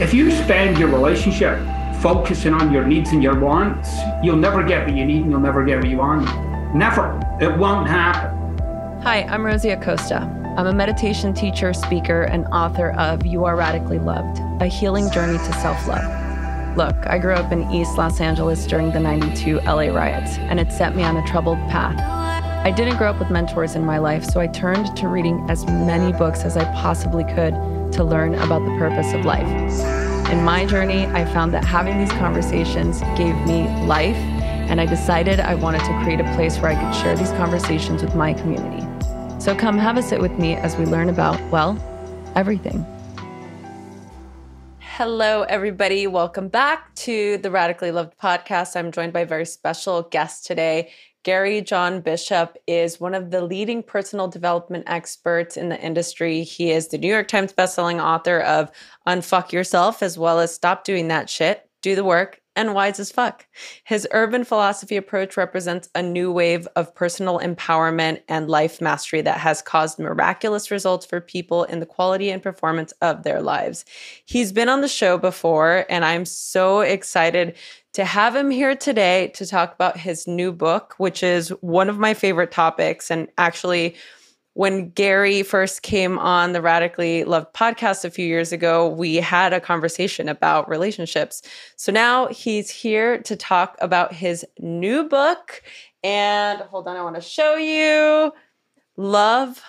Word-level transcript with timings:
If 0.00 0.14
you 0.14 0.30
spend 0.30 0.78
your 0.78 0.90
relationship 0.90 1.58
focusing 2.00 2.54
on 2.54 2.72
your 2.72 2.86
needs 2.86 3.10
and 3.10 3.20
your 3.20 3.36
wants, 3.36 3.90
you'll 4.22 4.36
never 4.36 4.62
get 4.62 4.86
what 4.86 4.96
you 4.96 5.04
need 5.04 5.22
and 5.22 5.30
you'll 5.32 5.40
never 5.40 5.64
get 5.64 5.78
what 5.78 5.88
you 5.88 5.96
want. 5.96 6.24
Never. 6.72 7.20
It 7.40 7.58
won't 7.58 7.88
happen. 7.88 8.56
Hi, 9.02 9.24
I'm 9.24 9.44
Rosie 9.44 9.70
Acosta. 9.70 10.18
I'm 10.56 10.68
a 10.68 10.72
meditation 10.72 11.34
teacher, 11.34 11.72
speaker, 11.72 12.22
and 12.22 12.46
author 12.52 12.92
of 12.92 13.26
You 13.26 13.44
Are 13.44 13.56
Radically 13.56 13.98
Loved, 13.98 14.40
a 14.62 14.66
healing 14.66 15.10
journey 15.10 15.36
to 15.36 15.52
self 15.54 15.88
love. 15.88 16.76
Look, 16.76 16.94
I 17.08 17.18
grew 17.18 17.34
up 17.34 17.50
in 17.50 17.68
East 17.72 17.98
Los 17.98 18.20
Angeles 18.20 18.66
during 18.66 18.92
the 18.92 19.00
92 19.00 19.58
LA 19.62 19.88
riots, 19.88 20.38
and 20.38 20.60
it 20.60 20.70
set 20.70 20.94
me 20.94 21.02
on 21.02 21.16
a 21.16 21.26
troubled 21.26 21.58
path. 21.70 21.98
I 22.64 22.70
didn't 22.70 22.98
grow 22.98 23.10
up 23.10 23.18
with 23.18 23.30
mentors 23.30 23.74
in 23.74 23.84
my 23.84 23.98
life, 23.98 24.22
so 24.22 24.38
I 24.38 24.46
turned 24.46 24.96
to 24.96 25.08
reading 25.08 25.44
as 25.50 25.66
many 25.66 26.12
books 26.12 26.42
as 26.42 26.56
I 26.56 26.64
possibly 26.74 27.24
could 27.24 27.52
to 27.92 28.04
learn 28.04 28.34
about 28.34 28.64
the 28.64 28.76
purpose 28.78 29.12
of 29.12 29.24
life. 29.24 29.46
In 30.30 30.44
my 30.44 30.66
journey, 30.66 31.06
I 31.06 31.24
found 31.24 31.54
that 31.54 31.64
having 31.64 31.98
these 31.98 32.12
conversations 32.12 33.00
gave 33.16 33.34
me 33.46 33.68
life, 33.86 34.16
and 34.68 34.80
I 34.80 34.86
decided 34.86 35.40
I 35.40 35.54
wanted 35.54 35.80
to 35.80 36.02
create 36.02 36.20
a 36.20 36.34
place 36.34 36.58
where 36.58 36.70
I 36.70 36.74
could 36.74 36.94
share 37.00 37.16
these 37.16 37.30
conversations 37.32 38.02
with 38.02 38.14
my 38.14 38.34
community. 38.34 38.86
So 39.40 39.54
come 39.54 39.78
have 39.78 39.96
a 39.96 40.02
sit 40.02 40.20
with 40.20 40.38
me 40.38 40.54
as 40.54 40.76
we 40.76 40.84
learn 40.84 41.08
about, 41.08 41.40
well, 41.50 41.78
everything. 42.36 42.84
Hello, 44.80 45.42
everybody. 45.42 46.08
Welcome 46.08 46.48
back 46.48 46.92
to 46.96 47.38
the 47.38 47.52
Radically 47.52 47.92
Loved 47.92 48.18
podcast. 48.18 48.74
I'm 48.74 48.90
joined 48.90 49.12
by 49.12 49.20
a 49.20 49.26
very 49.26 49.46
special 49.46 50.02
guest 50.02 50.44
today. 50.44 50.90
Gary 51.24 51.60
John 51.60 52.00
Bishop 52.00 52.56
is 52.66 53.00
one 53.00 53.14
of 53.14 53.30
the 53.30 53.42
leading 53.42 53.82
personal 53.82 54.28
development 54.28 54.84
experts 54.86 55.56
in 55.56 55.68
the 55.68 55.80
industry. 55.80 56.42
He 56.44 56.70
is 56.70 56.88
the 56.88 56.98
New 56.98 57.08
York 57.08 57.28
Times 57.28 57.52
bestselling 57.52 58.02
author 58.02 58.40
of 58.40 58.70
Unfuck 59.06 59.52
Yourself, 59.52 60.02
as 60.02 60.16
well 60.16 60.38
as 60.38 60.54
Stop 60.54 60.84
Doing 60.84 61.08
That 61.08 61.28
Shit, 61.28 61.68
Do 61.82 61.94
the 61.94 62.04
Work, 62.04 62.40
and 62.58 62.74
wise 62.74 62.98
as 62.98 63.12
fuck. 63.12 63.46
His 63.84 64.06
urban 64.10 64.42
philosophy 64.42 64.96
approach 64.96 65.36
represents 65.36 65.88
a 65.94 66.02
new 66.02 66.32
wave 66.32 66.66
of 66.74 66.92
personal 66.92 67.38
empowerment 67.38 68.22
and 68.28 68.48
life 68.48 68.80
mastery 68.80 69.20
that 69.20 69.38
has 69.38 69.62
caused 69.62 70.00
miraculous 70.00 70.70
results 70.70 71.06
for 71.06 71.20
people 71.20 71.62
in 71.64 71.78
the 71.78 71.86
quality 71.86 72.30
and 72.30 72.42
performance 72.42 72.92
of 73.00 73.22
their 73.22 73.40
lives. 73.40 73.84
He's 74.24 74.50
been 74.50 74.68
on 74.68 74.80
the 74.80 74.88
show 74.88 75.18
before, 75.18 75.86
and 75.88 76.04
I'm 76.04 76.24
so 76.24 76.80
excited 76.80 77.56
to 77.98 78.04
have 78.04 78.36
him 78.36 78.48
here 78.48 78.76
today 78.76 79.26
to 79.34 79.44
talk 79.44 79.74
about 79.74 79.96
his 79.96 80.28
new 80.28 80.52
book, 80.52 80.94
which 80.98 81.20
is 81.20 81.48
one 81.62 81.88
of 81.88 81.98
my 81.98 82.14
favorite 82.14 82.52
topics. 82.52 83.10
And 83.10 83.26
actually, 83.38 83.96
when 84.54 84.90
Gary 84.90 85.42
first 85.42 85.82
came 85.82 86.16
on 86.16 86.52
the 86.52 86.62
Radically 86.62 87.24
Loved 87.24 87.52
podcast 87.54 88.04
a 88.04 88.10
few 88.10 88.24
years 88.24 88.52
ago, 88.52 88.88
we 88.88 89.16
had 89.16 89.52
a 89.52 89.58
conversation 89.58 90.28
about 90.28 90.68
relationships. 90.68 91.42
So 91.74 91.90
now 91.90 92.28
he's 92.28 92.70
here 92.70 93.20
to 93.22 93.34
talk 93.34 93.76
about 93.80 94.12
his 94.12 94.46
new 94.60 95.08
book. 95.08 95.60
And 96.04 96.60
hold 96.60 96.86
on, 96.86 96.96
I 96.96 97.02
want 97.02 97.16
to 97.16 97.20
show 97.20 97.56
you 97.56 98.32
Love 98.96 99.60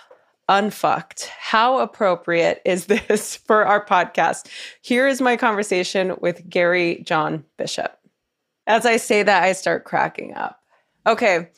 Unfucked. 0.48 1.32
How 1.40 1.80
appropriate 1.80 2.62
is 2.64 2.86
this 2.86 3.36
for 3.48 3.66
our 3.66 3.84
podcast? 3.84 4.46
Here 4.84 5.08
is 5.08 5.20
my 5.20 5.36
conversation 5.36 6.16
with 6.22 6.48
Gary 6.48 7.02
John 7.08 7.44
Bishop. 7.58 7.99
As 8.70 8.86
I 8.86 8.96
say 8.96 9.24
that, 9.24 9.44
I 9.44 9.52
start 9.52 9.84
cracking 9.84 10.34
up. 10.36 10.62
Okay 11.06 11.50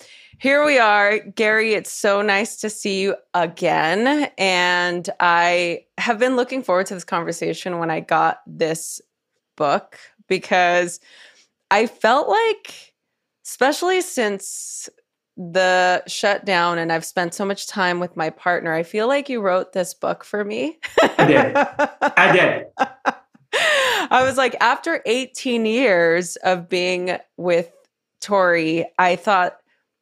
here 0.41 0.65
we 0.65 0.79
are. 0.79 1.19
Gary, 1.19 1.75
it's 1.75 1.91
so 1.91 2.23
nice 2.23 2.55
to 2.61 2.69
see 2.71 2.99
you 2.99 3.15
again. 3.35 4.31
And 4.39 5.07
I 5.19 5.85
have 5.99 6.17
been 6.17 6.35
looking 6.35 6.63
forward 6.63 6.87
to 6.87 6.95
this 6.95 7.03
conversation 7.03 7.77
when 7.77 7.91
I 7.91 7.99
got 7.99 8.39
this 8.47 9.01
book 9.55 9.99
because 10.27 10.99
I 11.69 11.85
felt 11.85 12.27
like, 12.27 12.95
especially 13.45 14.01
since 14.01 14.89
the 15.37 16.01
shutdown 16.07 16.79
and 16.79 16.91
I've 16.91 17.05
spent 17.05 17.35
so 17.35 17.45
much 17.45 17.67
time 17.67 17.99
with 17.99 18.17
my 18.17 18.31
partner, 18.31 18.73
I 18.73 18.81
feel 18.81 19.07
like 19.07 19.29
you 19.29 19.41
wrote 19.41 19.73
this 19.73 19.93
book 19.93 20.23
for 20.23 20.43
me. 20.43 20.79
I 21.19 21.25
did. 21.27 21.55
I 22.17 22.31
did. 22.35 23.15
I 24.09 24.23
was 24.23 24.37
like, 24.37 24.55
after 24.59 25.01
18 25.05 25.65
years 25.65 26.35
of 26.37 26.69
being 26.69 27.17
with 27.37 27.71
Tori, 28.21 28.85
I 28.97 29.15
thought 29.15 29.57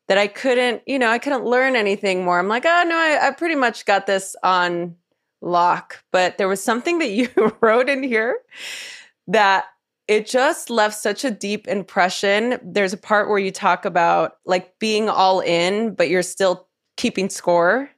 that 0.07 0.17
I 0.17 0.27
couldn't, 0.27 0.81
you 0.87 0.97
know, 0.99 1.09
I 1.09 1.19
couldn't 1.19 1.45
learn 1.45 1.75
anything 1.75 2.23
more. 2.23 2.39
I'm 2.39 2.47
like, 2.47 2.65
oh 2.65 2.83
no, 2.87 2.95
I, 2.95 3.27
I 3.27 3.31
pretty 3.31 3.55
much 3.55 3.85
got 3.85 4.07
this 4.07 4.35
on 4.43 4.95
lock. 5.41 6.03
But 6.11 6.37
there 6.37 6.47
was 6.47 6.63
something 6.63 6.99
that 6.99 7.11
you 7.11 7.29
wrote 7.61 7.89
in 7.89 8.03
here 8.03 8.39
that 9.27 9.65
it 10.07 10.25
just 10.25 10.71
left 10.71 10.95
such 10.95 11.23
a 11.23 11.29
deep 11.29 11.67
impression. 11.67 12.59
There's 12.63 12.93
a 12.93 12.97
part 12.97 13.29
where 13.29 13.37
you 13.37 13.51
talk 13.51 13.85
about 13.85 14.37
like 14.45 14.79
being 14.79 15.07
all 15.07 15.39
in, 15.41 15.93
but 15.93 16.09
you're 16.09 16.23
still 16.23 16.67
keeping 16.97 17.29
score. 17.29 17.91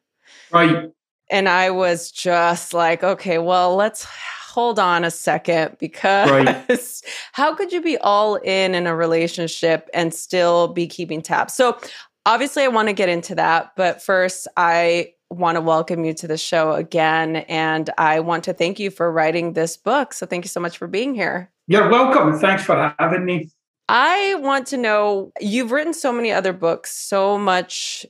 Right. 0.51 0.91
And 1.29 1.47
I 1.47 1.69
was 1.69 2.11
just 2.11 2.73
like, 2.73 3.03
okay, 3.03 3.37
well, 3.37 3.77
let's 3.77 4.05
hold 4.51 4.79
on 4.79 5.05
a 5.05 5.11
second 5.11 5.77
because 5.79 6.29
right. 6.29 6.69
how 7.31 7.55
could 7.55 7.71
you 7.71 7.81
be 7.81 7.97
all 7.99 8.35
in 8.35 8.75
in 8.75 8.85
a 8.85 8.93
relationship 8.93 9.89
and 9.93 10.13
still 10.13 10.67
be 10.67 10.87
keeping 10.87 11.21
tabs? 11.21 11.53
So 11.53 11.79
obviously 12.25 12.63
I 12.63 12.67
want 12.67 12.89
to 12.89 12.93
get 12.93 13.07
into 13.07 13.33
that, 13.35 13.71
but 13.77 14.01
first 14.01 14.49
I 14.57 15.13
want 15.29 15.55
to 15.55 15.61
welcome 15.61 16.03
you 16.03 16.13
to 16.15 16.27
the 16.27 16.37
show 16.37 16.73
again 16.73 17.37
and 17.47 17.89
I 17.97 18.19
want 18.19 18.43
to 18.43 18.53
thank 18.53 18.77
you 18.77 18.91
for 18.91 19.09
writing 19.09 19.53
this 19.53 19.77
book. 19.77 20.13
So 20.13 20.25
thank 20.25 20.43
you 20.43 20.49
so 20.49 20.59
much 20.59 20.77
for 20.77 20.87
being 20.87 21.15
here. 21.15 21.49
You're 21.67 21.89
welcome. 21.89 22.37
Thanks 22.37 22.65
for 22.65 22.93
having 22.99 23.23
me. 23.23 23.49
I 23.87 24.35
want 24.35 24.67
to 24.67 24.77
know 24.77 25.31
you've 25.39 25.71
written 25.71 25.93
so 25.93 26.11
many 26.11 26.29
other 26.29 26.51
books, 26.51 26.91
so 26.91 27.37
much 27.37 28.05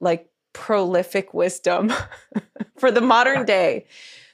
like 0.00 0.28
prolific 0.52 1.34
wisdom 1.34 1.92
for 2.78 2.92
the 2.92 3.00
modern 3.00 3.44
day. 3.44 3.86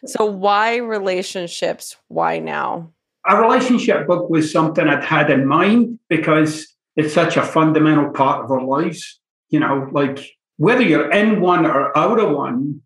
So, 0.07 0.25
why 0.25 0.77
relationships? 0.77 1.97
Why 2.09 2.39
now? 2.39 2.93
A 3.27 3.41
relationship 3.41 4.07
book 4.07 4.31
was 4.31 4.51
something 4.51 4.87
I'd 4.87 5.05
had 5.05 5.31
in 5.31 5.47
mind 5.47 5.99
because 6.09 6.67
it's 6.97 7.13
such 7.13 7.37
a 7.37 7.43
fundamental 7.43 8.11
part 8.11 8.45
of 8.45 8.51
our 8.51 8.65
lives. 8.65 9.21
You 9.51 9.61
know, 9.61 9.89
like 9.93 10.21
whether 10.57 10.83
you're 10.83 11.11
in 11.11 11.41
one 11.41 11.67
or 11.67 11.97
out 11.97 12.21
of 12.21 12.35
one, 12.35 12.83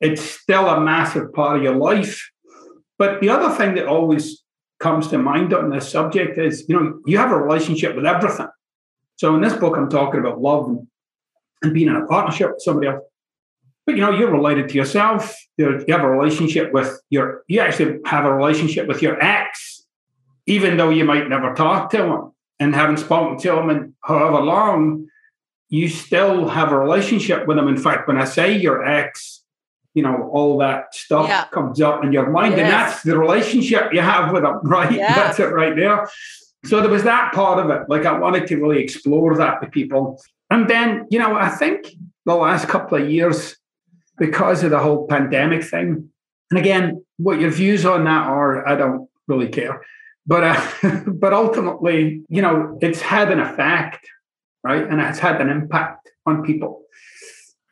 it's 0.00 0.22
still 0.22 0.68
a 0.68 0.80
massive 0.80 1.32
part 1.32 1.56
of 1.56 1.62
your 1.62 1.76
life. 1.76 2.30
But 2.98 3.20
the 3.20 3.30
other 3.30 3.54
thing 3.54 3.74
that 3.74 3.86
always 3.86 4.42
comes 4.78 5.08
to 5.08 5.18
mind 5.18 5.52
on 5.54 5.70
this 5.70 5.88
subject 5.88 6.38
is, 6.38 6.64
you 6.68 6.78
know, 6.78 7.00
you 7.06 7.18
have 7.18 7.32
a 7.32 7.38
relationship 7.38 7.96
with 7.96 8.06
everything. 8.06 8.48
So 9.16 9.34
in 9.34 9.40
this 9.40 9.54
book, 9.54 9.76
I'm 9.76 9.88
talking 9.88 10.20
about 10.20 10.40
love 10.40 10.68
and, 10.68 10.86
and 11.62 11.72
being 11.72 11.88
in 11.88 11.96
a 11.96 12.06
partnership 12.06 12.50
with 12.50 12.62
somebody 12.62 12.88
else. 12.88 13.02
But 13.86 13.96
you 13.96 14.00
know, 14.00 14.10
you're 14.10 14.30
related 14.30 14.68
to 14.70 14.74
yourself. 14.74 15.34
You 15.58 15.84
have 15.88 16.02
a 16.02 16.10
relationship 16.10 16.72
with 16.72 17.00
your. 17.10 17.44
You 17.48 17.60
actually 17.60 17.98
have 18.06 18.24
a 18.24 18.34
relationship 18.34 18.86
with 18.86 19.02
your 19.02 19.22
ex, 19.22 19.84
even 20.46 20.76
though 20.76 20.90
you 20.90 21.04
might 21.04 21.28
never 21.28 21.54
talk 21.54 21.90
to 21.90 22.02
him 22.02 22.32
and 22.58 22.74
haven't 22.74 22.98
spoken 22.98 23.38
to 23.38 23.58
him 23.58 23.70
in 23.70 23.94
however 24.02 24.40
long. 24.40 25.08
You 25.68 25.88
still 25.88 26.48
have 26.48 26.72
a 26.72 26.78
relationship 26.78 27.46
with 27.46 27.58
him. 27.58 27.68
In 27.68 27.76
fact, 27.76 28.06
when 28.06 28.16
I 28.16 28.24
say 28.24 28.56
your 28.56 28.86
ex, 28.86 29.42
you 29.94 30.02
know, 30.02 30.30
all 30.32 30.58
that 30.58 30.94
stuff 30.94 31.28
yeah. 31.28 31.46
comes 31.46 31.80
up 31.80 32.04
in 32.04 32.12
your 32.12 32.30
mind, 32.30 32.56
yes. 32.56 32.60
and 32.60 32.70
that's 32.70 33.02
the 33.02 33.18
relationship 33.18 33.92
you 33.92 34.00
have 34.00 34.32
with 34.32 34.42
them 34.42 34.60
right? 34.64 34.92
Yeah. 34.92 35.14
That's 35.14 35.40
it 35.40 35.52
right 35.52 35.74
there. 35.74 36.08
So 36.64 36.80
there 36.80 36.90
was 36.90 37.02
that 37.02 37.32
part 37.32 37.58
of 37.58 37.70
it. 37.70 37.88
Like 37.88 38.06
I 38.06 38.18
wanted 38.18 38.46
to 38.48 38.56
really 38.56 38.82
explore 38.82 39.36
that 39.36 39.60
with 39.60 39.70
people. 39.70 40.20
And 40.50 40.68
then, 40.68 41.06
you 41.10 41.18
know, 41.18 41.36
I 41.36 41.50
think 41.50 41.94
the 42.24 42.34
last 42.34 42.68
couple 42.68 43.02
of 43.02 43.10
years, 43.10 43.56
because 44.18 44.62
of 44.62 44.70
the 44.70 44.78
whole 44.78 45.06
pandemic 45.06 45.64
thing. 45.64 46.10
And 46.50 46.58
again, 46.58 47.04
what 47.16 47.40
your 47.40 47.50
views 47.50 47.84
on 47.84 48.04
that 48.04 48.26
are, 48.26 48.66
I 48.68 48.76
don't 48.76 49.08
really 49.26 49.48
care. 49.48 49.82
But 50.26 50.44
uh, 50.44 51.00
but 51.06 51.32
ultimately, 51.32 52.22
you 52.28 52.42
know, 52.42 52.78
it's 52.80 53.00
had 53.00 53.30
an 53.30 53.40
effect, 53.40 54.08
right? 54.62 54.86
And 54.86 55.00
it's 55.00 55.18
had 55.18 55.40
an 55.40 55.50
impact 55.50 56.10
on 56.26 56.42
people, 56.42 56.82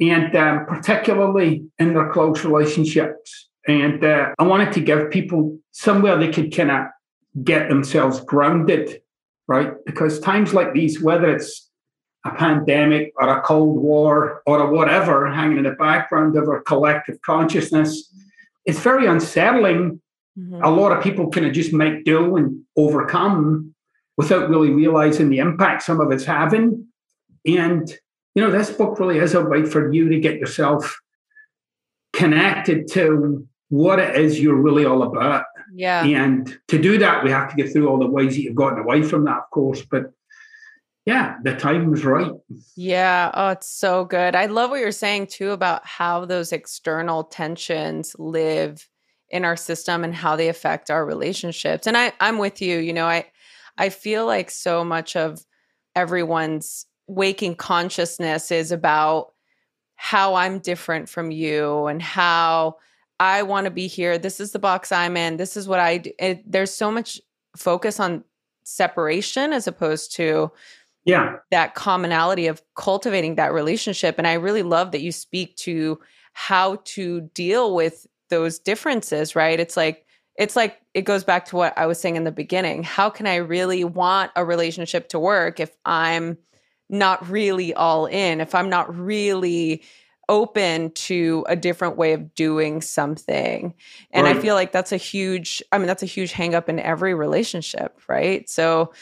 and 0.00 0.34
um, 0.36 0.66
particularly 0.66 1.64
in 1.78 1.94
their 1.94 2.10
close 2.10 2.44
relationships. 2.44 3.48
And 3.66 4.04
uh, 4.04 4.34
I 4.38 4.42
wanted 4.42 4.72
to 4.72 4.80
give 4.80 5.10
people 5.10 5.58
somewhere 5.70 6.16
they 6.18 6.32
could 6.32 6.54
kind 6.54 6.70
of 6.70 6.86
get 7.44 7.68
themselves 7.68 8.20
grounded, 8.20 9.00
right? 9.46 9.72
Because 9.86 10.18
times 10.18 10.52
like 10.52 10.74
these, 10.74 11.00
whether 11.00 11.30
it's 11.30 11.70
a 12.24 12.30
pandemic 12.30 13.12
or 13.16 13.28
a 13.28 13.42
cold 13.42 13.80
war 13.80 14.42
or 14.46 14.60
a 14.60 14.70
whatever 14.70 15.30
hanging 15.30 15.58
in 15.58 15.64
the 15.64 15.72
background 15.72 16.36
of 16.36 16.48
our 16.48 16.60
collective 16.62 17.20
consciousness 17.22 18.12
it's 18.64 18.80
very 18.80 19.06
unsettling 19.06 20.00
mm-hmm. 20.38 20.62
a 20.62 20.70
lot 20.70 20.92
of 20.92 21.02
people 21.02 21.30
kind 21.30 21.46
of 21.46 21.52
just 21.52 21.72
make 21.72 22.04
do 22.04 22.36
and 22.36 22.62
overcome 22.76 23.74
without 24.16 24.48
really 24.48 24.70
realizing 24.70 25.30
the 25.30 25.38
impact 25.38 25.82
some 25.82 26.00
of 26.00 26.12
it's 26.12 26.24
having 26.24 26.86
and 27.44 27.98
you 28.34 28.42
know 28.42 28.50
this 28.50 28.70
book 28.70 28.98
really 29.00 29.18
is 29.18 29.34
a 29.34 29.42
way 29.42 29.64
for 29.64 29.92
you 29.92 30.08
to 30.08 30.20
get 30.20 30.38
yourself 30.38 31.00
connected 32.12 32.86
to 32.86 33.46
what 33.68 33.98
it 33.98 34.16
is 34.16 34.38
you're 34.38 34.54
really 34.54 34.84
all 34.84 35.02
about 35.02 35.44
Yeah. 35.74 36.04
And 36.04 36.58
to 36.68 36.80
do 36.80 36.98
that, 36.98 37.24
we 37.24 37.30
have 37.30 37.50
to 37.50 37.56
get 37.56 37.72
through 37.72 37.88
all 37.88 37.98
the 37.98 38.06
ways 38.06 38.34
that 38.34 38.42
you've 38.42 38.54
gotten 38.54 38.78
away 38.78 39.02
from 39.02 39.24
that, 39.24 39.38
of 39.38 39.50
course. 39.50 39.82
But 39.82 40.12
yeah, 41.04 41.36
the 41.42 41.56
time 41.56 41.90
was 41.90 42.04
right. 42.04 42.30
Yeah. 42.76 43.30
Oh, 43.34 43.48
it's 43.48 43.68
so 43.68 44.04
good. 44.04 44.36
I 44.36 44.46
love 44.46 44.70
what 44.70 44.80
you're 44.80 44.92
saying 44.92 45.28
too 45.28 45.50
about 45.50 45.84
how 45.84 46.24
those 46.24 46.52
external 46.52 47.24
tensions 47.24 48.14
live 48.18 48.88
in 49.28 49.44
our 49.44 49.56
system 49.56 50.04
and 50.04 50.14
how 50.14 50.36
they 50.36 50.48
affect 50.48 50.90
our 50.90 51.04
relationships. 51.04 51.86
And 51.86 51.96
I, 51.96 52.12
I'm 52.20 52.38
with 52.38 52.62
you. 52.62 52.78
You 52.78 52.92
know, 52.92 53.06
I 53.06 53.26
I 53.78 53.88
feel 53.88 54.26
like 54.26 54.50
so 54.50 54.84
much 54.84 55.16
of 55.16 55.44
everyone's 55.96 56.86
waking 57.08 57.56
consciousness 57.56 58.52
is 58.52 58.70
about 58.70 59.32
how 59.96 60.34
I'm 60.34 60.58
different 60.58 61.08
from 61.08 61.30
you 61.30 61.86
and 61.86 62.00
how 62.00 62.76
I 63.18 63.42
want 63.42 63.64
to 63.64 63.70
be 63.70 63.86
here. 63.86 64.18
This 64.18 64.40
is 64.40 64.52
the 64.52 64.58
box 64.58 64.92
I'm 64.92 65.16
in. 65.16 65.36
This 65.36 65.56
is 65.56 65.66
what 65.66 65.80
I 65.80 65.98
do. 65.98 66.10
It, 66.18 66.50
there's 66.50 66.74
so 66.74 66.90
much 66.90 67.20
focus 67.56 67.98
on 68.00 68.24
separation 68.64 69.52
as 69.52 69.66
opposed 69.66 70.14
to 70.16 70.50
yeah. 71.04 71.36
that 71.50 71.74
commonality 71.74 72.46
of 72.46 72.62
cultivating 72.76 73.34
that 73.36 73.52
relationship. 73.52 74.16
And 74.18 74.26
i 74.26 74.34
really 74.34 74.62
love 74.62 74.92
that 74.92 75.02
you 75.02 75.12
speak 75.12 75.56
to 75.56 75.98
how 76.34 76.76
to 76.84 77.22
deal 77.34 77.74
with 77.74 78.06
those 78.30 78.58
differences 78.58 79.36
right? 79.36 79.60
It's 79.60 79.76
like 79.76 80.06
it's 80.36 80.56
like 80.56 80.80
it 80.94 81.02
goes 81.02 81.24
back 81.24 81.44
to 81.44 81.56
what 81.56 81.76
i 81.76 81.84
was 81.84 82.00
saying 82.00 82.16
in 82.16 82.24
the 82.24 82.32
beginning. 82.32 82.82
How 82.82 83.10
can 83.10 83.26
i 83.26 83.36
really 83.36 83.84
want 83.84 84.30
a 84.36 84.44
relationship 84.44 85.08
to 85.10 85.18
work 85.18 85.60
if 85.60 85.76
i'm 85.84 86.38
not 86.88 87.28
really 87.28 87.72
all 87.74 88.06
in 88.06 88.40
if 88.40 88.54
i'm 88.54 88.68
not 88.68 88.94
really 88.94 89.82
open 90.28 90.90
to 90.92 91.44
a 91.48 91.56
different 91.56 91.96
way 91.96 92.12
of 92.14 92.34
doing 92.34 92.80
something? 92.80 93.74
And 94.10 94.26
right. 94.26 94.36
i 94.36 94.40
feel 94.40 94.54
like 94.54 94.72
that's 94.72 94.92
a 94.92 94.96
huge 94.96 95.62
i 95.70 95.78
mean 95.78 95.86
that's 95.86 96.02
a 96.02 96.06
huge 96.06 96.32
hang 96.32 96.54
up 96.54 96.70
in 96.70 96.78
every 96.78 97.12
relationship 97.14 98.00
right? 98.08 98.48
So 98.48 98.92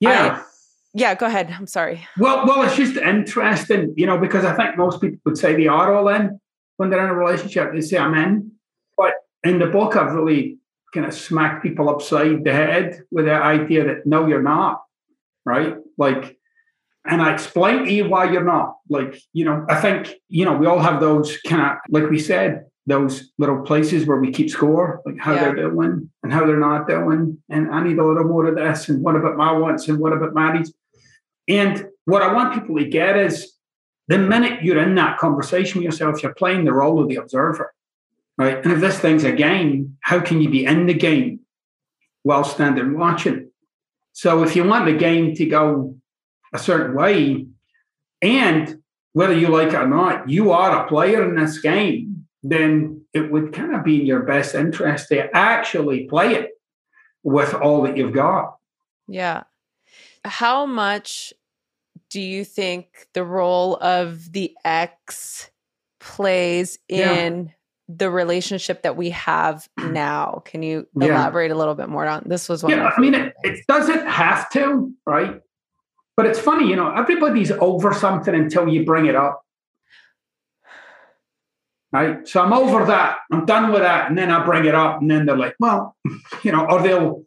yeah. 0.00 0.42
I, 0.42 0.53
yeah, 0.94 1.14
go 1.16 1.26
ahead. 1.26 1.50
I'm 1.50 1.66
sorry. 1.66 2.06
Well, 2.18 2.46
well, 2.46 2.62
it's 2.62 2.76
just 2.76 2.96
interesting, 2.96 3.92
you 3.96 4.06
know, 4.06 4.16
because 4.16 4.44
I 4.44 4.54
think 4.54 4.76
most 4.78 5.00
people 5.00 5.18
would 5.24 5.36
say 5.36 5.56
they 5.56 5.66
are 5.66 5.94
all 5.94 6.08
in 6.08 6.38
when 6.76 6.90
they're 6.90 7.04
in 7.04 7.10
a 7.10 7.14
relationship. 7.14 7.72
They 7.72 7.80
say 7.80 7.98
I'm 7.98 8.14
in, 8.14 8.52
but 8.96 9.14
in 9.42 9.58
the 9.58 9.66
book, 9.66 9.96
I've 9.96 10.14
really 10.14 10.58
kind 10.94 11.04
of 11.04 11.12
smacked 11.12 11.64
people 11.64 11.90
upside 11.90 12.44
the 12.44 12.52
head 12.52 13.02
with 13.10 13.24
the 13.24 13.34
idea 13.34 13.84
that 13.84 14.06
no, 14.06 14.26
you're 14.26 14.42
not, 14.42 14.82
right? 15.44 15.74
Like, 15.98 16.38
and 17.04 17.20
I 17.20 17.34
explain 17.34 17.84
to 17.84 17.92
you 17.92 18.08
why 18.08 18.30
you're 18.30 18.44
not. 18.44 18.76
Like, 18.88 19.16
you 19.32 19.44
know, 19.44 19.66
I 19.68 19.80
think 19.80 20.14
you 20.28 20.44
know 20.44 20.56
we 20.56 20.66
all 20.66 20.78
have 20.78 21.00
those 21.00 21.36
kind 21.38 21.60
of, 21.60 21.78
like 21.90 22.08
we 22.08 22.20
said, 22.20 22.66
those 22.86 23.32
little 23.38 23.62
places 23.62 24.06
where 24.06 24.18
we 24.18 24.30
keep 24.30 24.48
score, 24.48 25.02
like 25.04 25.18
how 25.18 25.34
yeah. 25.34 25.40
they're 25.40 25.70
doing 25.70 26.08
and 26.22 26.32
how 26.32 26.46
they're 26.46 26.56
not 26.56 26.86
doing. 26.86 27.38
And 27.48 27.74
I 27.74 27.82
need 27.82 27.98
a 27.98 28.06
little 28.06 28.24
more 28.24 28.46
of 28.46 28.54
this. 28.54 28.88
And 28.88 29.02
what 29.02 29.16
about 29.16 29.36
my 29.36 29.52
wants? 29.52 29.88
And 29.88 29.98
what 29.98 30.12
about 30.12 30.34
Maddie's? 30.34 30.72
And 31.48 31.88
what 32.04 32.22
I 32.22 32.32
want 32.32 32.54
people 32.54 32.76
to 32.76 32.84
get 32.84 33.16
is 33.16 33.52
the 34.08 34.18
minute 34.18 34.62
you're 34.62 34.82
in 34.82 34.94
that 34.96 35.18
conversation 35.18 35.78
with 35.78 35.84
yourself, 35.84 36.22
you're 36.22 36.34
playing 36.34 36.64
the 36.64 36.72
role 36.72 37.00
of 37.00 37.08
the 37.08 37.16
observer, 37.16 37.74
right? 38.36 38.62
And 38.62 38.72
if 38.72 38.80
this 38.80 38.98
thing's 38.98 39.24
a 39.24 39.32
game, 39.32 39.96
how 40.00 40.20
can 40.20 40.40
you 40.40 40.50
be 40.50 40.66
in 40.66 40.86
the 40.86 40.94
game 40.94 41.40
while 42.22 42.44
standing 42.44 42.98
watching? 42.98 43.50
So 44.12 44.42
if 44.42 44.54
you 44.54 44.64
want 44.64 44.86
the 44.86 44.96
game 44.96 45.34
to 45.34 45.46
go 45.46 45.96
a 46.52 46.58
certain 46.58 46.94
way, 46.94 47.46
and 48.22 48.82
whether 49.12 49.36
you 49.36 49.48
like 49.48 49.68
it 49.68 49.74
or 49.74 49.88
not, 49.88 50.28
you 50.28 50.52
are 50.52 50.84
a 50.84 50.88
player 50.88 51.26
in 51.28 51.36
this 51.36 51.60
game, 51.60 52.26
then 52.42 53.02
it 53.12 53.30
would 53.30 53.52
kind 53.52 53.74
of 53.74 53.84
be 53.84 54.00
in 54.00 54.06
your 54.06 54.22
best 54.22 54.54
interest 54.54 55.08
to 55.08 55.34
actually 55.34 56.04
play 56.04 56.34
it 56.34 56.50
with 57.22 57.54
all 57.54 57.82
that 57.82 57.96
you've 57.96 58.12
got. 58.12 58.56
Yeah 59.08 59.44
how 60.24 60.66
much 60.66 61.32
do 62.10 62.20
you 62.20 62.44
think 62.44 63.08
the 63.12 63.24
role 63.24 63.76
of 63.76 64.32
the 64.32 64.54
ex 64.64 65.50
plays 66.00 66.78
in 66.88 67.46
yeah. 67.46 67.52
the 67.88 68.10
relationship 68.10 68.82
that 68.82 68.96
we 68.96 69.10
have 69.10 69.68
now? 69.78 70.42
Can 70.44 70.62
you 70.62 70.86
yeah. 70.96 71.08
elaborate 71.08 71.50
a 71.50 71.54
little 71.54 71.74
bit 71.74 71.88
more 71.88 72.06
on 72.06 72.24
this? 72.26 72.48
Was 72.48 72.62
one. 72.62 72.72
Yeah, 72.72 72.90
I 72.96 73.00
mean, 73.00 73.14
it, 73.14 73.34
it 73.42 73.66
doesn't 73.66 74.06
have 74.06 74.50
to, 74.50 74.92
right? 75.06 75.40
But 76.16 76.26
it's 76.26 76.38
funny, 76.38 76.68
you 76.68 76.76
know, 76.76 76.92
everybody's 76.92 77.50
over 77.50 77.92
something 77.92 78.34
until 78.34 78.68
you 78.68 78.84
bring 78.84 79.06
it 79.06 79.16
up. 79.16 79.42
Right. 81.92 82.26
So 82.26 82.42
I'm 82.42 82.52
over 82.52 82.84
that. 82.86 83.18
I'm 83.30 83.46
done 83.46 83.72
with 83.72 83.82
that. 83.82 84.08
And 84.08 84.18
then 84.18 84.30
I 84.30 84.44
bring 84.44 84.64
it 84.64 84.74
up. 84.74 85.00
And 85.00 85.10
then 85.10 85.26
they're 85.26 85.36
like, 85.36 85.54
well, 85.60 85.96
you 86.42 86.50
know, 86.50 86.66
or 86.66 86.82
they'll 86.82 87.24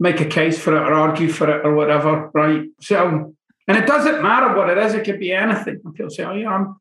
make 0.00 0.20
a 0.20 0.24
case 0.24 0.58
for 0.58 0.74
it 0.74 0.80
or 0.80 0.94
argue 0.94 1.28
for 1.28 1.48
it 1.48 1.64
or 1.64 1.74
whatever, 1.74 2.30
right? 2.32 2.62
So, 2.80 3.36
and 3.68 3.76
it 3.76 3.86
doesn't 3.86 4.22
matter 4.22 4.56
what 4.56 4.70
it 4.70 4.78
is; 4.78 4.94
it 4.94 5.04
could 5.04 5.20
be 5.20 5.32
anything. 5.32 5.80
People 5.94 6.10
say, 6.10 6.24
"Oh 6.24 6.34
yeah, 6.34 6.48
I'm, 6.48 6.80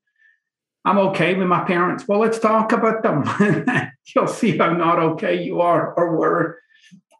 I'm 0.85 0.97
okay 1.09 1.35
with 1.35 1.47
my 1.47 1.63
parents." 1.65 2.07
Well, 2.07 2.19
let's 2.19 2.39
talk 2.39 2.71
about 2.71 3.03
them. 3.03 3.23
You'll 4.15 4.27
see 4.27 4.57
how 4.57 4.73
not 4.73 4.97
okay 4.99 5.43
you 5.43 5.61
are 5.61 5.93
or 5.93 6.17
were. 6.17 6.59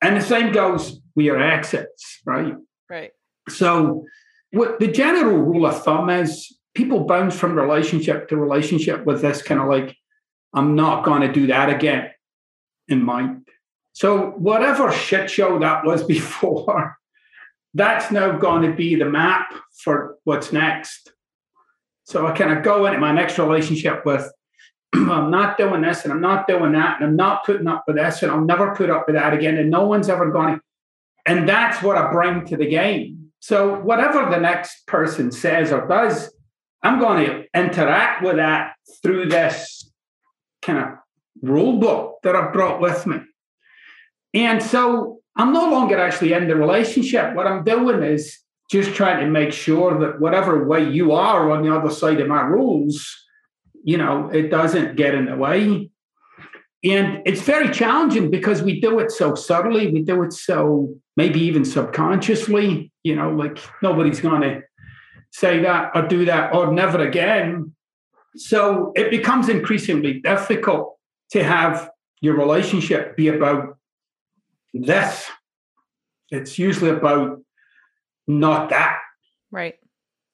And 0.01 0.15
the 0.15 0.21
same 0.21 0.53
goes 0.53 1.01
with 1.13 1.25
your 1.25 1.41
exits, 1.41 2.21
right? 2.25 2.55
Right. 2.89 3.11
So, 3.49 4.05
what 4.51 4.79
the 4.79 4.87
general 4.87 5.37
rule 5.37 5.65
of 5.65 5.83
thumb 5.83 6.09
is, 6.09 6.57
people 6.73 7.01
bounce 7.01 7.37
from 7.37 7.59
relationship 7.59 8.29
to 8.29 8.37
relationship 8.37 9.05
with 9.05 9.21
this 9.21 9.41
kind 9.41 9.59
of 9.59 9.67
like, 9.67 9.97
"I'm 10.53 10.75
not 10.75 11.03
going 11.03 11.21
to 11.21 11.31
do 11.31 11.47
that 11.47 11.69
again," 11.69 12.09
in 12.87 13.03
mind 13.03 13.48
so 13.99 14.27
whatever 14.37 14.93
shit 14.93 15.29
show 15.29 15.59
that 15.59 15.83
was 15.83 16.03
before, 16.15 16.97
that's 17.73 18.11
now 18.11 18.37
going 18.37 18.61
to 18.61 18.73
be 18.73 18.95
the 18.95 19.03
map 19.03 19.53
for 19.83 20.15
what's 20.23 20.53
next. 20.53 21.11
So 22.05 22.25
I 22.25 22.31
kind 22.31 22.57
of 22.57 22.63
go 22.63 22.85
into 22.85 22.97
my 22.97 23.11
next 23.11 23.37
relationship 23.37 24.05
with, 24.05 24.31
I'm 24.93 25.29
not 25.29 25.57
doing 25.57 25.81
this 25.81 26.05
and 26.05 26.13
I'm 26.13 26.21
not 26.21 26.47
doing 26.47 26.71
that 26.71 27.01
and 27.01 27.09
I'm 27.09 27.15
not 27.17 27.43
putting 27.43 27.67
up 27.67 27.83
with 27.87 27.97
this 27.97 28.23
and 28.23 28.31
I'll 28.31 28.39
never 28.39 28.73
put 28.73 28.89
up 28.89 29.05
with 29.05 29.17
that 29.17 29.33
again 29.33 29.57
and 29.57 29.69
no 29.69 29.85
one's 29.85 30.07
ever 30.07 30.31
going 30.31 30.55
to. 30.55 30.61
And 31.25 31.47
that's 31.47 31.83
what 31.83 31.97
I 31.97 32.09
bring 32.09 32.45
to 32.45 32.55
the 32.55 32.69
game. 32.69 33.33
So 33.41 33.81
whatever 33.81 34.29
the 34.29 34.39
next 34.39 34.87
person 34.87 35.29
says 35.29 35.73
or 35.73 35.85
does, 35.85 36.31
I'm 36.83 36.99
going 37.01 37.25
to 37.25 37.43
interact 37.53 38.23
with 38.23 38.37
that 38.37 38.75
through 39.03 39.25
this 39.27 39.91
kind 40.61 40.79
of 40.79 40.85
rule 41.41 41.79
book 41.79 42.19
that 42.23 42.37
I've 42.37 42.53
brought 42.53 42.79
with 42.79 43.05
me. 43.05 43.17
And 44.33 44.61
so 44.61 45.19
I'm 45.35 45.53
no 45.53 45.69
longer 45.69 45.97
actually 45.97 46.33
in 46.33 46.47
the 46.47 46.55
relationship. 46.55 47.35
What 47.35 47.47
I'm 47.47 47.63
doing 47.63 48.03
is 48.03 48.39
just 48.69 48.93
trying 48.93 49.23
to 49.23 49.31
make 49.31 49.51
sure 49.51 49.99
that 49.99 50.19
whatever 50.19 50.67
way 50.67 50.87
you 50.89 51.13
are 51.13 51.49
on 51.51 51.63
the 51.63 51.75
other 51.75 51.89
side 51.89 52.19
of 52.19 52.27
my 52.27 52.41
rules, 52.41 53.15
you 53.83 53.97
know, 53.97 54.29
it 54.29 54.49
doesn't 54.49 54.95
get 54.95 55.15
in 55.15 55.25
the 55.25 55.35
way. 55.35 55.89
And 56.83 57.21
it's 57.25 57.41
very 57.41 57.69
challenging 57.73 58.29
because 58.29 58.61
we 58.61 58.79
do 58.79 58.99
it 58.99 59.11
so 59.11 59.35
subtly, 59.35 59.91
we 59.91 60.03
do 60.03 60.23
it 60.23 60.33
so 60.33 60.95
maybe 61.17 61.39
even 61.41 61.65
subconsciously, 61.65 62.91
you 63.03 63.15
know, 63.15 63.31
like 63.31 63.57
nobody's 63.81 64.21
going 64.21 64.41
to 64.41 64.61
say 65.31 65.61
that 65.61 65.91
or 65.95 66.07
do 66.07 66.25
that 66.25 66.53
or 66.53 66.71
never 66.71 67.01
again. 67.01 67.73
So 68.35 68.93
it 68.95 69.09
becomes 69.09 69.49
increasingly 69.49 70.21
difficult 70.21 70.95
to 71.31 71.43
have 71.43 71.89
your 72.21 72.37
relationship 72.37 73.17
be 73.17 73.27
about 73.29 73.78
this. 74.73 75.25
It's 76.29 76.59
usually 76.59 76.91
about 76.91 77.39
not 78.27 78.69
that. 78.69 78.99
Right. 79.51 79.75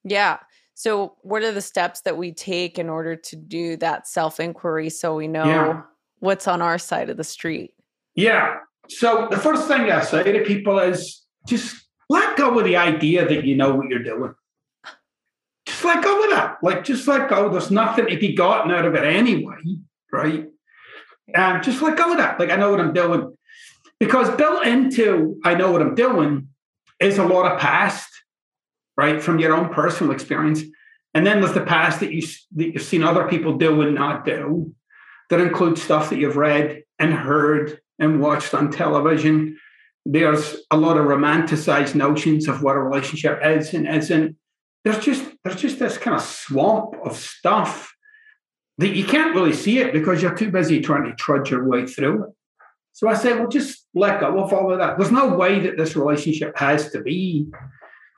Yeah. 0.03 0.39
So, 0.73 1.15
what 1.21 1.41
are 1.43 1.53
the 1.53 1.61
steps 1.61 2.01
that 2.01 2.17
we 2.17 2.33
take 2.33 2.77
in 2.77 2.89
order 2.89 3.15
to 3.15 3.35
do 3.37 3.77
that 3.77 4.07
self 4.07 4.39
inquiry 4.39 4.89
so 4.89 5.15
we 5.15 5.27
know 5.27 5.45
yeah. 5.45 5.81
what's 6.19 6.47
on 6.47 6.61
our 6.61 6.77
side 6.77 7.09
of 7.09 7.15
the 7.15 7.23
street? 7.23 7.73
Yeah. 8.13 8.57
So, 8.89 9.27
the 9.31 9.37
first 9.37 9.69
thing 9.69 9.89
I 9.89 10.01
say 10.01 10.23
to 10.23 10.43
people 10.43 10.79
is 10.79 11.23
just 11.47 11.75
let 12.09 12.35
go 12.35 12.59
of 12.59 12.65
the 12.65 12.75
idea 12.75 13.25
that 13.27 13.45
you 13.45 13.55
know 13.55 13.73
what 13.73 13.87
you're 13.87 14.03
doing. 14.03 14.35
Just 15.65 15.83
let 15.83 16.03
go 16.03 16.23
of 16.23 16.29
that. 16.31 16.57
Like, 16.61 16.83
just 16.83 17.07
let 17.07 17.29
go. 17.29 17.49
There's 17.49 17.71
nothing 17.71 18.07
to 18.07 18.17
be 18.17 18.35
gotten 18.35 18.71
out 18.71 18.85
of 18.85 18.95
it 18.95 19.03
anyway, 19.03 19.55
right? 20.11 20.45
And 21.33 21.57
um, 21.57 21.63
just 21.63 21.81
let 21.81 21.97
go 21.97 22.11
of 22.11 22.17
that. 22.17 22.39
Like, 22.39 22.51
I 22.51 22.55
know 22.55 22.69
what 22.69 22.79
I'm 22.79 22.93
doing. 22.93 23.35
Because 23.99 24.29
built 24.35 24.65
into 24.65 25.39
I 25.43 25.55
know 25.55 25.71
what 25.71 25.81
I'm 25.81 25.95
doing 25.95 26.49
is 26.99 27.17
a 27.17 27.25
lot 27.25 27.51
of 27.51 27.59
past, 27.59 28.09
right, 28.97 29.21
from 29.21 29.39
your 29.39 29.55
own 29.55 29.73
personal 29.73 30.13
experience. 30.13 30.61
And 31.13 31.25
then 31.25 31.41
there's 31.41 31.53
the 31.53 31.61
past 31.61 32.01
that 32.01 32.11
you 32.11 32.21
that 32.55 32.73
you've 32.73 32.83
seen 32.83 33.03
other 33.03 33.27
people 33.27 33.57
do 33.57 33.81
and 33.81 33.95
not 33.95 34.25
do. 34.25 34.73
That 35.29 35.39
includes 35.39 35.81
stuff 35.81 36.09
that 36.09 36.19
you've 36.19 36.37
read 36.37 36.83
and 36.99 37.13
heard 37.13 37.79
and 37.97 38.19
watched 38.19 38.53
on 38.53 38.71
television. 38.71 39.57
There's 40.05 40.57
a 40.69 40.77
lot 40.77 40.97
of 40.97 41.05
romanticized 41.05 41.95
notions 41.95 42.47
of 42.47 42.61
what 42.61 42.75
a 42.75 42.79
relationship 42.79 43.39
is 43.43 43.73
and 43.73 43.87
isn't. 43.87 44.35
There's 44.83 44.99
just 44.99 45.23
there's 45.43 45.59
just 45.59 45.79
this 45.79 45.97
kind 45.97 46.15
of 46.15 46.21
swamp 46.21 46.95
of 47.03 47.15
stuff 47.15 47.95
that 48.77 48.95
you 48.95 49.05
can't 49.05 49.33
really 49.33 49.53
see 49.53 49.79
it 49.79 49.93
because 49.93 50.21
you're 50.21 50.35
too 50.35 50.51
busy 50.51 50.81
trying 50.81 51.05
to 51.05 51.15
trudge 51.15 51.49
your 51.49 51.67
way 51.67 51.87
through 51.87 52.25
it. 52.25 52.29
So 52.91 53.07
I 53.07 53.13
say, 53.13 53.33
well, 53.33 53.47
just 53.47 53.84
let 53.95 54.19
go 54.19 54.43
of 54.43 54.53
all 54.53 54.71
of 54.71 54.79
that. 54.79 54.97
There's 54.97 55.11
no 55.11 55.33
way 55.33 55.59
that 55.61 55.77
this 55.77 55.95
relationship 55.95 56.57
has 56.57 56.91
to 56.91 57.01
be. 57.01 57.47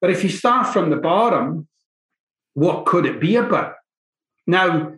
But 0.01 0.09
if 0.09 0.23
you 0.23 0.29
start 0.29 0.73
from 0.73 0.89
the 0.89 0.97
bottom, 0.97 1.67
what 2.53 2.85
could 2.85 3.05
it 3.05 3.19
be 3.19 3.35
about? 3.35 3.73
Now, 4.47 4.93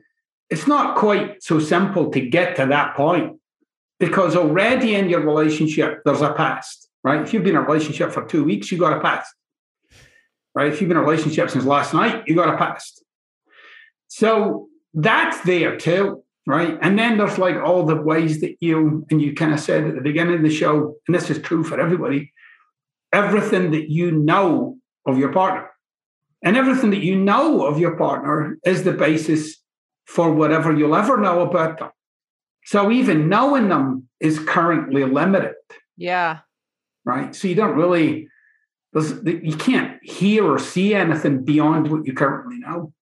it's 0.50 0.68
not 0.68 0.98
quite 0.98 1.44
so 1.44 1.60
simple 1.60 2.10
to 2.12 2.22
get 2.22 2.56
to 2.56 2.66
that 2.68 2.96
point 2.96 3.38
because 4.00 4.36
already 4.36 4.96
in 4.96 5.10
your 5.10 5.22
relationship, 5.22 6.02
there's 6.06 6.22
a 6.22 6.34
past, 6.34 6.90
right? 7.04 7.22
If 7.22 7.34
you've 7.34 7.44
been 7.44 7.56
in 7.56 7.62
a 7.62 7.66
relationship 7.66 8.12
for 8.12 8.26
two 8.26 8.44
weeks, 8.44 8.72
you've 8.72 8.80
got 8.80 8.98
a 8.98 9.02
past, 9.02 9.34
right? 10.56 10.72
If 10.72 10.80
you've 10.80 10.88
been 10.88 10.98
in 10.98 11.04
a 11.04 11.06
relationship 11.06 11.50
since 11.50 11.66
last 11.66 11.94
night, 11.94 12.24
you've 12.26 12.38
got 12.38 12.54
a 12.54 12.58
past. 12.58 13.04
So 14.08 14.70
that's 14.94 15.42
there 15.42 15.78
too, 15.78 16.24
right? 16.48 16.78
And 16.82 16.98
then 16.98 17.18
there's 17.18 17.38
like 17.38 17.56
all 17.56 17.86
the 17.86 17.96
ways 17.96 18.42
that 18.42 18.56
you, 18.60 19.06
and 19.10 19.22
you 19.22 19.34
kind 19.34 19.54
of 19.54 19.60
said 19.60 19.86
at 19.86 19.96
the 19.96 20.02
beginning 20.02 20.36
of 20.36 20.44
the 20.44 20.50
show, 20.50 20.96
and 21.08 21.16
this 21.16 21.30
is 21.30 21.40
true 21.40 21.64
for 21.64 21.80
everybody, 21.80 22.32
everything 23.12 23.72
that 23.72 23.90
you 23.90 24.12
know 24.12 24.78
of 25.06 25.18
your 25.18 25.32
partner. 25.32 25.70
And 26.42 26.56
everything 26.56 26.92
that 26.92 27.04
you 27.04 27.18
know 27.18 27.66
of 27.66 27.80
your 27.80 27.98
partner 27.98 28.58
is 28.64 28.84
the 28.84 28.94
basis 28.94 29.58
for 30.06 30.34
whatever 30.34 30.76
you'll 30.76 30.96
ever 30.96 31.18
know 31.18 31.42
about 31.42 31.80
them. 31.80 31.92
So 32.66 32.92
even 32.92 33.30
knowing 33.30 33.70
them 33.70 34.08
is 34.20 34.40
currently 34.40 35.04
limited. 35.04 35.56
Yeah. 35.98 36.40
Right. 37.04 37.36
So 37.36 37.48
you 37.48 37.56
don't 37.56 37.76
really, 37.76 38.30
you 38.94 39.56
can't 39.58 40.00
hear 40.02 40.46
or 40.46 40.60
see 40.60 40.96
anything 40.96 41.44
beyond 41.44 41.92
what 41.92 42.06
you 42.06 42.14
currently 42.14 42.60
know. 42.60 42.94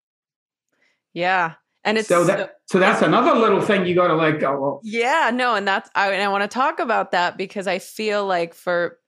Yeah. 1.14 1.54
And 1.88 1.98
it's 1.98 2.10
so 2.10 2.26
that 2.26 2.58
so 2.66 2.80
that's 2.80 3.02
another 3.02 3.34
little 3.34 3.62
thing 3.62 3.86
you 3.86 3.96
got 3.96 4.08
to 4.08 4.16
let 4.16 4.42
go 4.42 4.66
of. 4.66 4.82
Yeah, 4.84 5.32
no, 5.34 5.56
and 5.56 5.66
that's 5.66 5.90
I, 5.96 6.12
and 6.12 6.22
I 6.22 6.28
want 6.28 6.42
to 6.44 6.54
talk 6.54 6.80
about 6.80 7.12
that 7.12 7.38
because 7.38 7.66
I 7.66 7.80
feel 7.80 8.26
like 8.26 8.54
for 8.54 9.00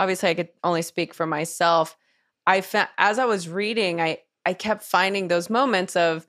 obviously 0.00 0.30
I 0.30 0.34
could 0.34 0.48
only 0.64 0.82
speak 0.82 1.14
for 1.14 1.26
myself. 1.26 1.96
I 2.44 2.60
found 2.60 2.88
as 2.98 3.20
I 3.20 3.24
was 3.24 3.48
reading, 3.48 4.00
I 4.00 4.18
I 4.44 4.52
kept 4.52 4.82
finding 4.82 5.28
those 5.28 5.48
moments 5.48 5.94
of, 5.94 6.26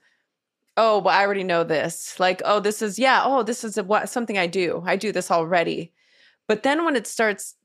oh, 0.76 1.00
well, 1.00 1.12
I 1.12 1.24
already 1.24 1.42
know 1.42 1.64
this. 1.64 2.20
Like, 2.20 2.40
oh, 2.44 2.60
this 2.60 2.82
is 2.82 3.00
yeah, 3.00 3.22
oh, 3.24 3.42
this 3.42 3.64
is 3.64 3.76
a, 3.76 3.82
what 3.82 4.08
something 4.08 4.38
I 4.38 4.46
do. 4.46 4.84
I 4.86 4.94
do 4.94 5.10
this 5.10 5.32
already. 5.32 5.92
But 6.46 6.62
then 6.62 6.84
when 6.84 6.94
it 6.94 7.08
starts, 7.08 7.56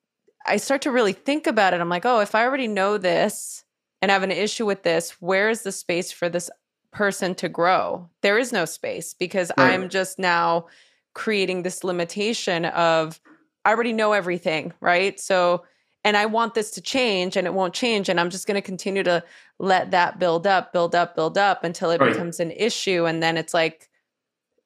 I 0.47 0.57
start 0.57 0.81
to 0.81 0.91
really 0.91 1.13
think 1.13 1.45
about 1.45 1.75
it. 1.75 1.79
I'm 1.79 1.89
like, 1.89 2.07
oh, 2.07 2.21
if 2.21 2.33
I 2.33 2.43
already 2.43 2.67
know 2.67 2.97
this 2.97 3.63
and 4.01 4.09
have 4.09 4.23
an 4.23 4.31
issue 4.31 4.65
with 4.65 4.81
this, 4.81 5.11
where 5.21 5.51
is 5.51 5.61
the 5.61 5.71
space 5.71 6.11
for 6.11 6.27
this 6.27 6.49
person 6.91 7.35
to 7.35 7.49
grow. 7.49 8.09
There 8.21 8.37
is 8.37 8.51
no 8.51 8.65
space 8.65 9.13
because 9.13 9.51
right. 9.57 9.73
I'm 9.73 9.89
just 9.89 10.19
now 10.19 10.67
creating 11.13 11.63
this 11.63 11.83
limitation 11.83 12.65
of 12.65 13.19
I 13.65 13.71
already 13.71 13.93
know 13.93 14.13
everything, 14.13 14.73
right? 14.81 15.19
So 15.19 15.63
and 16.03 16.17
I 16.17 16.25
want 16.25 16.55
this 16.55 16.71
to 16.71 16.81
change 16.81 17.37
and 17.37 17.45
it 17.45 17.53
won't 17.53 17.73
change 17.73 18.09
and 18.09 18.19
I'm 18.19 18.29
just 18.29 18.47
going 18.47 18.55
to 18.55 18.61
continue 18.61 19.03
to 19.03 19.23
let 19.59 19.91
that 19.91 20.19
build 20.19 20.47
up, 20.47 20.73
build 20.73 20.95
up, 20.95 21.15
build 21.15 21.37
up 21.37 21.63
until 21.63 21.91
it 21.91 22.01
right. 22.01 22.11
becomes 22.11 22.39
an 22.39 22.51
issue 22.51 23.05
and 23.05 23.21
then 23.21 23.37
it's 23.37 23.53
like 23.53 23.89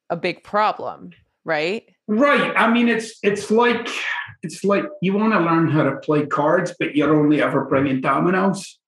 a 0.09 0.15
big 0.15 0.43
problem, 0.43 1.11
right? 1.43 1.89
Right. 2.07 2.53
I 2.55 2.71
mean 2.71 2.87
it's 2.87 3.17
it's 3.23 3.51
like 3.51 3.89
it's 4.43 4.63
like 4.63 4.85
you 5.01 5.13
want 5.13 5.33
to 5.33 5.39
learn 5.39 5.69
how 5.69 5.83
to 5.83 5.97
play 5.97 6.25
cards 6.25 6.73
but 6.79 6.95
you're 6.95 7.15
only 7.15 7.41
ever 7.41 7.65
bringing 7.65 7.99
dominoes. 7.99 8.79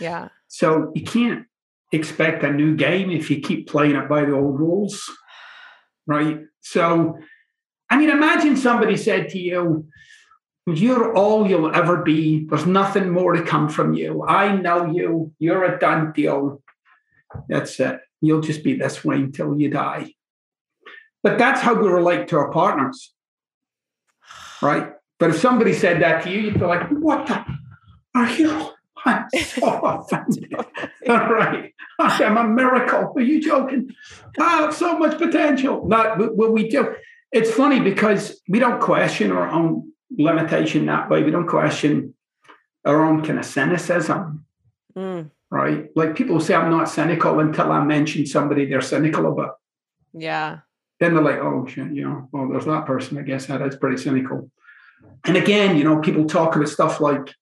Yeah. 0.00 0.28
So 0.48 0.92
you 0.94 1.02
can't 1.02 1.46
expect 1.92 2.42
a 2.42 2.52
new 2.52 2.76
game 2.76 3.10
if 3.10 3.30
you 3.30 3.40
keep 3.40 3.68
playing 3.68 3.96
it 3.96 4.08
by 4.08 4.24
the 4.24 4.32
old 4.32 4.58
rules, 4.58 5.10
right? 6.06 6.40
So, 6.60 7.18
I 7.90 7.96
mean, 7.96 8.10
imagine 8.10 8.56
somebody 8.56 8.96
said 8.96 9.28
to 9.30 9.38
you, 9.38 9.86
You're 10.66 11.14
all 11.14 11.48
you'll 11.48 11.74
ever 11.74 12.02
be. 12.02 12.46
There's 12.46 12.66
nothing 12.66 13.10
more 13.10 13.32
to 13.34 13.42
come 13.42 13.68
from 13.68 13.94
you. 13.94 14.24
I 14.26 14.56
know 14.56 14.90
you. 14.90 15.32
You're 15.38 15.64
a 15.64 15.78
done 15.78 16.12
deal. 16.12 16.62
That's 17.48 17.78
it. 17.80 18.00
You'll 18.20 18.40
just 18.40 18.64
be 18.64 18.74
this 18.74 19.04
way 19.04 19.16
until 19.16 19.58
you 19.58 19.70
die. 19.70 20.12
But 21.22 21.38
that's 21.38 21.60
how 21.60 21.74
we 21.74 21.88
relate 21.88 22.28
to 22.28 22.36
our 22.36 22.50
partners, 22.50 23.12
right? 24.62 24.92
But 25.18 25.30
if 25.30 25.40
somebody 25.40 25.72
said 25.72 26.02
that 26.02 26.22
to 26.24 26.30
you, 26.30 26.40
you'd 26.40 26.54
be 26.54 26.66
like, 26.66 26.88
What 26.90 27.26
the? 27.26 27.44
Are 28.14 28.30
you? 28.30 28.75
I'm 29.06 29.28
so 29.30 29.80
offended. 29.82 30.54
All 30.54 30.66
right. 31.08 31.72
I'm 31.98 32.36
a 32.36 32.44
miracle. 32.44 33.12
Are 33.16 33.20
you 33.22 33.40
joking? 33.40 33.94
I 34.38 34.62
have 34.62 34.74
so 34.74 34.98
much 34.98 35.16
potential. 35.18 35.86
Not 35.86 36.18
what 36.36 36.52
we 36.52 36.68
do. 36.68 36.94
It's 37.32 37.50
funny 37.50 37.80
because 37.80 38.40
we 38.48 38.58
don't 38.58 38.80
question 38.80 39.32
our 39.32 39.48
own 39.48 39.92
limitation 40.10 40.86
that 40.86 41.08
way. 41.08 41.22
We 41.22 41.30
don't 41.30 41.46
question 41.46 42.14
our 42.84 43.02
own 43.02 43.24
kind 43.24 43.38
of 43.38 43.44
cynicism. 43.44 44.44
Mm. 44.96 45.30
Right. 45.50 45.88
Like 45.94 46.16
people 46.16 46.40
say, 46.40 46.54
I'm 46.54 46.70
not 46.70 46.88
cynical 46.88 47.38
until 47.40 47.70
I 47.70 47.82
mention 47.84 48.26
somebody 48.26 48.66
they're 48.66 48.80
cynical 48.80 49.30
about. 49.30 49.56
Yeah. 50.12 50.58
Then 50.98 51.14
they're 51.14 51.22
like, 51.22 51.38
oh, 51.38 51.66
shit, 51.66 51.92
you 51.92 52.08
know, 52.08 52.28
well, 52.32 52.48
there's 52.48 52.64
that 52.64 52.86
person. 52.86 53.18
I 53.18 53.22
guess 53.22 53.46
that 53.46 53.62
is 53.62 53.76
pretty 53.76 53.98
cynical. 53.98 54.50
And 55.24 55.36
again, 55.36 55.76
you 55.76 55.84
know, 55.84 56.00
people 56.00 56.26
talk 56.26 56.56
about 56.56 56.68
stuff 56.68 57.00
like, 57.00 57.34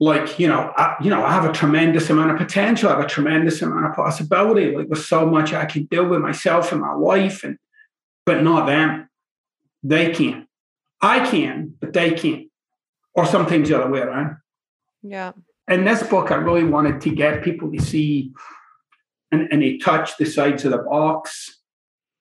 like 0.00 0.38
you 0.38 0.46
know 0.46 0.72
I, 0.76 0.96
you 1.02 1.10
know 1.10 1.24
I 1.24 1.32
have 1.32 1.44
a 1.44 1.52
tremendous 1.52 2.08
amount 2.10 2.30
of 2.30 2.38
potential. 2.38 2.88
I 2.88 2.96
have 2.96 3.04
a 3.04 3.08
tremendous 3.08 3.60
amount 3.62 3.86
of 3.86 3.94
possibility. 3.94 4.74
Like 4.74 4.88
there's 4.88 5.06
so 5.06 5.26
much 5.26 5.52
I 5.52 5.64
can 5.64 5.84
do 5.86 6.08
with 6.08 6.20
myself 6.20 6.72
and 6.72 6.80
my 6.80 6.94
wife 6.94 7.44
and 7.44 7.58
but 8.24 8.42
not 8.42 8.66
them. 8.66 9.08
They 9.82 10.12
can 10.12 10.46
I 11.00 11.28
can 11.28 11.74
but 11.80 11.92
they 11.92 12.12
can't. 12.12 12.46
Or 13.14 13.26
sometimes 13.26 13.68
the 13.68 13.80
other 13.80 13.90
way 13.90 14.00
around. 14.00 14.36
Yeah. 15.02 15.32
In 15.66 15.84
this 15.84 16.02
book 16.04 16.30
I 16.30 16.36
really 16.36 16.64
wanted 16.64 17.00
to 17.02 17.10
get 17.10 17.42
people 17.42 17.70
to 17.72 17.82
see 17.82 18.32
and, 19.32 19.48
and 19.50 19.62
they 19.62 19.78
touch 19.78 20.16
the 20.16 20.24
sides 20.24 20.64
of 20.64 20.70
the 20.70 20.78
box 20.78 21.60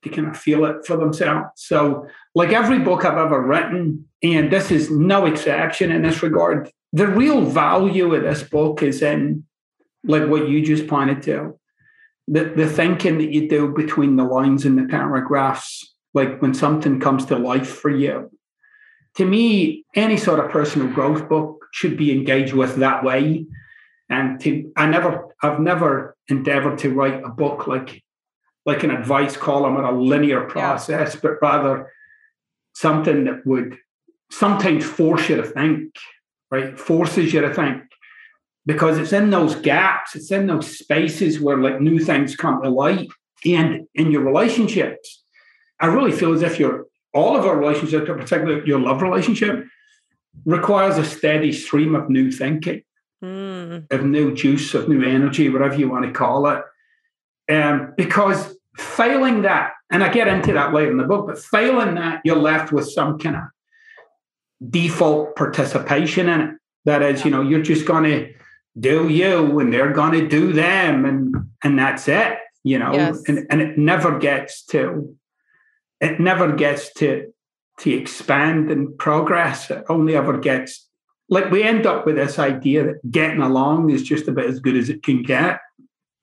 to 0.03 0.10
kind 0.10 0.27
of 0.27 0.38
feel 0.38 0.65
it 0.65 0.86
for 0.86 0.98
themselves. 0.98 1.50
So 1.55 2.07
like 2.34 2.50
every 2.50 2.79
book 2.79 3.05
I've 3.05 3.17
ever 3.17 3.41
written 3.41 4.07
and 4.24 4.51
this 4.51 4.72
is 4.72 4.89
no 4.89 5.27
exception 5.27 5.91
in 5.91 6.01
this 6.01 6.24
regard 6.24 6.72
the 6.94 7.08
real 7.08 7.41
value 7.41 8.13
of 8.13 8.24
this 8.24 8.44
book 8.44 8.82
is 8.82 9.01
in 9.01 9.46
like 10.03 10.27
what 10.27 10.50
you 10.50 10.65
just 10.65 10.88
pointed 10.88 11.22
to. 11.24 11.60
The, 12.27 12.46
the 12.46 12.67
thinking 12.67 13.17
that 13.20 13.32
you 13.32 13.48
do 13.48 13.74
between 13.74 14.15
the 14.15 14.24
lines 14.24 14.65
and 14.65 14.77
the 14.77 14.84
paragraphs 14.84 15.94
like 16.13 16.41
when 16.41 16.53
something 16.53 17.00
comes 17.00 17.25
to 17.25 17.38
life 17.38 17.70
for 17.70 17.89
you. 17.89 18.32
To 19.15 19.25
me 19.25 19.86
any 19.96 20.17
sort 20.17 20.39
of 20.39 20.51
personal 20.51 20.88
growth 20.88 21.29
book 21.29 21.65
should 21.72 21.98
be 21.98 22.12
engaged 22.12 22.53
with 22.53 22.77
that 22.77 23.03
way. 23.03 23.46
And 24.10 24.39
to 24.41 24.72
i 24.77 24.86
never 24.88 25.36
i've 25.44 25.60
never 25.60 26.15
endeavored 26.29 26.77
to 26.79 26.94
write 26.94 27.24
a 27.24 27.29
book 27.29 27.67
like 27.67 28.03
like 28.65 28.84
an 28.84 28.91
advice 28.91 29.36
column 29.36 29.77
or 29.77 29.84
a 29.84 29.98
linear 29.98 30.41
process 30.41 31.13
yeah. 31.13 31.20
but 31.22 31.41
rather 31.41 31.91
something 32.74 33.25
that 33.25 33.46
would 33.46 33.77
sometimes 34.32 34.86
force 34.86 35.29
you 35.29 35.38
to 35.38 35.44
think 35.44 35.96
right? 36.51 36.77
Forces 36.80 37.34
you 37.34 37.42
to 37.42 37.54
think 37.54 37.84
because 38.68 38.98
it's 38.98 39.13
in 39.13 39.30
those 39.30 39.56
gaps, 39.56 40.16
it's 40.16 40.32
in 40.32 40.46
those 40.46 40.77
spaces 40.77 41.39
where 41.39 41.58
like 41.58 41.82
new 41.82 42.00
things 42.00 42.36
come 42.36 42.62
to 42.62 42.70
light. 42.70 43.08
And 43.46 43.88
in 43.96 44.12
your 44.12 44.24
relationships, 44.24 45.24
I 45.80 45.88
really 45.88 46.12
feel 46.12 46.34
as 46.34 46.42
if 46.42 46.60
your 46.60 46.86
all 47.13 47.36
of 47.36 47.46
our 47.46 47.58
relationships, 47.58 48.06
particularly 48.06 48.68
your 48.68 48.80
love 48.80 49.01
relationship, 49.01 49.66
requires 50.46 50.98
a 50.98 51.06
steady 51.06 51.51
stream 51.51 51.96
of 51.96 52.10
new 52.10 52.30
thinking, 52.30 52.84
mm. 53.24 53.92
of 53.92 54.06
new 54.06 54.36
juice, 54.36 54.74
of 54.74 54.89
new 54.89 55.01
energy, 55.01 55.50
whatever 55.50 55.75
you 55.75 55.89
want 55.89 56.06
to 56.06 56.12
call 56.12 56.48
it. 56.48 56.62
Um, 57.50 57.94
because 57.96 58.56
failing 58.77 59.44
that, 59.44 59.72
and 59.89 60.04
I 60.04 60.10
get 60.10 60.27
into 60.27 60.54
that 60.54 60.74
later 60.74 60.92
in 60.92 60.98
the 60.98 61.06
book, 61.06 61.27
but 61.27 61.39
failing 61.39 61.96
that, 61.96 62.22
you're 62.25 62.36
left 62.36 62.72
with 62.72 62.89
some 62.89 63.18
kind 63.18 63.38
of 63.38 63.44
default 64.70 65.36
participation 65.36 66.30
in 66.30 66.42
it. 66.42 66.56
That 66.86 67.02
is, 67.02 67.26
you 67.26 67.32
know, 67.32 67.42
you're 67.42 67.62
just 67.62 67.86
going 67.86 68.06
to 68.06 68.34
do 68.80 69.10
you 69.10 69.60
and 69.60 69.74
they're 69.74 69.92
going 69.92 70.14
to 70.14 70.28
do 70.28 70.54
them 70.54 71.06
and 71.06 71.36
and 71.64 71.78
that's 71.78 72.08
it, 72.08 72.38
you 72.64 72.80
know. 72.80 72.94
Yes. 72.94 73.22
And 73.28 73.46
and 73.50 73.62
it 73.62 73.78
never 73.78 74.18
gets 74.20 74.66
to 74.68 75.16
it 76.00 76.20
never 76.20 76.54
gets 76.54 76.94
to 76.94 77.34
to 77.80 77.92
expand 77.92 78.72
and 78.72 78.98
progress. 78.98 79.70
It 79.70 79.84
only 79.90 80.16
ever 80.16 80.38
gets 80.38 80.88
like 81.30 81.52
we 81.52 81.64
end 81.64 81.86
up 81.86 82.06
with 82.06 82.16
this 82.16 82.40
idea 82.40 82.86
that 82.86 83.12
getting 83.12 83.42
along 83.42 83.90
is 83.90 84.04
just 84.04 84.28
about 84.28 84.46
as 84.46 84.60
good 84.60 84.78
as 84.78 84.90
it 84.90 85.04
can 85.04 85.24
get. 85.24 85.60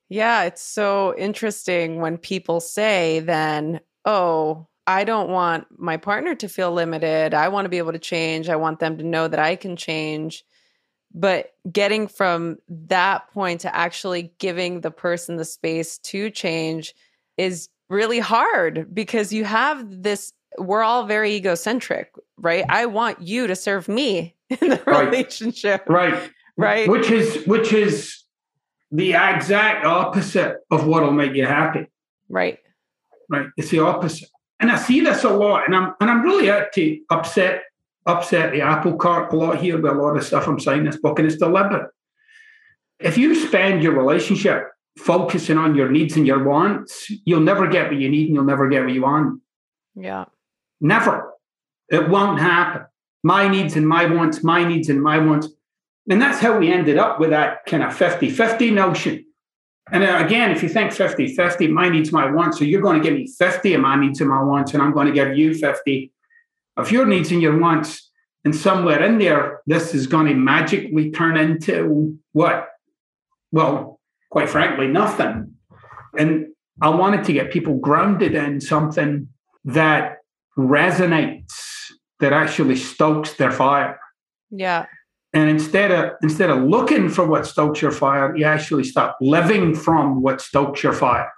Yeah, 0.08 0.44
it's 0.44 0.62
so 0.62 1.14
interesting 1.16 2.00
when 2.00 2.18
people 2.18 2.60
say 2.60 3.20
then, 3.20 3.80
oh, 4.04 4.66
I 4.86 5.04
don't 5.04 5.30
want 5.30 5.66
my 5.78 5.96
partner 5.96 6.34
to 6.34 6.48
feel 6.48 6.72
limited. 6.72 7.32
I 7.34 7.48
want 7.48 7.64
to 7.64 7.68
be 7.70 7.78
able 7.78 7.92
to 7.92 7.98
change. 7.98 8.48
I 8.48 8.56
want 8.56 8.80
them 8.80 8.98
to 8.98 9.04
know 9.04 9.28
that 9.28 9.38
I 9.40 9.56
can 9.56 9.76
change. 9.76 10.44
But 11.14 11.52
getting 11.70 12.08
from 12.08 12.58
that 12.68 13.30
point 13.32 13.60
to 13.62 13.74
actually 13.74 14.32
giving 14.38 14.80
the 14.80 14.90
person 14.90 15.36
the 15.36 15.44
space 15.44 15.98
to 15.98 16.28
change 16.28 16.94
is 17.36 17.68
really 17.88 18.18
hard 18.18 18.92
because 18.94 19.32
you 19.32 19.44
have 19.44 20.02
this 20.02 20.32
we're 20.58 20.82
all 20.82 21.04
very 21.04 21.34
egocentric, 21.34 22.12
right? 22.38 22.64
I 22.68 22.86
want 22.86 23.20
you 23.20 23.48
to 23.48 23.56
serve 23.56 23.88
me 23.88 24.34
in 24.50 24.68
the 24.70 24.82
Right. 24.86 25.06
relationship. 25.08 25.84
Right. 25.88 26.30
Right. 26.56 26.88
Which 26.88 27.10
is 27.10 27.44
which 27.46 27.72
is 27.72 28.22
the 28.92 29.14
exact 29.14 29.84
opposite 29.84 30.58
of 30.70 30.86
what'll 30.86 31.10
make 31.12 31.34
you 31.34 31.46
happy. 31.46 31.86
Right. 32.28 32.58
Right. 33.28 33.46
It's 33.56 33.70
the 33.70 33.80
opposite. 33.80 34.28
And 34.64 34.72
I 34.72 34.76
see 34.76 35.00
this 35.00 35.24
a 35.24 35.28
lot, 35.28 35.66
and 35.66 35.76
I'm 35.76 35.92
and 36.00 36.10
I'm 36.10 36.22
really 36.22 36.50
out 36.50 36.72
to 36.72 36.98
upset 37.10 37.64
upset 38.06 38.50
the 38.50 38.62
apple 38.62 38.96
cart 38.96 39.30
a 39.30 39.36
lot 39.36 39.58
here 39.58 39.76
with 39.76 39.92
a 39.92 39.94
lot 39.94 40.16
of 40.16 40.24
stuff 40.24 40.48
I'm 40.48 40.58
saying 40.58 40.78
in 40.78 40.86
this 40.86 40.96
book, 40.96 41.18
and 41.18 41.28
it's 41.28 41.36
deliberate. 41.36 41.90
If 42.98 43.18
you 43.18 43.34
spend 43.34 43.82
your 43.82 43.92
relationship 43.92 44.68
focusing 44.98 45.58
on 45.58 45.74
your 45.74 45.90
needs 45.90 46.16
and 46.16 46.26
your 46.26 46.42
wants, 46.44 47.10
you'll 47.26 47.40
never 47.40 47.68
get 47.68 47.90
what 47.90 48.00
you 48.00 48.08
need 48.08 48.28
and 48.28 48.36
you'll 48.36 48.44
never 48.44 48.66
get 48.70 48.86
what 48.86 48.94
you 48.94 49.02
want. 49.02 49.42
Yeah. 49.94 50.24
Never. 50.80 51.34
It 51.90 52.08
won't 52.08 52.40
happen. 52.40 52.86
My 53.22 53.46
needs 53.46 53.76
and 53.76 53.86
my 53.86 54.06
wants, 54.06 54.42
my 54.42 54.64
needs 54.66 54.88
and 54.88 55.02
my 55.02 55.18
wants. 55.18 55.48
And 56.08 56.22
that's 56.22 56.40
how 56.40 56.58
we 56.58 56.72
ended 56.72 56.96
up 56.96 57.20
with 57.20 57.28
that 57.28 57.66
kind 57.66 57.82
of 57.82 57.94
50 57.94 58.30
50 58.30 58.70
notion. 58.70 59.26
And 59.92 60.02
again, 60.02 60.50
if 60.50 60.62
you 60.62 60.68
think 60.68 60.92
50 60.92 61.34
50, 61.34 61.68
my 61.68 61.88
needs, 61.88 62.10
my 62.10 62.30
wants, 62.30 62.58
so 62.58 62.64
you're 62.64 62.80
going 62.80 63.02
to 63.02 63.06
give 63.06 63.18
me 63.18 63.26
50 63.26 63.74
of 63.74 63.80
my 63.80 63.96
needs 63.96 64.20
and 64.20 64.30
my 64.30 64.42
wants, 64.42 64.72
and 64.72 64.82
I'm 64.82 64.92
going 64.92 65.06
to 65.06 65.12
give 65.12 65.36
you 65.36 65.54
50 65.54 66.10
of 66.76 66.90
your 66.90 67.06
needs 67.06 67.30
and 67.30 67.42
your 67.42 67.58
wants. 67.58 68.10
And 68.44 68.54
somewhere 68.54 69.02
in 69.02 69.18
there, 69.18 69.60
this 69.66 69.94
is 69.94 70.06
going 70.06 70.26
to 70.26 70.34
magically 70.34 71.10
turn 71.10 71.36
into 71.36 72.18
what? 72.32 72.68
Well, 73.52 74.00
quite 74.30 74.48
frankly, 74.48 74.86
nothing. 74.86 75.54
And 76.18 76.48
I 76.80 76.88
wanted 76.88 77.24
to 77.24 77.32
get 77.32 77.52
people 77.52 77.76
grounded 77.76 78.34
in 78.34 78.60
something 78.60 79.28
that 79.64 80.18
resonates, 80.58 81.52
that 82.20 82.32
actually 82.32 82.76
stokes 82.76 83.34
their 83.34 83.50
fire. 83.50 83.98
Yeah. 84.50 84.86
And 85.34 85.50
instead 85.50 85.90
of 85.90 86.12
instead 86.22 86.48
of 86.48 86.62
looking 86.62 87.08
for 87.08 87.26
what 87.26 87.46
stokes 87.46 87.82
your 87.82 87.90
fire, 87.90 88.34
you 88.36 88.44
actually 88.44 88.84
start 88.84 89.16
living 89.20 89.74
from 89.74 90.22
what 90.22 90.40
stokes 90.40 90.82
your 90.82 90.92
fire. 90.92 91.30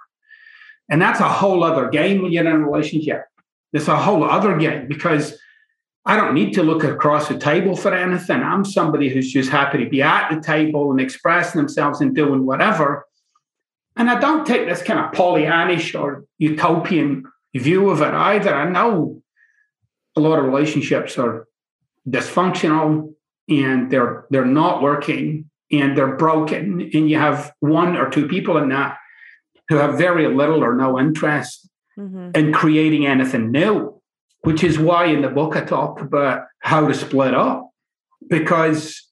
And 0.87 1.01
that's 1.01 1.19
a 1.19 1.27
whole 1.27 1.63
other 1.63 1.89
game 1.89 2.21
when 2.21 2.31
you're 2.31 2.45
in 2.45 2.51
a 2.51 2.59
relationship. 2.59 3.25
It's 3.73 3.87
a 3.87 3.97
whole 3.97 4.23
other 4.23 4.55
game 4.57 4.87
because 4.87 5.37
I 6.05 6.15
don't 6.15 6.35
need 6.35 6.53
to 6.53 6.63
look 6.63 6.83
across 6.83 7.27
the 7.27 7.37
table 7.37 7.75
for 7.75 7.93
anything. 7.93 8.41
I'm 8.41 8.63
somebody 8.63 9.09
who's 9.09 9.33
just 9.33 9.49
happy 9.49 9.83
to 9.83 9.89
be 9.89 10.01
at 10.01 10.29
the 10.29 10.39
table 10.39 10.91
and 10.91 11.01
expressing 11.01 11.59
themselves 11.59 11.99
and 11.99 12.15
doing 12.15 12.45
whatever. 12.45 13.05
And 13.97 14.09
I 14.09 14.19
don't 14.19 14.45
take 14.45 14.67
this 14.67 14.83
kind 14.83 14.99
of 14.99 15.11
Pollyannish 15.11 15.99
or 15.99 16.23
utopian 16.37 17.23
view 17.55 17.89
of 17.89 18.01
it 18.01 18.13
either. 18.13 18.53
I 18.53 18.69
know 18.69 19.21
a 20.15 20.21
lot 20.21 20.39
of 20.39 20.45
relationships 20.45 21.17
are 21.17 21.47
dysfunctional 22.07 23.13
and 23.49 23.89
they're 23.91 24.25
they're 24.29 24.45
not 24.45 24.81
working 24.81 25.49
and 25.71 25.97
they're 25.97 26.15
broken. 26.15 26.89
And 26.93 27.09
you 27.09 27.17
have 27.17 27.53
one 27.59 27.97
or 27.97 28.09
two 28.09 28.27
people 28.27 28.57
in 28.57 28.69
that 28.69 28.97
who 29.69 29.75
have 29.75 29.97
very 29.97 30.27
little 30.27 30.63
or 30.63 30.75
no 30.75 30.99
interest 30.99 31.69
hmm 31.95 32.29
in 32.35 32.53
creating 32.53 33.07
anything 33.07 33.49
new 33.51 33.99
which 34.41 34.63
is 34.63 34.77
why 34.77 35.05
in 35.05 35.21
the 35.21 35.29
book 35.29 35.55
i 35.55 35.61
talk 35.61 35.99
about 35.99 36.43
how 36.59 36.87
to 36.87 36.93
split 36.93 37.33
up 37.33 37.69
because 38.29 39.09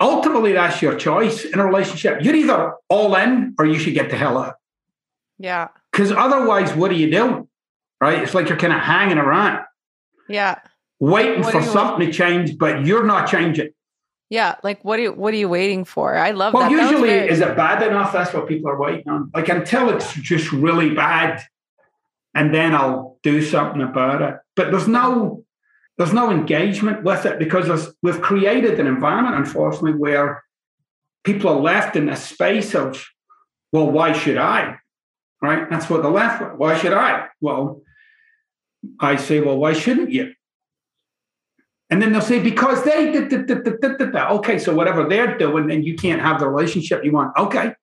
ultimately 0.00 0.52
that's 0.52 0.82
your 0.82 0.96
choice 0.96 1.44
in 1.44 1.58
a 1.58 1.64
relationship. 1.66 2.18
You're 2.22 2.34
either 2.34 2.74
all 2.88 3.14
in 3.16 3.54
or 3.58 3.66
you 3.66 3.78
should 3.78 3.94
get 3.94 4.10
the 4.10 4.16
hell 4.16 4.38
out. 4.38 4.54
Yeah. 5.38 5.68
because 5.92 6.12
otherwise 6.12 6.74
what 6.74 6.90
do 6.90 6.96
you 6.96 7.10
do 7.10 7.48
right? 8.00 8.22
It's 8.22 8.34
like 8.34 8.48
you're 8.48 8.58
kind 8.58 8.72
of 8.72 8.80
hanging 8.80 9.18
around. 9.18 9.64
Yeah. 10.28 10.58
waiting 11.00 11.42
What 11.42 11.52
for 11.52 11.62
something 11.62 12.06
to 12.06 12.12
change 12.12 12.58
but 12.58 12.84
you're 12.86 13.04
not 13.04 13.28
changing 13.28 13.70
Yeah. 14.28 14.56
Like 14.62 14.84
what 14.84 14.98
are 14.98 15.02
you 15.02 15.12
what 15.12 15.32
are 15.34 15.36
you 15.36 15.48
waiting 15.48 15.84
for? 15.84 16.16
I 16.16 16.32
love 16.32 16.54
Well, 16.54 16.68
that. 16.68 16.76
Was 16.76 16.90
usually, 16.90 17.10
is 17.10 17.40
it 17.40 17.56
bad 17.56 17.82
enough? 17.82 18.12
That's 18.12 18.32
what 18.34 18.48
people 18.48 18.70
are 18.70 18.80
waiting 18.80 19.08
on. 19.08 19.30
Like 19.34 19.48
until 19.48 19.90
it's 19.90 20.12
just 20.14 20.50
really 20.52 20.94
bad, 20.94 21.42
and 22.34 22.54
then 22.54 22.74
I'll 22.74 23.18
do 23.22 23.40
something 23.40 23.82
about 23.82 24.22
it. 24.22 24.36
But 24.56 24.70
there's 24.70 24.88
no, 24.88 25.44
there's 25.96 26.12
no 26.12 26.30
engagement 26.30 27.02
with 27.02 27.24
it 27.24 27.38
because 27.38 27.94
we've 28.02 28.20
created 28.20 28.78
an 28.78 28.86
environment, 28.86 29.36
unfortunately, 29.36 29.94
where 29.94 30.44
people 31.24 31.50
are 31.50 31.60
left 31.60 31.96
in 31.96 32.08
a 32.08 32.16
space 32.16 32.74
of, 32.74 33.04
well, 33.72 33.90
why 33.90 34.12
should 34.12 34.36
I? 34.36 34.76
Right? 35.40 35.68
That's 35.70 35.88
what 35.88 36.02
they're 36.02 36.10
left. 36.10 36.56
Why 36.56 36.76
should 36.76 36.92
I? 36.92 37.28
Well, 37.40 37.82
I 39.00 39.16
say, 39.16 39.40
well, 39.40 39.58
why 39.58 39.72
shouldn't 39.72 40.10
you? 40.10 40.32
And 41.88 42.02
then 42.02 42.12
they'll 42.12 42.20
say, 42.20 42.40
because 42.40 42.82
they 42.82 43.12
did. 43.12 43.50
Okay, 43.52 44.58
so 44.58 44.74
whatever 44.74 45.08
they're 45.08 45.38
doing, 45.38 45.68
then 45.68 45.84
you 45.84 45.94
can't 45.94 46.20
have 46.20 46.40
the 46.40 46.48
relationship 46.48 47.04
you 47.04 47.12
want. 47.12 47.36
Okay. 47.38 47.74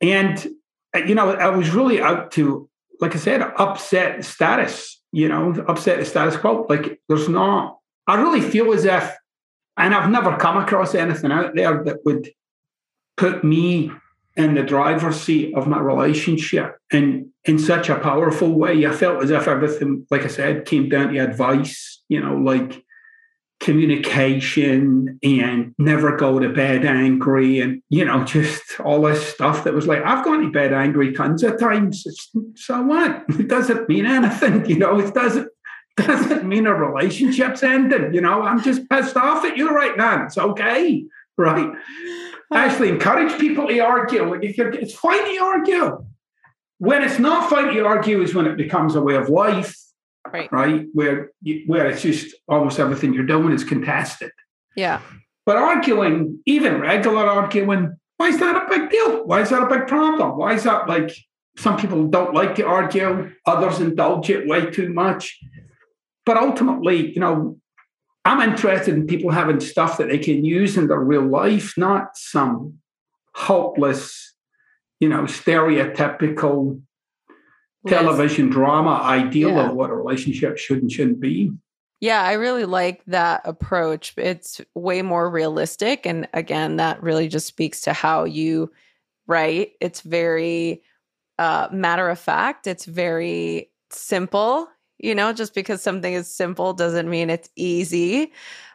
And, 0.00 0.46
uh, 0.94 0.98
you 1.00 1.14
know, 1.14 1.30
I 1.30 1.48
was 1.48 1.70
really 1.70 2.00
out 2.00 2.32
to, 2.32 2.68
like 3.00 3.14
I 3.14 3.18
said, 3.18 3.42
upset 3.42 4.24
status, 4.24 5.00
you 5.12 5.28
know, 5.28 5.52
upset 5.68 6.00
the 6.00 6.04
status 6.04 6.36
quo. 6.36 6.66
Like 6.68 7.00
there's 7.08 7.28
not, 7.28 7.78
I 8.08 8.20
really 8.20 8.40
feel 8.40 8.72
as 8.72 8.84
if, 8.84 9.14
and 9.76 9.94
I've 9.94 10.10
never 10.10 10.36
come 10.36 10.56
across 10.56 10.94
anything 10.96 11.30
out 11.30 11.54
there 11.54 11.84
that 11.84 12.04
would 12.04 12.30
put 13.16 13.44
me 13.44 13.92
in 14.36 14.54
the 14.54 14.62
driver's 14.62 15.20
seat 15.20 15.54
of 15.54 15.66
my 15.66 15.78
relationship 15.78 16.78
and 16.90 17.26
in 17.44 17.58
such 17.58 17.88
a 17.88 17.98
powerful 17.98 18.52
way. 18.52 18.86
I 18.86 18.92
felt 18.92 19.22
as 19.22 19.30
if 19.30 19.48
everything, 19.48 20.06
like 20.10 20.22
I 20.22 20.28
said, 20.28 20.64
came 20.64 20.88
down 20.88 21.12
to 21.12 21.18
advice, 21.18 22.02
you 22.08 22.20
know, 22.20 22.36
like 22.36 22.82
communication 23.60 25.18
and 25.22 25.74
never 25.78 26.16
go 26.16 26.38
to 26.38 26.48
bed 26.48 26.84
angry 26.84 27.60
and, 27.60 27.82
you 27.90 28.04
know, 28.04 28.24
just 28.36 28.80
all 28.80 29.02
this 29.02 29.26
stuff 29.26 29.64
that 29.64 29.74
was 29.74 29.86
like, 29.86 30.02
I've 30.02 30.24
gone 30.24 30.42
to 30.42 30.50
bed 30.50 30.72
angry 30.72 31.12
tons 31.12 31.42
of 31.42 31.58
times. 31.58 32.04
So 32.56 32.82
what? 32.82 33.24
It 33.38 33.48
doesn't 33.48 33.88
mean 33.88 34.06
anything, 34.06 34.66
you 34.68 34.78
know, 34.78 34.98
it 34.98 35.14
doesn't 35.14 35.48
doesn't 35.96 36.48
mean 36.48 36.66
a 36.66 36.74
relationship's 36.74 37.62
ended. 37.62 38.14
You 38.14 38.22
know, 38.22 38.40
I'm 38.40 38.62
just 38.62 38.88
pissed 38.88 39.16
off 39.16 39.44
at 39.44 39.58
you 39.58 39.68
right 39.68 39.94
now. 39.94 40.24
It's 40.24 40.38
okay, 40.38 41.04
right? 41.36 41.70
Actually 42.54 42.90
encourage 42.90 43.38
people 43.40 43.68
to 43.68 43.78
argue. 43.80 44.30
Like 44.30 44.44
if 44.44 44.56
you're, 44.56 44.70
it's 44.70 44.94
fine 44.94 45.24
to 45.24 45.42
argue. 45.42 46.04
When 46.78 47.02
it's 47.02 47.18
not 47.18 47.48
fine 47.48 47.72
to 47.74 47.84
argue 47.86 48.22
is 48.22 48.34
when 48.34 48.46
it 48.46 48.56
becomes 48.56 48.94
a 48.94 49.00
way 49.00 49.14
of 49.14 49.28
life, 49.28 49.76
right. 50.32 50.50
right? 50.50 50.86
Where 50.92 51.30
you, 51.40 51.62
where 51.66 51.88
it's 51.88 52.02
just 52.02 52.34
almost 52.48 52.78
everything 52.78 53.14
you're 53.14 53.26
doing 53.26 53.52
is 53.52 53.64
contested. 53.64 54.32
Yeah. 54.76 55.00
But 55.46 55.56
arguing, 55.56 56.40
even 56.46 56.80
regular 56.80 57.26
arguing, 57.26 57.96
why 58.16 58.28
is 58.28 58.38
that 58.38 58.56
a 58.56 58.68
big 58.68 58.90
deal? 58.90 59.26
Why 59.26 59.40
is 59.42 59.50
that 59.50 59.62
a 59.62 59.66
big 59.66 59.86
problem? 59.86 60.36
Why 60.36 60.54
is 60.54 60.64
that 60.64 60.88
like 60.88 61.12
some 61.56 61.76
people 61.76 62.06
don't 62.06 62.34
like 62.34 62.54
to 62.56 62.66
argue, 62.66 63.32
others 63.46 63.80
indulge 63.80 64.30
it 64.30 64.48
way 64.48 64.70
too 64.70 64.92
much. 64.92 65.38
But 66.24 66.36
ultimately, 66.36 67.12
you 67.12 67.20
know, 67.20 67.58
I'm 68.24 68.40
interested 68.48 68.94
in 68.94 69.06
people 69.06 69.30
having 69.30 69.60
stuff 69.60 69.98
that 69.98 70.08
they 70.08 70.18
can 70.18 70.44
use 70.44 70.76
in 70.76 70.86
their 70.86 71.00
real 71.00 71.26
life, 71.26 71.74
not 71.76 72.16
some 72.16 72.78
hopeless, 73.34 74.34
you 75.00 75.08
know, 75.08 75.22
stereotypical 75.24 76.80
Liz. 77.84 77.92
television 77.92 78.48
drama 78.48 79.00
ideal 79.02 79.50
Yeah. 79.50 79.70
of 79.70 79.74
what 79.74 79.90
a 79.90 79.94
relationship 79.94 80.56
should 80.58 80.82
and 80.82 80.92
shouldn't 80.92 81.18
be. 81.20 81.52
Yeah, 82.00 82.22
I 82.22 82.32
really 82.32 82.64
like 82.64 83.04
that 83.06 83.42
approach. 83.44 84.14
It's 84.16 84.60
way 84.74 85.02
more 85.02 85.30
realistic. 85.30 86.04
And 86.06 86.28
again, 86.34 86.76
that 86.76 87.02
really 87.02 87.28
just 87.28 87.46
speaks 87.46 87.80
to 87.82 87.92
how 87.92 88.24
you 88.24 88.72
write. 89.26 89.72
It's 89.80 90.00
very 90.00 90.82
uh, 91.38 91.68
matter 91.72 92.08
of 92.08 92.18
fact, 92.20 92.66
it's 92.66 92.84
very 92.84 93.70
simple. 93.90 94.68
You 95.02 95.14
know, 95.14 95.32
just 95.32 95.54
because 95.54 95.82
something 95.82 96.14
is 96.14 96.34
simple 96.34 96.72
doesn't 96.72 97.10
mean 97.10 97.28
it's 97.28 97.50
easy. 97.56 98.32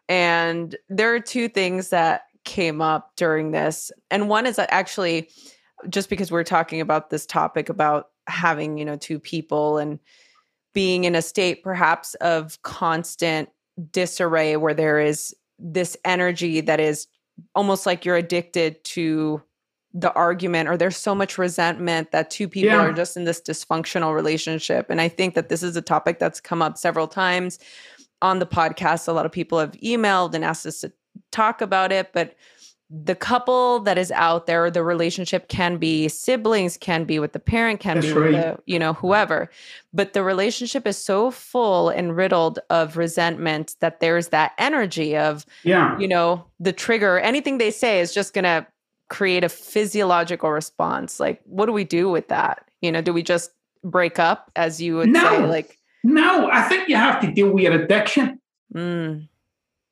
And 0.09 0.75
there 0.89 1.13
are 1.15 1.19
two 1.19 1.49
things 1.49 1.89
that 1.89 2.25
came 2.43 2.81
up 2.81 3.13
during 3.15 3.51
this. 3.51 3.91
And 4.11 4.29
one 4.29 4.45
is 4.45 4.57
that 4.57 4.69
actually, 4.71 5.29
just 5.89 6.09
because 6.09 6.31
we're 6.31 6.43
talking 6.43 6.81
about 6.81 7.09
this 7.09 7.25
topic 7.25 7.69
about 7.69 8.09
having, 8.27 8.77
you 8.77 8.85
know, 8.85 8.97
two 8.97 9.19
people 9.19 9.77
and 9.77 9.99
being 10.73 11.05
in 11.05 11.15
a 11.15 11.21
state 11.21 11.63
perhaps 11.63 12.13
of 12.15 12.61
constant 12.61 13.49
disarray 13.91 14.57
where 14.57 14.73
there 14.73 14.99
is 14.99 15.35
this 15.59 15.97
energy 16.05 16.61
that 16.61 16.79
is 16.79 17.07
almost 17.55 17.85
like 17.85 18.05
you're 18.05 18.15
addicted 18.15 18.83
to 18.83 19.41
the 19.99 20.13
argument 20.13 20.69
or 20.69 20.77
there's 20.77 20.95
so 20.97 21.15
much 21.15 21.37
resentment 21.39 22.11
that 22.11 22.29
two 22.29 22.47
people 22.47 22.69
Yeah. 22.69 22.81
are 22.85 22.93
just 22.93 23.17
in 23.17 23.23
this 23.23 23.41
dysfunctional 23.41 24.13
relationship 24.13 24.87
and 24.89 25.01
i 25.01 25.07
think 25.07 25.33
that 25.33 25.49
this 25.49 25.63
is 25.63 25.75
a 25.75 25.81
topic 25.81 26.19
that's 26.19 26.39
come 26.39 26.61
up 26.61 26.77
several 26.77 27.07
times 27.07 27.57
on 28.21 28.37
the 28.39 28.45
podcast 28.45 29.07
a 29.07 29.11
lot 29.11 29.25
of 29.25 29.31
people 29.31 29.57
have 29.57 29.71
emailed 29.83 30.35
and 30.35 30.45
asked 30.45 30.65
us 30.67 30.81
to 30.81 30.91
talk 31.31 31.61
about 31.61 31.91
it 31.91 32.13
but 32.13 32.35
the 32.89 33.15
couple 33.15 33.79
that 33.81 33.97
is 33.97 34.11
out 34.13 34.45
there, 34.45 34.71
the 34.71 34.81
relationship 34.81 35.49
can 35.49 35.75
be 35.75 36.07
siblings, 36.07 36.77
can 36.77 37.03
be 37.03 37.19
with 37.19 37.33
the 37.33 37.39
parent, 37.39 37.81
can 37.81 37.95
That's 37.99 38.07
be 38.07 38.13
with 38.13 38.31
the, 38.31 38.57
you 38.65 38.79
know, 38.79 38.93
whoever. 38.93 39.49
But 39.93 40.13
the 40.13 40.23
relationship 40.23 40.87
is 40.87 40.97
so 40.97 41.29
full 41.29 41.89
and 41.89 42.15
riddled 42.15 42.59
of 42.69 42.95
resentment 42.95 43.75
that 43.81 43.99
there's 43.99 44.29
that 44.29 44.53
energy 44.57 45.17
of, 45.17 45.45
Yeah. 45.63 45.99
you 45.99 46.07
know, 46.07 46.45
the 46.61 46.71
trigger, 46.71 47.19
anything 47.19 47.57
they 47.57 47.71
say 47.71 47.99
is 47.99 48.13
just 48.13 48.33
gonna 48.33 48.65
create 49.09 49.43
a 49.43 49.49
physiological 49.49 50.49
response. 50.51 51.19
Like, 51.19 51.41
what 51.45 51.65
do 51.67 51.71
we 51.71 51.83
do 51.83 52.09
with 52.09 52.27
that? 52.29 52.65
You 52.81 52.91
know, 52.91 53.01
do 53.01 53.13
we 53.13 53.23
just 53.23 53.51
break 53.83 54.19
up 54.19 54.51
as 54.55 54.81
you 54.81 54.97
would 54.97 55.15
say? 55.15 55.45
Like, 55.45 55.77
No, 56.03 56.49
I 56.51 56.61
think 56.63 56.89
you 56.89 56.95
have 56.95 57.19
to 57.21 57.31
deal 57.31 57.51
with 57.51 57.63
your 57.63 57.73
addiction. 57.81 58.39
mm, 58.73 59.27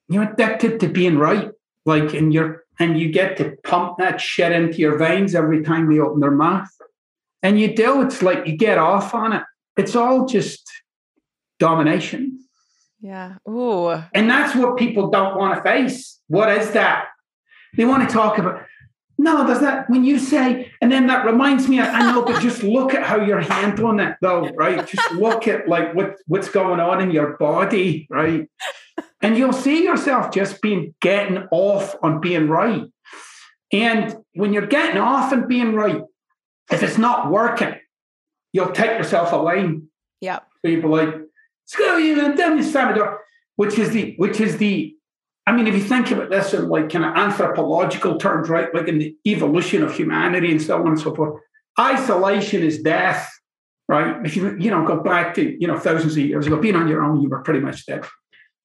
You're 0.10 0.32
addicted 0.32 0.80
to 0.82 0.88
being 0.89 1.17
right. 1.17 1.49
Like, 1.86 2.13
and 2.13 2.34
you're 2.34 2.63
and 2.80 2.99
you 2.99 3.10
get 3.10 3.38
to 3.38 3.56
pump 3.63 3.97
that 3.99 4.19
shit 4.19 4.51
into 4.51 4.80
your 4.80 4.97
veins 4.97 5.34
every 5.34 5.63
time 5.63 5.89
they 5.89 5.99
open 5.99 6.19
their 6.19 6.32
mouth. 6.32 6.67
And 7.41 7.58
you 7.60 7.73
do, 7.73 8.01
it's 8.01 8.21
like 8.21 8.45
you 8.47 8.58
get 8.58 8.78
off 8.78 9.13
on 9.13 9.32
it. 9.32 9.43
It's 9.78 9.95
all 9.95 10.25
just 10.25 10.69
domination. 11.60 12.39
yeah. 12.99 13.36
Ooh. 13.47 13.91
And 14.13 14.30
that's 14.30 14.56
what 14.56 14.78
people 14.78 15.10
don't 15.10 15.38
want 15.38 15.56
to 15.56 15.62
face. 15.63 16.19
What 16.28 16.49
is 16.58 16.71
that? 16.71 17.06
They 17.78 17.86
want 17.86 18.08
to 18.08 18.13
talk 18.13 18.38
about. 18.38 18.62
No, 19.17 19.47
does 19.47 19.62
that 19.62 19.89
when 19.89 20.04
you 20.04 20.19
say, 20.19 20.71
and 20.82 20.91
then 20.91 21.08
that 21.08 21.25
reminds 21.25 21.67
me. 21.69 21.80
I 21.80 22.12
know, 22.12 22.23
but 22.23 22.41
just 22.41 22.63
look 22.63 22.93
at 22.93 23.04
how 23.04 23.21
you're 23.21 23.39
handling 23.39 23.99
it, 23.99 24.17
though, 24.21 24.49
right? 24.49 24.86
Just 24.86 25.12
look 25.13 25.47
at 25.47 25.69
like 25.69 25.95
what 25.95 26.17
what's 26.28 26.49
going 26.49 26.80
on 26.80 27.01
in 27.01 27.12
your 27.12 27.38
body, 27.38 28.08
right? 28.10 28.47
And 29.21 29.38
you'll 29.38 29.54
see 29.54 29.84
yourself 29.84 30.34
just 30.34 30.62
being 30.62 30.93
getting 31.01 31.47
off 31.51 31.95
on 32.04 32.19
being 32.19 32.49
right. 32.49 32.84
And 33.71 34.15
when 34.34 34.54
you're 34.54 34.67
getting 34.67 34.97
off 34.97 35.32
and 35.32 35.47
being 35.47 35.73
right, 35.73 36.01
if 36.71 36.84
it's 36.84 36.97
not 36.97 37.32
working, 37.32 37.75
you'll 38.56 38.71
take 38.71 38.97
yourself 38.97 39.34
away 39.34 39.80
Yep. 40.21 40.47
people 40.65 40.89
like 40.89 41.13
screw 41.65 41.97
you 41.97 42.23
and 42.25 42.38
damn 42.38 42.58
you 42.58 42.63
slam 42.63 42.88
the 42.89 42.95
door 42.95 43.19
which 43.58 43.78
is 43.78 43.91
the 43.91 44.15
which 44.15 44.39
is 44.39 44.58
the 44.58 44.95
i 45.48 45.52
mean 45.52 45.68
if 45.68 45.74
you 45.74 45.84
think 45.84 46.12
about 46.12 46.30
this 46.30 46.54
in 46.54 46.68
like 46.70 46.90
kind 46.90 47.06
of 47.06 47.16
anthropological 47.16 48.18
terms 48.18 48.50
right 48.50 48.74
like 48.74 48.88
in 48.88 49.00
the 49.00 49.16
evolution 49.26 49.84
of 49.84 49.96
humanity 49.96 50.52
and 50.52 50.62
so 50.62 50.80
on 50.80 50.88
and 50.88 51.00
so 51.00 51.14
forth 51.14 51.42
isolation 51.80 52.64
is 52.64 52.82
death 52.82 53.32
right? 53.88 54.26
If 54.26 54.36
you 54.36 54.58
you 54.60 54.72
know 54.72 54.86
go 54.86 55.02
back 55.02 55.36
to 55.36 55.62
you 55.62 55.68
know 55.68 55.78
thousands 55.78 56.14
of 56.14 56.20
years 56.20 56.48
ago 56.48 56.58
being 56.58 56.76
on 56.76 56.88
your 56.88 57.04
own 57.04 57.22
you 57.22 57.30
were 57.30 57.42
pretty 57.42 57.60
much 57.60 57.86
dead. 57.86 58.06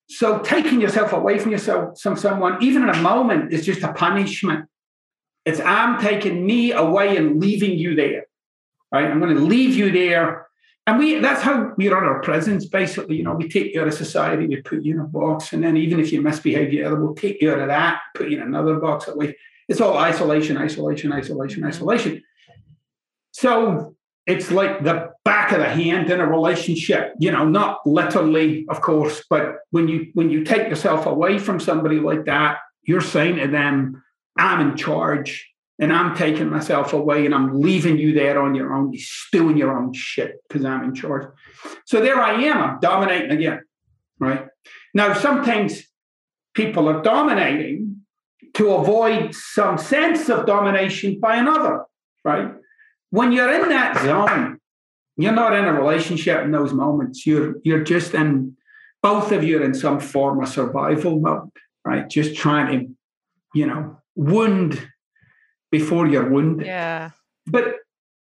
So 0.09 0.39
taking 0.41 0.81
yourself 0.81 1.13
away 1.13 1.39
from 1.39 1.53
yourself 1.53 2.01
from 2.01 2.17
someone 2.17 2.63
even 2.63 2.83
in 2.83 2.89
a 2.89 3.03
moment 3.03 3.53
is 3.53 3.65
just 3.65 3.83
a 3.83 3.93
punishment. 3.93 4.67
It's 5.45 5.61
i'm 5.61 6.01
taking 6.01 6.47
me 6.47 6.73
away 6.73 7.17
and 7.17 7.41
leaving 7.41 7.79
you 7.79 7.95
there 7.95 8.25
right? 8.93 9.05
I'm 9.05 9.21
going 9.21 9.37
to 9.37 9.41
leave 9.41 9.77
you 9.77 9.93
there 9.93 10.49
and 10.87 10.99
we 10.99 11.19
that's 11.19 11.43
how 11.43 11.73
we 11.77 11.89
run 11.89 12.05
our 12.05 12.21
prisons, 12.21 12.67
basically. 12.67 13.17
You 13.17 13.25
know, 13.25 13.35
we 13.35 13.49
take 13.49 13.75
you 13.75 13.81
out 13.81 13.89
of 13.89 13.95
society, 13.95 14.47
we 14.47 14.61
put 14.63 14.83
you 14.83 14.95
in 14.95 15.01
a 15.01 15.05
box, 15.05 15.53
and 15.53 15.63
then 15.63 15.77
even 15.77 16.01
if 16.01 16.13
you 16.13 16.23
misbehave, 16.23 16.73
yeah, 16.73 16.91
we'll 16.93 17.15
take 17.15 17.41
you 17.41 17.53
out 17.53 17.61
of 17.61 17.69
that, 17.69 18.01
put 18.15 18.29
you 18.29 18.39
in 18.39 18.43
another 18.43 18.77
box. 18.77 19.07
That 19.07 19.17
way, 19.17 19.37
it's 19.69 19.81
all 19.81 19.97
isolation, 19.97 20.57
isolation, 20.57 21.13
isolation, 21.13 21.61
mm-hmm. 21.61 21.69
isolation. 21.69 22.23
So 23.33 23.95
it's 24.27 24.51
like 24.51 24.83
the 24.83 25.13
back 25.25 25.53
of 25.53 25.59
the 25.59 25.69
hand 25.69 26.11
in 26.11 26.21
a 26.21 26.27
relationship, 26.27 27.15
you 27.19 27.31
know, 27.31 27.45
not 27.45 27.87
literally, 27.87 28.67
of 28.69 28.81
course, 28.81 29.25
but 29.29 29.59
when 29.71 29.87
you 29.87 30.11
when 30.15 30.31
you 30.31 30.45
take 30.45 30.69
yourself 30.69 31.07
away 31.07 31.39
from 31.39 31.61
somebody 31.61 32.01
like 32.01 32.25
that, 32.25 32.59
you're 32.83 33.01
saying 33.01 33.37
to 33.37 33.49
them, 33.49 34.03
I'm 34.37 34.71
in 34.71 34.77
charge 34.77 35.50
and 35.81 35.93
I'm 35.93 36.15
taking 36.15 36.51
myself 36.51 36.93
away 36.93 37.25
and 37.25 37.35
I'm 37.35 37.59
leaving 37.59 37.97
you 37.99 38.13
there 38.13 38.41
on 38.41 38.55
your 38.55 38.75
own. 38.75 38.93
You're 38.93 39.03
stewing 39.03 39.57
your 39.57 39.77
own 39.77 39.95
shit 39.95 40.37
because 40.47 40.65
I'm 40.65 40.85
in 40.85 40.95
charge. 40.95 41.29
So 41.87 42.01
there 42.01 42.21
I 42.21 42.35
am. 42.43 42.59
I'm 42.59 42.81
dominating 42.81 43.31
again. 43.31 43.63
Right. 44.19 44.47
Now, 44.93 45.15
sometimes 45.15 45.83
people 46.55 46.87
are 46.89 47.03
dominating 47.03 48.03
to 48.55 48.75
avoid 48.75 49.35
some 49.35 49.79
sense 49.79 50.29
of 50.29 50.45
domination 50.45 51.19
by 51.19 51.37
another. 51.37 51.85
Right. 52.23 52.53
When 53.09 53.33
you're 53.33 53.51
in 53.51 53.71
that 53.71 53.97
zone, 54.03 54.59
you're 55.17 55.33
not 55.33 55.55
in 55.57 55.65
a 55.65 55.73
relationship 55.73 56.45
in 56.45 56.51
those 56.51 56.75
moments. 56.75 57.27
You're 57.27 57.57
you're 57.63 57.85
just 57.85 58.13
in 58.15 58.57
both 59.03 59.33
of 59.33 59.43
you 59.43 59.61
are 59.61 59.65
in 59.65 59.73
some 59.73 59.99
form 59.99 60.43
of 60.43 60.49
survival 60.49 61.19
mode, 61.19 61.51
right? 61.87 62.09
Just 62.09 62.37
trying 62.37 62.79
to, 62.79 62.95
you 63.55 63.67
know, 63.67 63.99
wound 64.15 64.90
before 65.71 66.07
you're 66.07 66.29
wounded. 66.29 66.67
Yeah. 66.67 67.11
But 67.47 67.77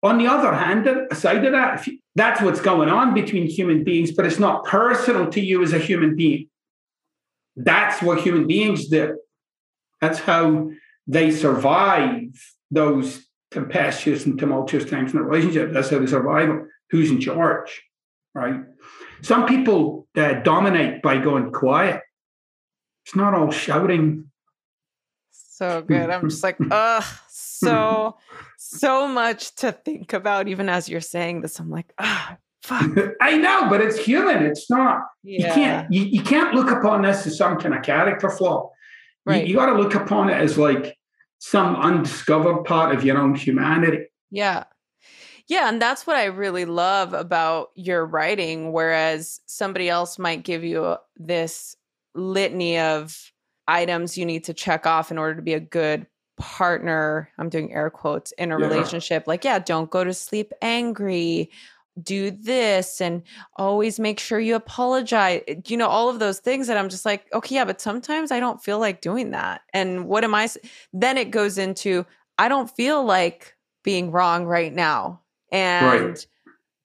on 0.03 0.18
the 0.18 0.27
other 0.27 0.55
hand, 0.55 0.88
aside 1.11 1.44
of 1.44 1.53
that, 1.53 1.87
you, 1.87 1.98
that's 2.14 2.40
what's 2.40 2.61
going 2.61 2.88
on 2.88 3.14
between 3.14 3.46
human 3.46 3.85
beings, 3.85 4.12
but 4.12 4.27
it's 4.27 4.38
not 4.38 4.64
personal 4.64 5.29
to 5.31 5.40
you 5.40 5.62
as 5.62 5.72
a 5.72 5.79
human 5.79 6.16
being. 6.16 6.48
That's 7.57 8.03
what 8.03 8.20
human 8.20 8.46
beings 8.46 8.88
do. 8.88 9.18
That's 10.01 10.20
how 10.20 10.70
they 11.07 11.31
survive 11.31 12.31
those 12.70 13.27
tempestuous 13.51 14.27
and 14.27 14.38
tumultuous 14.38 14.85
times 14.85 15.12
in 15.12 15.18
a 15.18 15.22
relationship. 15.22 15.72
That's 15.72 15.90
how 15.90 15.98
they 15.98 16.07
survive. 16.07 16.51
Who's 16.90 17.11
in 17.11 17.20
charge, 17.20 17.83
right? 18.35 18.61
Some 19.22 19.46
people 19.46 20.07
uh, 20.16 20.35
dominate 20.35 21.03
by 21.03 21.18
going 21.18 21.53
quiet. 21.53 22.03
It's 23.05 23.16
not 23.16 23.35
all 23.35 23.51
shouting. 23.51 24.31
So 25.31 25.83
good. 25.83 26.11
I'm 26.11 26.29
just 26.29 26.42
like, 26.42 26.57
ugh, 26.70 27.05
so 27.59 28.16
so 28.57 29.09
much 29.09 29.55
to 29.57 29.73
think 29.73 30.12
about. 30.12 30.49
Even 30.49 30.68
as 30.68 30.88
you're 30.88 31.01
saying 31.01 31.40
this, 31.40 31.59
I'm 31.59 31.71
like, 31.71 31.92
ah, 31.99 32.37
fuck. 32.62 32.90
I 33.21 33.37
know, 33.37 33.68
but 33.68 33.81
it's 33.81 33.99
human. 33.99 34.44
It's 34.44 34.71
not. 34.71 35.01
Yeah. 35.23 35.49
You 35.49 35.53
can't. 35.55 35.92
You, 35.92 36.05
you 36.05 36.23
can't 36.23 36.55
look 36.55 36.71
upon 36.71 37.03
this 37.03 37.27
as 37.27 37.37
some 37.37 37.59
kind 37.59 37.75
of 37.75 37.83
character 37.83 38.31
flaw. 38.31 38.71
Right. 39.25 39.42
You, 39.47 39.51
you 39.51 39.57
got 39.57 39.66
to 39.66 39.79
look 39.81 39.94
upon 39.94 40.31
it 40.31 40.35
as 40.35 40.59
like 40.59 40.97
some 41.38 41.77
undiscovered 41.77 42.64
part 42.64 42.94
of 42.94 43.05
your 43.05 43.18
own 43.18 43.35
humanity. 43.35 44.07
Yeah. 44.31 44.64
Yeah, 45.49 45.71
and 45.71 45.81
that's 45.81 46.07
what 46.07 46.16
I 46.16 46.27
really 46.27 46.66
love 46.66 47.14
about 47.14 47.68
your 47.75 48.05
writing. 48.05 48.71
Whereas 48.71 49.40
somebody 49.47 49.88
else 49.88 50.18
might 50.18 50.42
give 50.42 50.62
you 50.62 50.97
this 51.16 51.75
litany 52.14 52.79
of 52.79 53.33
items 53.66 54.18
you 54.18 54.27
need 54.27 54.44
to 54.44 54.55
check 54.55 54.87
off 54.87 55.11
in 55.11 55.16
order 55.16 55.37
to 55.37 55.42
be 55.42 55.55
a 55.55 55.61
good 55.61 56.07
partner. 56.38 57.29
I'm 57.38 57.48
doing 57.48 57.72
air 57.72 57.90
quotes 57.90 58.33
in 58.33 58.53
a 58.53 58.59
Yeah. 58.59 58.66
relationship. 58.66 59.27
Like, 59.27 59.44
yeah, 59.44 59.59
don't 59.59 59.90
go 59.90 60.05
to 60.05 60.14
sleep 60.14 60.53
angry. 60.62 61.51
Do 62.01 62.31
this 62.31 63.01
and 63.01 63.22
always 63.57 63.98
make 63.98 64.20
sure 64.20 64.38
you 64.38 64.55
apologize. 64.55 65.42
You 65.66 65.77
know, 65.77 65.88
all 65.88 66.09
of 66.09 66.20
those 66.20 66.38
things 66.38 66.68
that 66.68 66.77
I'm 66.77 66.88
just 66.88 67.05
like, 67.05 67.27
okay, 67.35 67.57
yeah, 67.57 67.64
but 67.64 67.81
sometimes 67.81 68.31
I 68.31 68.38
don't 68.38 68.62
feel 68.62 68.79
like 68.79 69.01
doing 69.01 69.31
that. 69.33 69.62
And 69.74 70.07
what 70.07 70.22
am 70.22 70.33
I? 70.35 70.48
Then 70.92 71.18
it 71.18 71.33
goes 71.33 71.59
into, 71.59 72.07
I 72.38 72.48
don't 72.48 72.70
feel 72.70 73.03
like 73.05 73.57
being 73.83 74.12
wrong 74.12 74.44
right 74.46 74.72
now 74.72 75.22
and 75.51 76.24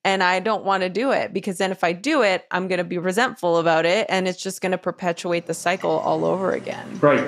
and 0.05 0.21
I 0.21 0.39
don't 0.39 0.65
want 0.65 0.83
to 0.83 0.89
do 0.89 1.11
it 1.11 1.31
because 1.31 1.59
then 1.59 1.71
if 1.71 1.83
I 1.83 1.93
do 1.93 2.23
it, 2.23 2.45
I'm 2.51 2.67
going 2.67 2.79
to 2.79 2.83
be 2.83 2.97
resentful 2.97 3.57
about 3.57 3.85
it 3.85 4.05
and 4.09 4.27
it's 4.27 4.41
just 4.41 4.61
going 4.61 4.73
to 4.73 4.77
perpetuate 4.77 5.45
the 5.45 5.53
cycle 5.53 5.91
all 5.99 6.25
over 6.25 6.51
again. 6.51 6.99
Right. 7.01 7.25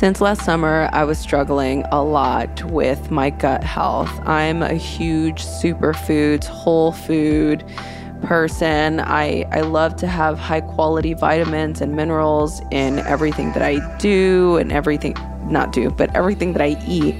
Since 0.00 0.22
last 0.22 0.46
summer, 0.46 0.88
I 0.94 1.04
was 1.04 1.18
struggling 1.18 1.84
a 1.92 2.02
lot 2.02 2.64
with 2.64 3.10
my 3.10 3.28
gut 3.28 3.62
health. 3.62 4.08
I'm 4.26 4.62
a 4.62 4.72
huge 4.72 5.44
superfoods, 5.44 6.46
whole 6.46 6.92
food 6.92 7.62
person. 8.22 9.00
I, 9.00 9.46
I 9.52 9.60
love 9.60 9.96
to 9.96 10.06
have 10.06 10.38
high 10.38 10.62
quality 10.62 11.12
vitamins 11.12 11.82
and 11.82 11.94
minerals 11.94 12.62
in 12.70 13.00
everything 13.00 13.52
that 13.52 13.60
I 13.60 13.98
do 13.98 14.56
and 14.56 14.72
everything, 14.72 15.16
not 15.44 15.70
do, 15.70 15.90
but 15.90 16.16
everything 16.16 16.54
that 16.54 16.62
I 16.62 16.82
eat. 16.88 17.14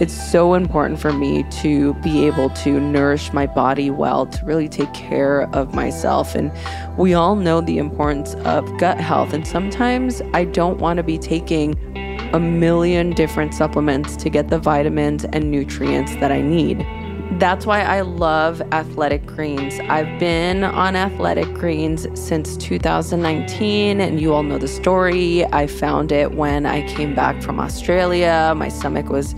It's 0.00 0.12
so 0.12 0.54
important 0.54 0.98
for 0.98 1.12
me 1.12 1.44
to 1.60 1.94
be 1.94 2.26
able 2.26 2.50
to 2.50 2.80
nourish 2.80 3.32
my 3.32 3.46
body 3.46 3.88
well, 3.88 4.26
to 4.26 4.44
really 4.44 4.68
take 4.68 4.92
care 4.94 5.42
of 5.54 5.76
myself. 5.76 6.34
And 6.34 6.50
we 6.98 7.14
all 7.14 7.36
know 7.36 7.60
the 7.60 7.78
importance 7.78 8.34
of 8.44 8.66
gut 8.78 8.98
health. 8.98 9.32
And 9.32 9.46
sometimes 9.46 10.22
I 10.34 10.44
don't 10.44 10.78
want 10.78 10.96
to 10.96 11.04
be 11.04 11.18
taking 11.18 11.78
a 12.32 12.40
million 12.40 13.10
different 13.10 13.54
supplements 13.54 14.16
to 14.16 14.30
get 14.30 14.48
the 14.48 14.58
vitamins 14.58 15.24
and 15.24 15.50
nutrients 15.50 16.14
that 16.16 16.32
I 16.32 16.40
need. 16.40 16.86
That's 17.38 17.66
why 17.66 17.82
I 17.82 18.00
love 18.00 18.62
Athletic 18.72 19.26
Greens. 19.26 19.78
I've 19.88 20.18
been 20.18 20.64
on 20.64 20.96
Athletic 20.96 21.52
Greens 21.54 22.06
since 22.14 22.56
2019, 22.56 24.00
and 24.00 24.20
you 24.20 24.32
all 24.32 24.42
know 24.42 24.58
the 24.58 24.68
story. 24.68 25.44
I 25.46 25.66
found 25.66 26.12
it 26.12 26.32
when 26.32 26.64
I 26.66 26.86
came 26.86 27.14
back 27.14 27.42
from 27.42 27.60
Australia. 27.60 28.54
My 28.56 28.68
stomach 28.68 29.08
was 29.08 29.34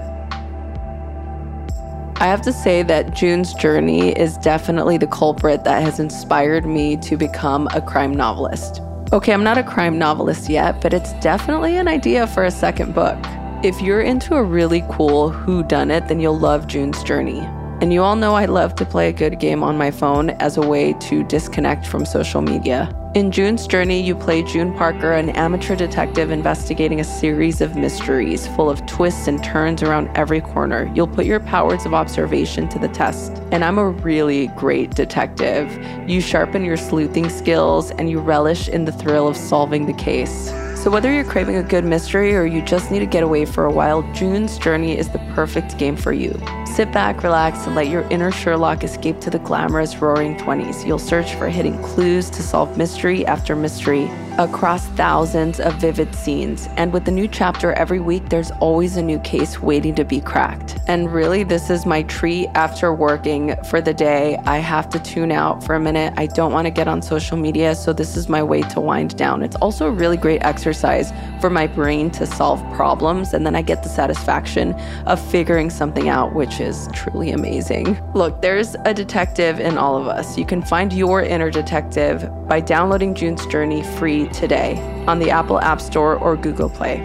I 2.16 2.26
have 2.26 2.42
to 2.42 2.52
say 2.52 2.82
that 2.84 3.14
June's 3.14 3.52
journey 3.54 4.10
is 4.16 4.36
definitely 4.38 4.96
the 4.96 5.08
culprit 5.08 5.64
that 5.64 5.82
has 5.82 5.98
inspired 5.98 6.64
me 6.64 6.96
to 6.98 7.16
become 7.16 7.68
a 7.74 7.80
crime 7.80 8.14
novelist. 8.14 8.80
Okay, 9.12 9.32
I'm 9.32 9.42
not 9.42 9.58
a 9.58 9.64
crime 9.64 9.98
novelist 9.98 10.48
yet, 10.48 10.80
but 10.80 10.94
it's 10.94 11.12
definitely 11.14 11.76
an 11.76 11.88
idea 11.88 12.26
for 12.28 12.44
a 12.44 12.50
second 12.50 12.94
book. 12.94 13.18
If 13.64 13.80
you're 13.80 14.00
into 14.00 14.34
a 14.34 14.42
really 14.42 14.84
cool 14.88 15.30
who 15.30 15.62
done 15.62 15.90
it, 15.90 16.08
then 16.08 16.20
you'll 16.20 16.38
love 16.38 16.66
June's 16.66 17.02
journey. 17.02 17.46
And 17.82 17.92
you 17.92 18.04
all 18.04 18.14
know 18.14 18.36
I 18.36 18.44
love 18.44 18.76
to 18.76 18.84
play 18.84 19.08
a 19.08 19.12
good 19.12 19.40
game 19.40 19.64
on 19.64 19.76
my 19.76 19.90
phone 19.90 20.30
as 20.30 20.56
a 20.56 20.60
way 20.60 20.92
to 20.92 21.24
disconnect 21.24 21.84
from 21.84 22.06
social 22.06 22.40
media. 22.40 22.96
In 23.16 23.32
June's 23.32 23.66
journey, 23.66 24.00
you 24.00 24.14
play 24.14 24.44
June 24.44 24.72
Parker, 24.72 25.10
an 25.10 25.30
amateur 25.30 25.74
detective 25.74 26.30
investigating 26.30 27.00
a 27.00 27.04
series 27.04 27.60
of 27.60 27.74
mysteries 27.74 28.46
full 28.54 28.70
of 28.70 28.86
twists 28.86 29.26
and 29.26 29.42
turns 29.42 29.82
around 29.82 30.16
every 30.16 30.40
corner. 30.40 30.92
You'll 30.94 31.08
put 31.08 31.26
your 31.26 31.40
powers 31.40 31.84
of 31.84 31.92
observation 31.92 32.68
to 32.68 32.78
the 32.78 32.86
test. 32.86 33.32
And 33.50 33.64
I'm 33.64 33.78
a 33.78 33.88
really 33.88 34.46
great 34.56 34.94
detective. 34.94 35.68
You 36.08 36.20
sharpen 36.20 36.64
your 36.64 36.76
sleuthing 36.76 37.28
skills 37.30 37.90
and 37.90 38.08
you 38.08 38.20
relish 38.20 38.68
in 38.68 38.84
the 38.84 38.92
thrill 38.92 39.26
of 39.26 39.36
solving 39.36 39.86
the 39.86 39.92
case. 39.94 40.52
So, 40.82 40.90
whether 40.90 41.12
you're 41.12 41.22
craving 41.22 41.54
a 41.54 41.62
good 41.62 41.84
mystery 41.84 42.34
or 42.34 42.44
you 42.44 42.60
just 42.60 42.90
need 42.90 42.98
to 42.98 43.06
get 43.06 43.22
away 43.22 43.44
for 43.44 43.64
a 43.64 43.70
while, 43.70 44.02
June's 44.14 44.58
Journey 44.58 44.98
is 44.98 45.08
the 45.10 45.20
perfect 45.32 45.78
game 45.78 45.94
for 45.94 46.12
you. 46.12 46.36
Sit 46.66 46.90
back, 46.90 47.22
relax, 47.22 47.68
and 47.68 47.76
let 47.76 47.86
your 47.86 48.02
inner 48.10 48.32
Sherlock 48.32 48.82
escape 48.82 49.20
to 49.20 49.30
the 49.30 49.38
glamorous 49.38 49.94
roaring 49.98 50.36
20s. 50.38 50.84
You'll 50.84 50.98
search 50.98 51.36
for 51.36 51.48
hidden 51.48 51.80
clues 51.84 52.28
to 52.30 52.42
solve 52.42 52.76
mystery 52.76 53.24
after 53.24 53.54
mystery 53.54 54.10
across 54.38 54.86
thousands 54.88 55.60
of 55.60 55.74
vivid 55.74 56.14
scenes. 56.14 56.68
And 56.76 56.92
with 56.92 57.04
the 57.04 57.10
new 57.10 57.28
chapter 57.28 57.72
every 57.72 58.00
week, 58.00 58.28
there's 58.28 58.50
always 58.52 58.96
a 58.96 59.02
new 59.02 59.18
case 59.20 59.60
waiting 59.60 59.94
to 59.96 60.04
be 60.04 60.20
cracked. 60.20 60.78
And 60.88 61.12
really, 61.12 61.44
this 61.44 61.70
is 61.70 61.86
my 61.86 62.02
treat 62.04 62.48
after 62.54 62.92
working 62.94 63.54
for 63.68 63.80
the 63.80 63.94
day. 63.94 64.38
I 64.46 64.58
have 64.58 64.88
to 64.90 64.98
tune 64.98 65.32
out 65.32 65.64
for 65.64 65.74
a 65.74 65.80
minute. 65.80 66.14
I 66.16 66.26
don't 66.26 66.52
want 66.52 66.66
to 66.66 66.70
get 66.70 66.88
on 66.88 67.02
social 67.02 67.36
media, 67.36 67.74
so 67.74 67.92
this 67.92 68.16
is 68.16 68.28
my 68.28 68.42
way 68.42 68.62
to 68.62 68.80
wind 68.80 69.16
down. 69.16 69.42
It's 69.42 69.56
also 69.56 69.86
a 69.86 69.90
really 69.90 70.16
great 70.16 70.42
exercise 70.42 71.12
for 71.40 71.50
my 71.50 71.66
brain 71.66 72.10
to 72.12 72.26
solve 72.26 72.60
problems, 72.74 73.34
and 73.34 73.44
then 73.44 73.54
I 73.54 73.62
get 73.62 73.82
the 73.82 73.88
satisfaction 73.88 74.74
of 75.06 75.20
figuring 75.30 75.70
something 75.70 76.08
out, 76.08 76.34
which 76.34 76.60
is 76.60 76.88
truly 76.92 77.30
amazing. 77.32 78.00
Look, 78.14 78.40
there's 78.42 78.76
a 78.84 78.94
detective 78.94 79.60
in 79.60 79.78
all 79.78 79.96
of 79.96 80.08
us. 80.08 80.38
You 80.38 80.46
can 80.46 80.62
find 80.62 80.92
your 80.92 81.22
inner 81.22 81.50
detective 81.50 82.30
by 82.48 82.60
downloading 82.60 83.14
June's 83.14 83.46
Journey 83.46 83.82
free 83.98 84.21
today 84.28 84.76
on 85.06 85.18
the 85.18 85.30
Apple 85.30 85.60
App 85.60 85.80
Store 85.80 86.16
or 86.16 86.36
Google 86.36 86.68
Play. 86.68 86.98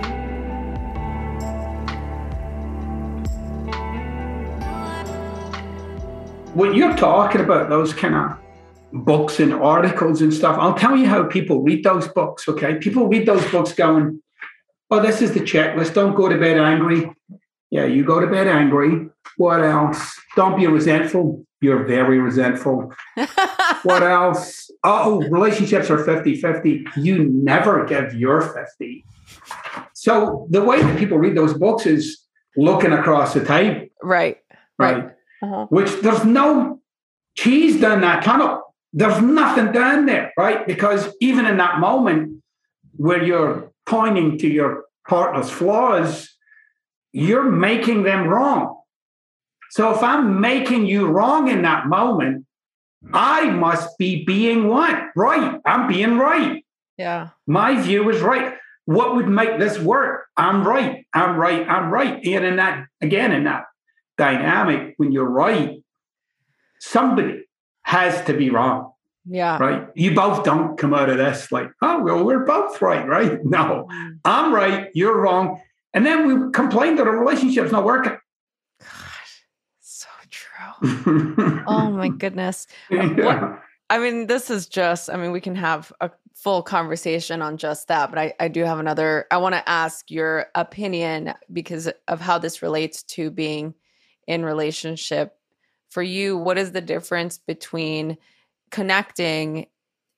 When 6.53 6.73
you're 6.73 6.95
talking 6.97 7.41
about 7.41 7.69
those 7.69 7.93
kind 7.93 8.15
of 8.15 8.38
books 9.06 9.39
and 9.39 9.53
articles 9.53 10.21
and 10.21 10.34
stuff, 10.34 10.58
I'll 10.60 10.73
tell 10.73 10.95
you 10.95 11.06
how 11.06 11.23
people 11.23 11.62
read 11.62 11.84
those 11.84 12.08
books, 12.08 12.47
okay? 12.49 12.75
People 12.75 13.08
read 13.08 13.27
those 13.27 13.45
books 13.51 13.73
going, 13.73 14.21
oh, 14.89 14.99
this 14.99 15.21
is 15.21 15.34
the 15.34 15.41
checklist. 15.41 15.93
Don't 15.93 16.15
go 16.15 16.30
to 16.30 16.38
bed 16.38 16.58
angry. 16.58 17.12
Yeah, 17.69 17.86
you 17.86 18.03
go 18.03 18.19
to 18.19 18.27
bed 18.27 18.47
angry. 18.47 19.10
What 19.38 19.62
else? 19.62 20.19
Don't 20.36 20.58
be 20.58 20.67
resentful. 20.67 21.45
You're 21.62 21.84
very 21.84 22.19
resentful. 22.19 22.93
what 23.84 24.03
else? 24.03 24.66
Oh, 24.89 25.19
relationships 25.30 25.89
are 25.89 26.02
50 26.02 26.39
50. 26.39 26.86
You 26.95 27.26
never 27.26 27.84
give 27.84 28.13
your 28.13 28.39
50. 28.41 29.04
So 29.93 30.47
the 30.50 30.63
way 30.63 30.82
that 30.82 30.97
people 30.97 31.17
read 31.17 31.36
those 31.36 31.54
books 31.54 31.86
is 31.86 32.23
looking 32.56 32.93
across 32.93 33.34
the 33.34 33.43
table. 33.43 33.88
Right. 34.02 34.38
Right. 34.80 35.04
right. 35.04 35.12
Uh-huh. 35.43 35.65
Which 35.69 35.91
there's 36.02 36.23
no 36.23 36.80
cheese 37.36 37.82
down 37.82 38.00
that 38.02 38.23
tunnel. 38.23 38.62
There's 38.93 39.21
nothing 39.21 39.73
down 39.73 40.06
there, 40.06 40.32
right? 40.38 40.65
Because 40.65 41.13
even 41.19 41.45
in 41.45 41.58
that 41.58 41.80
moment 41.80 42.41
where 42.95 43.21
you're 43.21 43.73
pointing 43.86 44.38
to 44.38 44.47
your 44.47 44.86
partner's 45.08 45.50
flaws, 45.50 46.30
you're 47.12 47.43
making 47.43 48.04
them 48.04 48.26
wrong. 48.26 48.80
So 49.71 49.93
if 49.93 50.02
I'm 50.02 50.39
making 50.39 50.86
you 50.86 51.08
wrong 51.08 51.50
in 51.50 51.63
that 51.63 51.88
moment, 51.88 52.46
I 53.13 53.49
must 53.49 53.97
be 53.97 54.25
being 54.25 54.67
what? 54.67 54.97
Right. 55.15 55.60
I'm 55.65 55.88
being 55.88 56.17
right. 56.17 56.63
Yeah. 56.97 57.29
My 57.45 57.79
view 57.79 58.10
is 58.10 58.21
right. 58.21 58.55
What 58.86 59.15
would 59.15 59.27
make 59.27 59.60
this 59.60 59.77
work? 59.79 60.25
I'm 60.36 60.67
right. 60.67 61.05
I'm 61.13 61.38
right. 61.38 61.67
I'm 61.67 61.91
right. 61.91 62.25
And 62.25 62.45
in 62.45 62.55
that, 62.55 62.86
again, 63.01 63.31
in 63.31 63.43
that 63.43 63.65
dynamic, 64.17 64.95
when 64.97 65.12
you're 65.12 65.29
right, 65.29 65.83
somebody 66.79 67.43
has 67.83 68.23
to 68.25 68.33
be 68.33 68.49
wrong. 68.49 68.91
Yeah. 69.25 69.57
Right. 69.57 69.88
You 69.93 70.15
both 70.15 70.43
don't 70.43 70.77
come 70.77 70.93
out 70.93 71.10
of 71.10 71.17
this 71.17 71.51
like, 71.51 71.69
oh, 71.81 72.01
well, 72.01 72.23
we're 72.23 72.45
both 72.45 72.81
right. 72.81 73.05
Right. 73.05 73.39
No, 73.43 73.88
mm. 73.91 74.19
I'm 74.23 74.53
right. 74.53 74.89
You're 74.93 75.19
wrong. 75.19 75.62
And 75.93 76.05
then 76.05 76.27
we 76.27 76.51
complain 76.51 76.95
that 76.95 77.07
our 77.07 77.17
relationship's 77.17 77.71
not 77.71 77.83
working. 77.83 78.17
oh 81.67 81.91
my 81.91 82.09
goodness. 82.09 82.67
Yeah. 82.89 83.07
What, 83.13 83.59
I 83.89 83.99
mean, 83.99 84.27
this 84.27 84.49
is 84.49 84.67
just, 84.67 85.09
I 85.09 85.15
mean, 85.15 85.31
we 85.31 85.41
can 85.41 85.55
have 85.55 85.93
a 86.01 86.11
full 86.35 86.61
conversation 86.61 87.41
on 87.41 87.57
just 87.57 87.87
that, 87.87 88.09
but 88.09 88.19
I, 88.19 88.33
I 88.39 88.47
do 88.47 88.63
have 88.63 88.79
another. 88.79 89.25
I 89.31 89.37
want 89.37 89.55
to 89.55 89.69
ask 89.69 90.11
your 90.11 90.47
opinion 90.55 91.33
because 91.51 91.89
of 92.07 92.21
how 92.21 92.37
this 92.37 92.61
relates 92.61 93.03
to 93.03 93.31
being 93.31 93.73
in 94.27 94.45
relationship. 94.45 95.35
For 95.89 96.03
you, 96.03 96.37
what 96.37 96.57
is 96.57 96.73
the 96.73 96.81
difference 96.81 97.37
between 97.37 98.17
connecting 98.71 99.67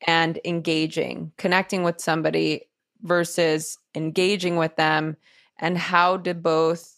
and 0.07 0.39
engaging, 0.43 1.31
connecting 1.37 1.83
with 1.83 2.01
somebody 2.01 2.67
versus 3.03 3.77
engaging 3.95 4.57
with 4.57 4.75
them? 4.75 5.15
And 5.59 5.77
how 5.77 6.17
do 6.17 6.33
both 6.33 6.95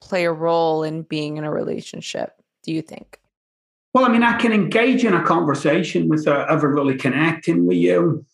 play 0.00 0.24
a 0.24 0.32
role 0.32 0.84
in 0.84 1.02
being 1.02 1.38
in 1.38 1.44
a 1.44 1.50
relationship? 1.50 2.38
Do 2.62 2.72
you 2.72 2.82
think? 2.82 3.20
Well, 3.94 4.04
I 4.04 4.08
mean, 4.08 4.22
I 4.22 4.38
can 4.38 4.52
engage 4.52 5.04
in 5.04 5.14
a 5.14 5.24
conversation 5.24 6.08
without 6.08 6.50
ever 6.50 6.68
really 6.68 6.96
connecting 6.96 7.66
with 7.66 7.78
you. 7.78 8.24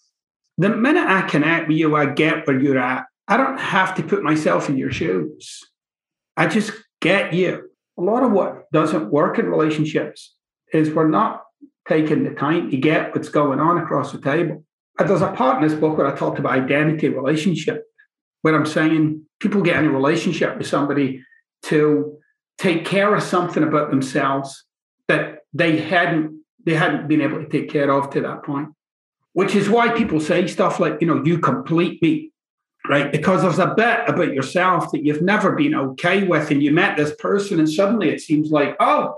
The 0.58 0.68
minute 0.68 1.06
I 1.06 1.22
connect 1.22 1.68
with 1.68 1.76
you, 1.76 1.96
I 1.96 2.06
get 2.06 2.46
where 2.46 2.60
you're 2.60 2.78
at. 2.78 3.06
I 3.28 3.36
don't 3.36 3.58
have 3.58 3.94
to 3.96 4.02
put 4.02 4.22
myself 4.22 4.68
in 4.68 4.76
your 4.76 4.92
shoes. 4.92 5.60
I 6.36 6.46
just 6.46 6.72
get 7.00 7.32
you. 7.32 7.70
A 7.96 8.02
lot 8.02 8.22
of 8.22 8.32
what 8.32 8.70
doesn't 8.72 9.10
work 9.10 9.38
in 9.38 9.46
relationships 9.46 10.34
is 10.72 10.90
we're 10.90 11.08
not 11.08 11.42
taking 11.88 12.24
the 12.24 12.34
time 12.34 12.70
to 12.70 12.76
get 12.76 13.14
what's 13.14 13.28
going 13.28 13.60
on 13.60 13.78
across 13.78 14.12
the 14.12 14.20
table. 14.20 14.64
There's 14.98 15.22
a 15.22 15.32
part 15.32 15.62
in 15.62 15.68
this 15.68 15.78
book 15.78 15.96
where 15.96 16.06
I 16.06 16.16
talked 16.16 16.38
about 16.38 16.52
identity 16.52 17.08
relationship, 17.08 17.84
where 18.42 18.54
I'm 18.54 18.66
saying 18.66 19.24
people 19.40 19.62
get 19.62 19.78
in 19.78 19.86
a 19.86 19.90
relationship 19.90 20.56
with 20.58 20.66
somebody 20.66 21.22
to 21.64 22.18
take 22.58 22.84
care 22.84 23.14
of 23.14 23.22
something 23.22 23.62
about 23.62 23.90
themselves 23.90 24.64
that 25.08 25.40
they 25.52 25.78
hadn't 25.78 26.40
they 26.64 26.74
hadn't 26.74 27.08
been 27.08 27.20
able 27.20 27.42
to 27.42 27.48
take 27.48 27.68
care 27.68 27.90
of 27.92 28.10
to 28.10 28.20
that 28.22 28.42
point. 28.42 28.68
which 29.34 29.54
is 29.54 29.68
why 29.68 29.90
people 29.90 30.20
say 30.20 30.46
stuff 30.46 30.80
like, 30.80 30.96
you 31.00 31.06
know, 31.06 31.22
you 31.24 31.38
complete 31.38 32.00
me, 32.00 32.30
right? 32.88 33.10
Because 33.12 33.42
there's 33.42 33.58
a 33.58 33.74
bit 33.76 34.00
about 34.06 34.32
yourself 34.32 34.90
that 34.92 35.04
you've 35.04 35.22
never 35.22 35.52
been 35.52 35.74
okay 35.74 36.24
with, 36.26 36.50
and 36.50 36.62
you 36.62 36.72
met 36.72 36.96
this 36.96 37.14
person, 37.16 37.58
and 37.58 37.68
suddenly 37.68 38.08
it 38.08 38.20
seems 38.20 38.50
like, 38.50 38.76
oh, 38.80 39.16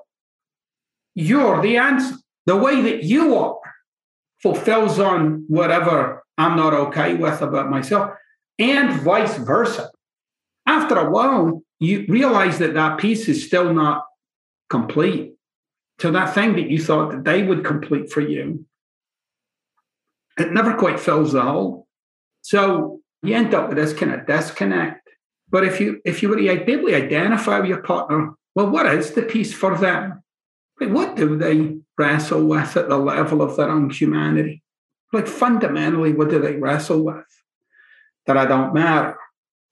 you're 1.14 1.62
the 1.62 1.76
answer. 1.76 2.16
The 2.46 2.56
way 2.56 2.80
that 2.82 3.04
you 3.04 3.36
are 3.36 3.58
fulfills 4.42 4.98
on 4.98 5.44
whatever 5.48 6.24
I'm 6.38 6.56
not 6.56 6.72
okay 6.72 7.14
with 7.14 7.42
about 7.42 7.70
myself, 7.70 8.12
and 8.58 8.98
vice 9.02 9.36
versa. 9.36 9.90
After 10.64 10.96
a 10.98 11.10
while, 11.10 11.62
you 11.78 12.06
realize 12.08 12.58
that 12.58 12.74
that 12.74 12.98
piece 12.98 13.28
is 13.28 13.44
still 13.44 13.72
not 13.72 14.04
complete. 14.70 15.34
So 15.98 16.10
that 16.10 16.34
thing 16.34 16.54
that 16.54 16.70
you 16.70 16.82
thought 16.82 17.12
that 17.12 17.24
they 17.24 17.42
would 17.42 17.64
complete 17.64 18.10
for 18.10 18.20
you, 18.20 18.66
it 20.38 20.52
never 20.52 20.74
quite 20.74 21.00
fills 21.00 21.32
the 21.32 21.42
hole. 21.42 21.86
So 22.42 23.00
you 23.22 23.34
end 23.34 23.54
up 23.54 23.68
with 23.68 23.78
this 23.78 23.92
kind 23.92 24.12
of 24.12 24.26
disconnect. 24.26 25.08
But 25.48 25.64
if 25.64 25.80
you 25.80 26.00
if 26.04 26.22
you 26.22 26.28
were 26.28 26.36
to 26.36 26.64
to 26.64 26.94
identify 26.94 27.60
with 27.60 27.68
your 27.68 27.82
partner, 27.82 28.34
well, 28.54 28.68
what 28.70 28.86
is 28.86 29.12
the 29.12 29.22
piece 29.22 29.54
for 29.54 29.76
them? 29.76 30.22
Like, 30.80 30.90
what 30.90 31.16
do 31.16 31.36
they 31.38 31.78
wrestle 31.96 32.44
with 32.46 32.76
at 32.76 32.88
the 32.88 32.98
level 32.98 33.42
of 33.42 33.56
their 33.56 33.70
own 33.70 33.90
humanity? 33.90 34.62
Like 35.12 35.26
fundamentally, 35.26 36.12
what 36.12 36.30
do 36.30 36.40
they 36.40 36.56
wrestle 36.56 37.02
with? 37.02 37.24
That 38.26 38.36
I 38.36 38.44
don't 38.44 38.74
matter, 38.74 39.16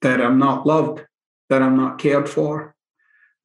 that 0.01 0.21
I'm 0.21 0.39
not 0.39 0.65
loved, 0.65 1.05
that 1.49 1.61
I'm 1.61 1.77
not 1.77 1.99
cared 1.99 2.29
for, 2.29 2.75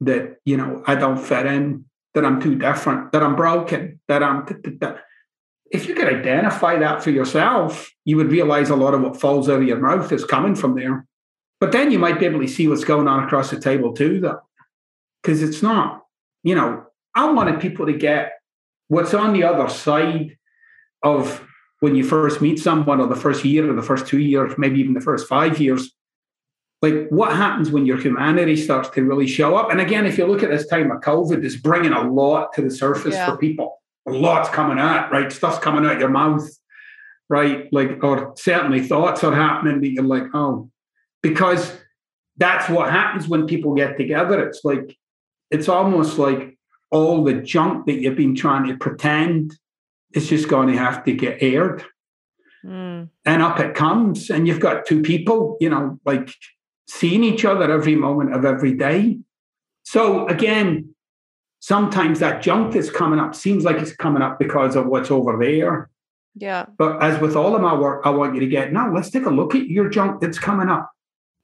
that 0.01 0.37
you 0.45 0.57
know 0.57 0.83
I 0.87 0.95
don't 0.95 1.17
fit 1.17 1.45
in, 1.45 1.85
that 2.13 2.25
I'm 2.25 2.41
too 2.41 2.55
different, 2.55 3.11
that 3.11 3.23
I'm 3.23 3.35
broken, 3.35 3.99
that 4.07 4.23
I'm. 4.23 4.45
That. 4.79 5.03
If 5.71 5.87
you 5.87 5.95
could 5.95 6.13
identify 6.13 6.77
that 6.79 7.01
for 7.01 7.11
yourself, 7.11 7.89
you 8.03 8.17
would 8.17 8.29
realize 8.29 8.69
a 8.69 8.75
lot 8.75 8.93
of 8.93 9.01
what 9.01 9.19
falls 9.19 9.47
out 9.47 9.61
of 9.61 9.67
your 9.67 9.79
mouth 9.79 10.11
is 10.11 10.25
coming 10.25 10.53
from 10.53 10.75
there. 10.75 11.05
But 11.61 11.71
then 11.71 11.91
you 11.91 11.99
might 11.99 12.19
be 12.19 12.25
able 12.25 12.41
to 12.41 12.47
see 12.47 12.67
what's 12.67 12.83
going 12.83 13.07
on 13.07 13.23
across 13.23 13.51
the 13.51 13.59
table 13.59 13.93
too, 13.93 14.19
though, 14.19 14.41
because 15.21 15.41
it's 15.41 15.61
not. 15.61 16.01
You 16.43 16.55
know, 16.55 16.83
I 17.15 17.31
wanted 17.31 17.61
people 17.61 17.85
to 17.85 17.93
get 17.93 18.33
what's 18.89 19.13
on 19.13 19.31
the 19.31 19.43
other 19.43 19.69
side 19.69 20.37
of 21.03 21.41
when 21.79 21.95
you 21.95 22.03
first 22.03 22.41
meet 22.41 22.59
someone, 22.59 22.99
or 22.99 23.07
the 23.07 23.15
first 23.15 23.45
year, 23.45 23.69
or 23.69 23.73
the 23.73 23.81
first 23.81 24.07
two 24.07 24.19
years, 24.19 24.53
maybe 24.57 24.79
even 24.79 24.93
the 24.93 25.01
first 25.01 25.27
five 25.27 25.59
years 25.59 25.91
like 26.81 27.07
what 27.09 27.35
happens 27.35 27.69
when 27.69 27.85
your 27.85 27.97
humanity 27.97 28.55
starts 28.55 28.89
to 28.89 29.03
really 29.03 29.27
show 29.27 29.55
up? 29.55 29.71
And 29.71 29.79
again 29.79 30.05
if 30.05 30.17
you 30.17 30.25
look 30.25 30.43
at 30.43 30.49
this 30.49 30.67
time 30.67 30.91
of 30.91 31.01
covid 31.01 31.43
it's 31.43 31.55
bringing 31.55 31.93
a 31.93 32.09
lot 32.09 32.53
to 32.53 32.61
the 32.61 32.71
surface 32.71 33.13
yeah. 33.13 33.25
for 33.25 33.37
people. 33.37 33.81
A 34.07 34.11
lot's 34.11 34.49
coming 34.49 34.79
out 34.79 35.11
right? 35.11 35.31
Stuff's 35.31 35.59
coming 35.59 35.85
out 35.85 35.99
your 35.99 36.09
mouth 36.09 36.47
right? 37.29 37.71
Like 37.71 38.03
or 38.03 38.33
certainly 38.35 38.81
thoughts 38.81 39.23
are 39.23 39.33
happening 39.33 39.81
that 39.81 39.91
you're 39.91 40.03
like 40.03 40.23
oh. 40.33 40.69
Because 41.21 41.77
that's 42.37 42.67
what 42.69 42.89
happens 42.89 43.27
when 43.27 43.45
people 43.45 43.75
get 43.75 43.97
together. 43.97 44.45
It's 44.47 44.61
like 44.63 44.97
it's 45.51 45.69
almost 45.69 46.17
like 46.17 46.57
all 46.89 47.23
the 47.23 47.35
junk 47.35 47.85
that 47.85 48.01
you've 48.01 48.15
been 48.15 48.35
trying 48.35 48.67
to 48.67 48.75
pretend 48.75 49.57
is 50.13 50.27
just 50.27 50.49
going 50.49 50.67
to 50.67 50.77
have 50.77 51.03
to 51.05 51.13
get 51.13 51.41
aired. 51.41 51.83
Mm. 52.63 53.09
and 53.25 53.41
up 53.41 53.59
it 53.59 53.73
comes 53.73 54.29
and 54.29 54.47
you've 54.47 54.59
got 54.59 54.85
two 54.85 55.01
people 55.01 55.57
you 55.59 55.67
know 55.67 55.99
like 56.05 56.31
seeing 56.87 57.23
each 57.23 57.45
other 57.45 57.71
every 57.71 57.95
moment 57.95 58.33
of 58.33 58.45
every 58.45 58.73
day. 58.73 59.19
So 59.83 60.27
again, 60.27 60.93
sometimes 61.59 62.19
that 62.19 62.41
junk 62.41 62.73
that's 62.73 62.89
coming 62.89 63.19
up 63.19 63.35
seems 63.35 63.63
like 63.63 63.77
it's 63.77 63.95
coming 63.95 64.21
up 64.21 64.39
because 64.39 64.75
of 64.75 64.87
what's 64.87 65.11
over 65.11 65.37
there. 65.39 65.89
Yeah. 66.35 66.65
But 66.77 67.01
as 67.01 67.19
with 67.19 67.35
all 67.35 67.55
of 67.55 67.61
my 67.61 67.73
work, 67.73 68.01
I 68.05 68.09
want 68.09 68.35
you 68.35 68.39
to 68.41 68.47
get 68.47 68.71
now, 68.71 68.93
let's 68.93 69.09
take 69.09 69.25
a 69.25 69.29
look 69.29 69.55
at 69.55 69.67
your 69.67 69.89
junk 69.89 70.21
that's 70.21 70.39
coming 70.39 70.69
up. 70.69 70.91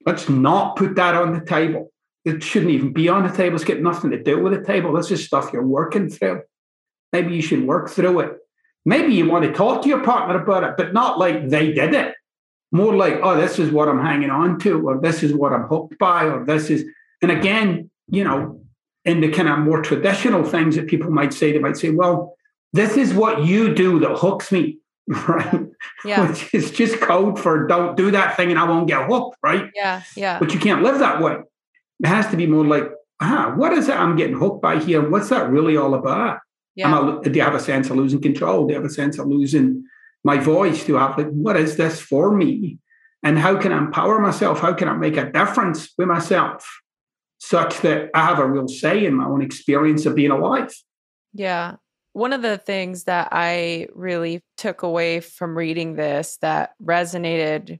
Let's 0.05 0.29
not 0.29 0.75
put 0.75 0.95
that 0.95 1.15
on 1.15 1.33
the 1.33 1.45
table. 1.45 1.91
It 2.23 2.43
shouldn't 2.43 2.71
even 2.71 2.93
be 2.93 3.09
on 3.09 3.27
the 3.27 3.35
table. 3.35 3.55
It's 3.55 3.65
got 3.65 3.79
nothing 3.79 4.11
to 4.11 4.21
do 4.21 4.41
with 4.41 4.53
the 4.53 4.63
table. 4.63 4.93
This 4.93 5.11
is 5.11 5.25
stuff 5.25 5.51
you're 5.51 5.65
working 5.65 6.09
through. 6.09 6.41
Maybe 7.13 7.35
you 7.35 7.41
should 7.41 7.65
work 7.65 7.89
through 7.89 8.19
it. 8.21 8.37
Maybe 8.85 9.13
you 9.13 9.29
want 9.29 9.43
to 9.45 9.53
talk 9.53 9.81
to 9.81 9.89
your 9.89 10.03
partner 10.03 10.41
about 10.41 10.63
it, 10.63 10.75
but 10.77 10.93
not 10.93 11.19
like 11.19 11.49
they 11.49 11.73
did 11.73 11.93
it 11.93 12.15
more 12.71 12.95
like, 12.95 13.19
oh, 13.23 13.39
this 13.39 13.59
is 13.59 13.71
what 13.71 13.87
I'm 13.87 14.01
hanging 14.01 14.29
on 14.29 14.59
to, 14.59 14.87
or 14.87 14.99
this 14.99 15.23
is 15.23 15.33
what 15.33 15.53
I'm 15.53 15.63
hooked 15.63 15.97
by, 15.97 16.25
or 16.25 16.45
this 16.45 16.69
is, 16.69 16.85
and 17.21 17.31
again, 17.31 17.89
you 18.09 18.23
know, 18.23 18.61
in 19.05 19.21
the 19.21 19.31
kind 19.31 19.47
of 19.47 19.59
more 19.59 19.81
traditional 19.81 20.43
things 20.43 20.75
that 20.75 20.87
people 20.87 21.09
might 21.09 21.33
say, 21.33 21.51
they 21.53 21.59
might 21.59 21.77
say, 21.77 21.89
well, 21.89 22.35
this 22.73 22.97
is 22.97 23.13
what 23.13 23.45
you 23.45 23.73
do 23.73 23.99
that 23.99 24.17
hooks 24.17 24.51
me, 24.51 24.79
right? 25.07 25.61
Yeah. 26.03 26.27
Which 26.27 26.53
is 26.53 26.71
just 26.71 26.99
code 26.99 27.39
for 27.39 27.67
don't 27.67 27.95
do 27.95 28.11
that 28.11 28.35
thing 28.35 28.51
and 28.51 28.59
I 28.59 28.65
won't 28.65 28.87
get 28.87 29.07
hooked, 29.07 29.37
right? 29.41 29.69
Yeah. 29.73 30.03
Yeah. 30.15 30.39
But 30.39 30.53
you 30.53 30.59
can't 30.59 30.83
live 30.83 30.99
that 30.99 31.21
way. 31.21 31.37
It 32.03 32.07
has 32.07 32.27
to 32.27 32.37
be 32.37 32.45
more 32.47 32.65
like, 32.65 32.83
ah, 33.21 33.53
what 33.55 33.73
is 33.73 33.87
it 33.87 33.95
I'm 33.95 34.15
getting 34.17 34.37
hooked 34.37 34.61
by 34.61 34.79
here? 34.79 35.09
What's 35.09 35.29
that 35.29 35.49
really 35.49 35.77
all 35.77 35.93
about? 35.93 36.39
Yeah. 36.75 37.19
do 37.23 37.31
you 37.31 37.41
have 37.41 37.55
a 37.55 37.59
sense 37.59 37.89
of 37.89 37.95
losing 37.95 38.21
control? 38.21 38.67
Do 38.67 38.73
you 38.73 38.79
have 38.79 38.85
a 38.85 38.93
sense 38.93 39.17
of 39.17 39.25
losing 39.25 39.83
my 40.27 40.37
voice 40.37 40.85
to 40.85 40.95
have 40.95 41.17
like, 41.17 41.29
what 41.29 41.55
is 41.55 41.77
this 41.77 42.01
for 42.01 42.35
me? 42.35 42.79
And 43.23 43.39
how 43.39 43.57
can 43.57 43.71
I 43.71 43.77
empower 43.77 44.19
myself? 44.19 44.59
How 44.59 44.73
can 44.73 44.89
I 44.89 44.93
make 44.93 45.15
a 45.15 45.31
difference 45.31 45.93
with 45.97 46.09
myself 46.09 46.69
such 47.37 47.79
that 47.79 48.09
I 48.13 48.25
have 48.25 48.39
a 48.39 48.45
real 48.45 48.67
say 48.67 49.05
in 49.05 49.13
my 49.13 49.23
own 49.23 49.41
experience 49.41 50.05
of 50.05 50.15
being 50.15 50.31
alive? 50.31 50.73
Yeah. 51.33 51.77
One 52.11 52.33
of 52.33 52.41
the 52.41 52.57
things 52.57 53.05
that 53.05 53.29
I 53.31 53.87
really 53.95 54.43
took 54.57 54.81
away 54.81 55.21
from 55.21 55.57
reading 55.57 55.95
this 55.95 56.37
that 56.41 56.73
resonated 56.83 57.79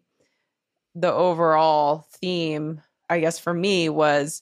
the 0.96 1.12
overall 1.12 2.08
theme, 2.14 2.82
I 3.10 3.20
guess, 3.20 3.40
for 3.40 3.54
me 3.54 3.90
was 3.90 4.42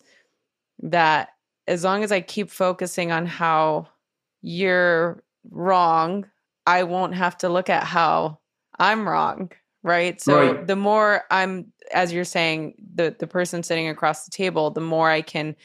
that 0.84 1.30
as 1.68 1.84
long 1.84 2.04
as 2.04 2.12
I 2.12 2.22
keep 2.22 2.52
focusing 2.52 3.12
on 3.12 3.26
how 3.26 3.88
you're 4.44 5.24
wrong 5.50 6.28
I 6.66 6.84
won't 6.84 7.16
have 7.16 7.38
to 7.40 7.50
look 7.50 7.70
at 7.70 7.84
how 7.84 8.40
I'm 8.80 9.08
wrong, 9.08 9.52
right? 9.84 10.20
So 10.22 10.54
right. 10.54 10.68
the 10.68 10.76
more 10.76 11.24
I'm 11.32 11.72
as 11.94 12.12
you're 12.12 12.24
saying, 12.24 12.76
the 12.96 13.16
the 13.18 13.28
person 13.28 13.64
sitting 13.64 13.88
across 13.88 14.26
the 14.26 14.32
table, 14.32 14.72
the 14.72 14.82
more 14.82 15.10
I 15.10 15.22
can 15.22 15.56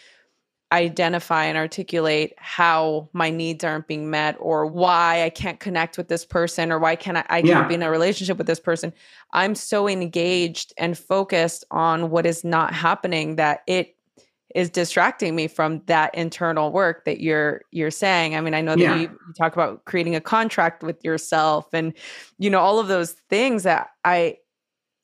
identify 0.72 1.44
and 1.44 1.58
articulate 1.58 2.32
how 2.36 3.08
my 3.12 3.28
needs 3.28 3.64
aren't 3.64 3.88
being 3.88 4.08
met 4.08 4.36
or 4.38 4.66
why 4.66 5.24
I 5.24 5.30
can't 5.30 5.58
connect 5.58 5.98
with 5.98 6.06
this 6.08 6.24
person 6.24 6.70
or 6.70 6.78
why 6.78 6.94
can't 6.94 7.16
I, 7.16 7.24
I 7.28 7.42
can't 7.42 7.68
be 7.68 7.74
in 7.74 7.82
a 7.82 7.90
relationship 7.90 8.38
with 8.38 8.46
this 8.46 8.60
person. 8.60 8.92
I'm 9.32 9.56
so 9.56 9.88
engaged 9.88 10.72
and 10.78 10.96
focused 10.96 11.64
on 11.72 12.10
what 12.10 12.24
is 12.24 12.44
not 12.44 12.72
happening 12.72 13.34
that 13.36 13.62
it 13.66 13.96
is 14.54 14.70
distracting 14.70 15.34
me 15.34 15.46
from 15.48 15.82
that 15.86 16.14
internal 16.14 16.72
work 16.72 17.04
that 17.04 17.20
you're 17.20 17.62
you're 17.70 17.90
saying. 17.90 18.36
I 18.36 18.40
mean 18.40 18.54
i 18.54 18.60
know 18.60 18.72
that 18.72 18.82
yeah. 18.82 18.94
you, 18.96 19.02
you, 19.02 19.34
talk 19.36 19.52
about 19.52 19.84
creating 19.84 20.14
a 20.14 20.20
contract 20.20 20.82
with 20.82 21.02
yourself 21.04 21.66
and 21.72 21.92
you 22.38 22.50
know 22.50 22.60
all 22.60 22.78
of 22.78 22.88
those 22.88 23.12
things 23.28 23.62
that 23.62 23.88
i 24.04 24.36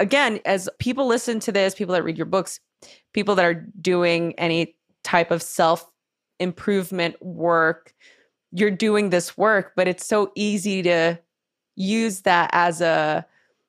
again 0.01 0.41
as 0.45 0.69
people 0.79 1.07
listen 1.07 1.41
to 1.41 1.53
this 1.53 1.75
people 1.75 1.95
that 1.95 2.03
read 2.03 2.17
your 2.17 2.27
books 2.27 2.61
people 3.13 3.35
that 3.35 3.45
are 3.45 3.67
doing 3.81 4.35
any 4.39 4.77
type 5.05 5.31
of 5.31 5.43
self 5.43 5.91
improvement 6.39 7.21
work 7.23 7.95
you're 8.53 8.71
doing 8.71 9.11
this 9.11 9.37
work 9.37 9.73
but 9.77 9.89
it's 9.89 10.05
so 10.05 10.31
easy 10.35 10.83
to 10.83 11.19
use 11.77 12.23
that 12.23 12.51
as 12.53 12.81
a 12.81 13.25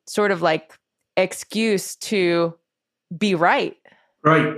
sort 0.08 0.32
of 0.32 0.42
like 0.42 0.74
excuse 1.18 1.96
to 1.98 2.54
be 3.18 3.36
right. 3.36 3.76
Right 4.24 4.58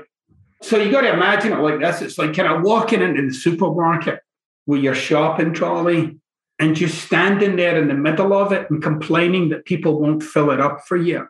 so 0.61 0.77
you 0.77 0.91
got 0.91 1.01
to 1.01 1.13
imagine 1.13 1.53
it 1.53 1.59
like 1.59 1.79
this. 1.79 2.01
It's 2.01 2.17
like 2.17 2.35
kind 2.35 2.47
of 2.51 2.63
walking 2.63 3.01
into 3.01 3.27
the 3.27 3.33
supermarket 3.33 4.19
with 4.65 4.81
your 4.81 4.95
shopping 4.95 5.53
trolley 5.53 6.19
and 6.59 6.75
just 6.75 7.03
standing 7.03 7.55
there 7.55 7.81
in 7.81 7.87
the 7.87 7.93
middle 7.93 8.33
of 8.33 8.51
it 8.51 8.69
and 8.69 8.83
complaining 8.83 9.49
that 9.49 9.65
people 9.65 9.99
won't 9.99 10.21
fill 10.21 10.51
it 10.51 10.59
up 10.59 10.85
for 10.85 10.97
you. 10.97 11.27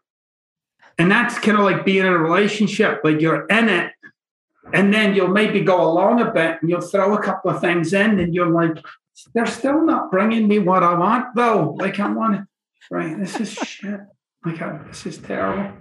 And 0.98 1.12
that's 1.12 1.38
kind 1.40 1.58
of 1.58 1.64
like 1.64 1.86
being 1.86 2.06
in 2.06 2.12
a 2.12 2.18
relationship, 2.18 3.02
like 3.04 3.22
you're 3.22 3.46
in 3.46 3.70
it, 3.70 3.94
and 4.74 4.94
then 4.94 5.16
you'll 5.16 5.30
maybe 5.30 5.62
go 5.62 5.82
along 5.82 6.22
a 6.22 6.32
bit 6.32 6.58
and 6.60 6.70
you'll 6.70 6.82
throw 6.82 7.16
a 7.16 7.22
couple 7.22 7.52
of 7.52 7.62
things 7.62 7.94
in, 7.94 8.20
and 8.20 8.34
you're 8.34 8.50
like, 8.50 8.78
they're 9.34 9.46
still 9.46 9.86
not 9.86 10.12
bringing 10.12 10.48
me 10.48 10.60
what 10.60 10.84
I 10.84 10.96
want, 10.96 11.36
though. 11.36 11.76
Like, 11.80 12.00
I 12.00 12.10
want 12.10 12.36
it, 12.36 12.42
right? 12.92 13.18
This 13.18 13.40
is 13.40 13.52
shit. 13.54 14.02
Like, 14.44 14.88
this 14.88 15.06
is 15.06 15.18
terrible 15.18 15.72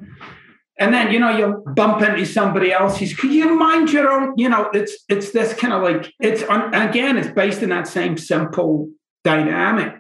and 0.79 0.95
then 0.95 1.13
you 1.13 1.19
know 1.19 1.37
you'll 1.37 1.63
bump 1.75 2.03
into 2.03 2.25
somebody 2.25 2.73
else. 2.73 2.97
He's, 2.99 3.15
can 3.15 3.33
you 3.33 3.57
mind 3.57 3.93
your 3.93 4.11
own? 4.11 4.35
You 4.37 4.49
know, 4.49 4.71
it's 4.73 5.05
it's 5.09 5.33
this 5.33 5.55
kind 5.55 5.73
of 5.73 5.83
like 5.83 6.13
it's 6.21 6.43
on, 6.45 6.75
again, 6.75 7.17
it's 7.17 7.29
based 7.29 7.63
in 7.63 7.71
that 7.71 7.89
same 7.89 8.17
simple 8.17 8.89
dynamic. 9.25 9.95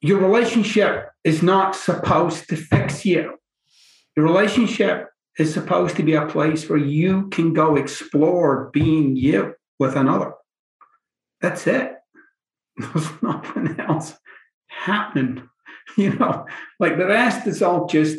Your 0.00 0.18
relationship 0.18 1.08
is 1.22 1.42
not 1.42 1.74
supposed 1.74 2.48
to 2.48 2.56
fix 2.56 3.04
you. 3.04 3.38
Your 4.16 4.26
relationship 4.26 5.08
is 5.38 5.52
supposed 5.52 5.96
to 5.96 6.02
be 6.02 6.14
a 6.14 6.26
place 6.26 6.68
where 6.68 6.78
you 6.78 7.28
can 7.30 7.52
go 7.52 7.76
explore 7.76 8.70
being 8.72 9.16
you 9.16 9.54
with 9.78 9.96
another. 9.96 10.32
That's 11.40 11.66
it. 11.66 11.94
There's 12.76 13.22
nothing 13.22 13.80
else 13.80 14.14
happening 14.66 15.48
you 15.96 16.14
know, 16.14 16.46
like 16.80 16.96
the 16.96 17.06
rest 17.06 17.46
is 17.46 17.62
all 17.62 17.86
just, 17.86 18.18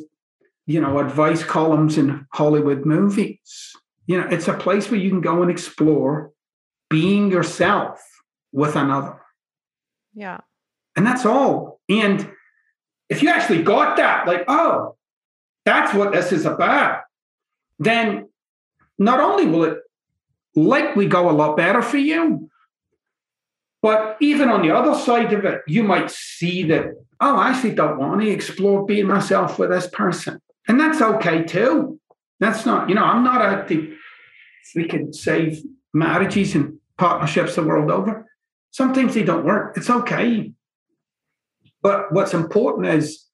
you 0.66 0.82
know, 0.82 0.99
advice 0.99 1.43
columns 1.43 1.97
in 1.97 2.26
Hollywood 2.34 2.86
movies. 2.86 3.76
You 4.07 4.20
know, 4.22 4.28
it's 4.28 4.47
a 4.47 4.53
place 4.53 4.89
where 4.89 4.99
you 4.99 5.09
can 5.09 5.22
go 5.22 5.41
and 5.41 5.51
explore 5.51 6.32
being 6.89 7.32
yourself 7.32 8.01
with 8.51 8.76
another. 8.76 9.20
Yeah. 10.13 10.39
And 10.95 11.05
that's 11.05 11.26
all. 11.26 11.82
And 11.89 12.32
if 13.09 13.22
you 13.22 13.30
actually 13.30 13.63
got 13.63 13.97
that, 13.97 14.28
like, 14.28 14.45
oh, 14.47 14.95
that's 15.66 15.93
what 15.93 16.13
this 16.13 16.32
is 16.32 16.45
about, 16.45 17.01
then 17.80 18.30
not 18.97 19.20
only 19.20 19.45
will 19.45 19.66
it 19.66 19.80
likely 20.55 21.07
go 21.07 21.30
a 21.30 21.34
lot 21.34 21.57
better 21.57 21.82
for 21.82 21.97
you, 21.97 22.49
but 23.82 24.18
even 24.20 24.49
on 24.49 24.61
the 24.61 24.72
other 24.72 24.97
side 24.97 25.34
of 25.34 25.45
it, 25.45 25.61
you 25.68 25.84
might 25.84 26.09
see 26.09 26.63
that, 26.63 26.86
oh, 27.20 27.36
I 27.36 27.49
actually 27.49 27.76
don't 27.76 27.99
want 27.99 28.22
to 28.22 28.30
explore 28.30 28.86
being 28.86 29.05
myself 29.05 29.59
with 29.59 29.70
this 29.70 29.88
person. 29.88 30.41
And 30.68 30.80
that's 30.80 31.01
okay 31.01 31.43
too. 31.43 31.99
That's 32.39 32.66
not, 32.66 32.89
you 32.89 32.95
know, 32.95 33.03
I'm 33.03 33.24
not 33.24 33.41
out 33.41 33.68
to 33.70 33.95
we 34.76 34.86
can 34.86 35.13
save 35.13 35.63
marriages 35.93 36.55
and 36.55 36.78
partnerships 36.97 37.55
the 37.55 37.63
world 37.63 37.91
over. 37.91 38.26
Sometimes 38.72 39.13
they 39.13 39.24
don't 39.24 39.45
work. 39.45 39.78
It's 39.78 39.89
okay. 39.89 40.51
But 41.82 42.11
what's 42.11 42.34
important 42.34 42.88
is 42.88 43.26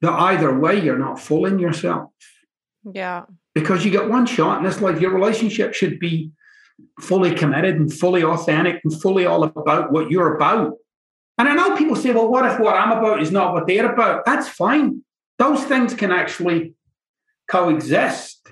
that 0.00 0.12
either 0.12 0.58
way, 0.58 0.80
you're 0.80 0.98
not 0.98 1.20
fooling 1.20 1.58
yourself. 1.58 2.10
Yeah. 2.92 3.24
Because 3.54 3.84
you 3.84 3.90
get 3.90 4.08
one 4.08 4.26
shot 4.26 4.58
and 4.58 4.66
it's 4.66 4.80
like 4.80 5.00
Your 5.00 5.12
relationship 5.12 5.74
should 5.74 6.00
be 6.00 6.32
fully 7.00 7.34
committed 7.34 7.76
and 7.76 7.92
fully 7.92 8.24
authentic 8.24 8.80
and 8.82 9.00
fully 9.00 9.26
all 9.26 9.44
about 9.44 9.92
what 9.92 10.10
you're 10.10 10.34
about. 10.34 10.72
And 11.38 11.48
I 11.48 11.54
know 11.54 11.76
people 11.76 11.96
say, 11.96 12.12
well, 12.12 12.28
what 12.28 12.50
if 12.50 12.58
what 12.58 12.74
I'm 12.74 12.96
about 12.96 13.22
is 13.22 13.30
not 13.30 13.52
what 13.52 13.66
they're 13.66 13.92
about? 13.92 14.24
That's 14.24 14.48
fine. 14.48 15.02
Those 15.42 15.64
things 15.64 15.92
can 15.92 16.12
actually 16.12 16.74
coexist, 17.50 18.46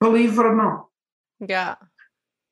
believe 0.00 0.38
it 0.38 0.46
or 0.46 0.56
not. 0.56 0.86
Yeah. 1.46 1.74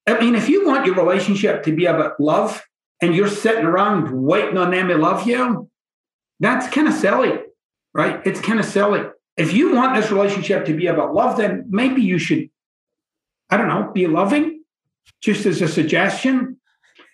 I 0.07 0.21
mean, 0.21 0.35
if 0.35 0.51
you 0.51 0.67
want 0.67 0.85
your 0.85 0.95
relationship 0.95 1.63
to 1.63 1.75
be 1.75 1.87
about 1.87 2.21
love 2.21 2.63
and 3.01 3.15
you're 3.15 3.31
sitting 3.31 3.65
around 3.65 4.11
waiting 4.11 4.59
on 4.59 4.73
them 4.73 4.89
to 4.89 4.99
love 4.99 5.27
you, 5.27 5.71
that's 6.39 6.69
kind 6.69 6.87
of 6.87 6.93
silly, 6.93 7.33
right? 7.95 8.21
It's 8.27 8.43
kind 8.43 8.61
of 8.61 8.67
silly. 8.67 9.05
If 9.39 9.55
you 9.55 9.75
want 9.75 9.97
this 9.97 10.11
relationship 10.11 10.67
to 10.67 10.77
be 10.77 10.89
about 10.89 11.15
love, 11.15 11.39
then 11.39 11.65
maybe 11.71 12.03
you 12.03 12.19
should, 12.19 12.51
I 13.49 13.57
don't 13.57 13.69
know, 13.69 13.91
be 13.91 14.07
loving, 14.07 14.65
just 15.23 15.47
as 15.47 15.63
a 15.63 15.69
suggestion. 15.69 16.59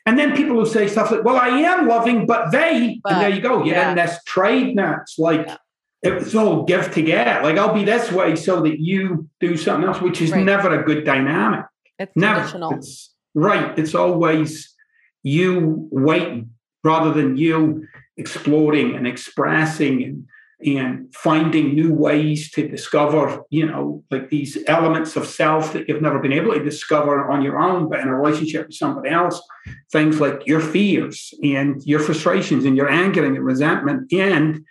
And 0.06 0.18
then 0.18 0.34
people 0.34 0.56
will 0.56 0.66
say 0.66 0.88
stuff 0.88 1.12
like, 1.12 1.22
well, 1.22 1.36
I 1.36 1.50
am 1.50 1.86
loving, 1.86 2.26
but 2.26 2.50
they, 2.50 2.98
but, 3.04 3.12
and 3.12 3.22
there 3.22 3.30
you 3.30 3.40
go, 3.40 3.62
you're 3.62 3.76
yeah. 3.76 3.90
in 3.90 3.96
this 3.96 4.18
trade 4.26 4.74
now. 4.74 4.98
It's 5.02 5.20
like, 5.20 5.46
yeah. 5.46 5.56
It's 6.02 6.34
all 6.34 6.64
give 6.64 6.92
to 6.94 7.02
get. 7.02 7.42
Like, 7.42 7.56
I'll 7.58 7.74
be 7.74 7.84
this 7.84 8.10
way 8.10 8.34
so 8.34 8.60
that 8.62 8.80
you 8.80 9.28
do 9.40 9.56
something 9.56 9.88
else, 9.88 10.00
which 10.00 10.20
is 10.20 10.32
right. 10.32 10.44
never 10.44 10.80
a 10.80 10.84
good 10.84 11.04
dynamic. 11.04 11.66
It's 11.98 12.12
never. 12.16 12.74
It's, 12.74 13.14
right. 13.34 13.78
It's 13.78 13.94
always 13.94 14.74
you 15.22 15.88
waiting 15.92 16.50
rather 16.82 17.12
than 17.12 17.36
you 17.36 17.86
exploring 18.16 18.96
and 18.96 19.06
expressing 19.06 20.02
and 20.02 20.26
and 20.64 21.12
finding 21.14 21.74
new 21.74 21.92
ways 21.92 22.50
to 22.52 22.68
discover, 22.68 23.42
you 23.50 23.66
know, 23.66 24.04
like 24.10 24.30
these 24.30 24.58
elements 24.68 25.16
of 25.16 25.26
self 25.26 25.72
that 25.72 25.88
you've 25.88 26.02
never 26.02 26.20
been 26.20 26.32
able 26.32 26.52
to 26.52 26.62
discover 26.62 27.28
on 27.30 27.42
your 27.42 27.58
own, 27.58 27.88
but 27.88 28.00
in 28.00 28.08
a 28.08 28.14
relationship 28.14 28.68
with 28.68 28.76
somebody 28.76 29.10
else, 29.10 29.42
things 29.90 30.20
like 30.20 30.46
your 30.46 30.60
fears 30.60 31.34
and 31.42 31.82
your 31.84 32.00
frustrations 32.00 32.64
and 32.64 32.76
your 32.76 32.88
anger 32.88 33.24
and 33.24 33.34
your 33.34 33.44
resentment 33.44 34.12
and, 34.12 34.64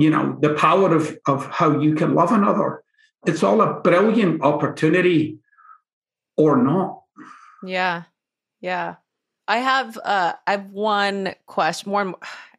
you 0.00 0.08
know, 0.08 0.38
the 0.40 0.54
power 0.54 0.94
of, 0.94 1.18
of 1.26 1.46
how 1.46 1.78
you 1.78 1.94
can 1.94 2.14
love 2.14 2.32
another. 2.32 2.82
It's 3.26 3.42
all 3.42 3.60
a 3.60 3.80
brilliant 3.80 4.42
opportunity 4.42 5.38
or 6.36 6.56
not. 6.56 7.02
Yeah. 7.62 8.04
Yeah. 8.62 8.96
I 9.46 9.58
have 9.58 9.98
uh 9.98 10.32
I 10.46 10.52
have 10.52 10.70
one 10.70 11.34
question 11.46 11.90
more 11.90 12.14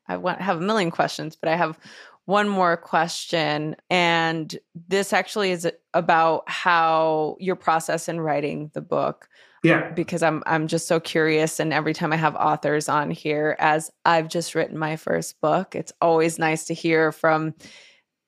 I 0.08 0.18
want 0.18 0.40
have 0.40 0.58
a 0.58 0.62
million 0.62 0.92
questions, 0.92 1.36
but 1.36 1.50
I 1.50 1.56
have 1.56 1.80
one 2.26 2.48
more 2.48 2.78
question 2.78 3.76
and 3.90 4.60
this 4.88 5.12
actually 5.12 5.52
is 5.52 5.68
about 5.96 6.44
how 6.48 7.38
your 7.40 7.56
process 7.56 8.08
in 8.08 8.22
writing 8.22 8.70
the 8.76 8.82
book. 8.82 9.28
Yeah. 9.64 9.92
Because 9.92 10.24
I'm 10.24 10.42
I'm 10.46 10.68
just 10.68 10.88
so 10.88 11.00
curious 11.00 11.60
and 11.60 11.72
every 11.72 11.94
time 11.94 12.12
I 12.12 12.16
have 12.16 12.36
authors 12.36 12.90
on 12.90 13.12
here 13.12 13.56
as 13.60 13.92
I've 14.06 14.28
just 14.28 14.56
written 14.56 14.78
my 14.78 14.96
first 14.96 15.40
book, 15.40 15.76
it's 15.76 15.94
always 16.02 16.40
nice 16.40 16.66
to 16.66 16.74
hear 16.74 17.12
from 17.12 17.54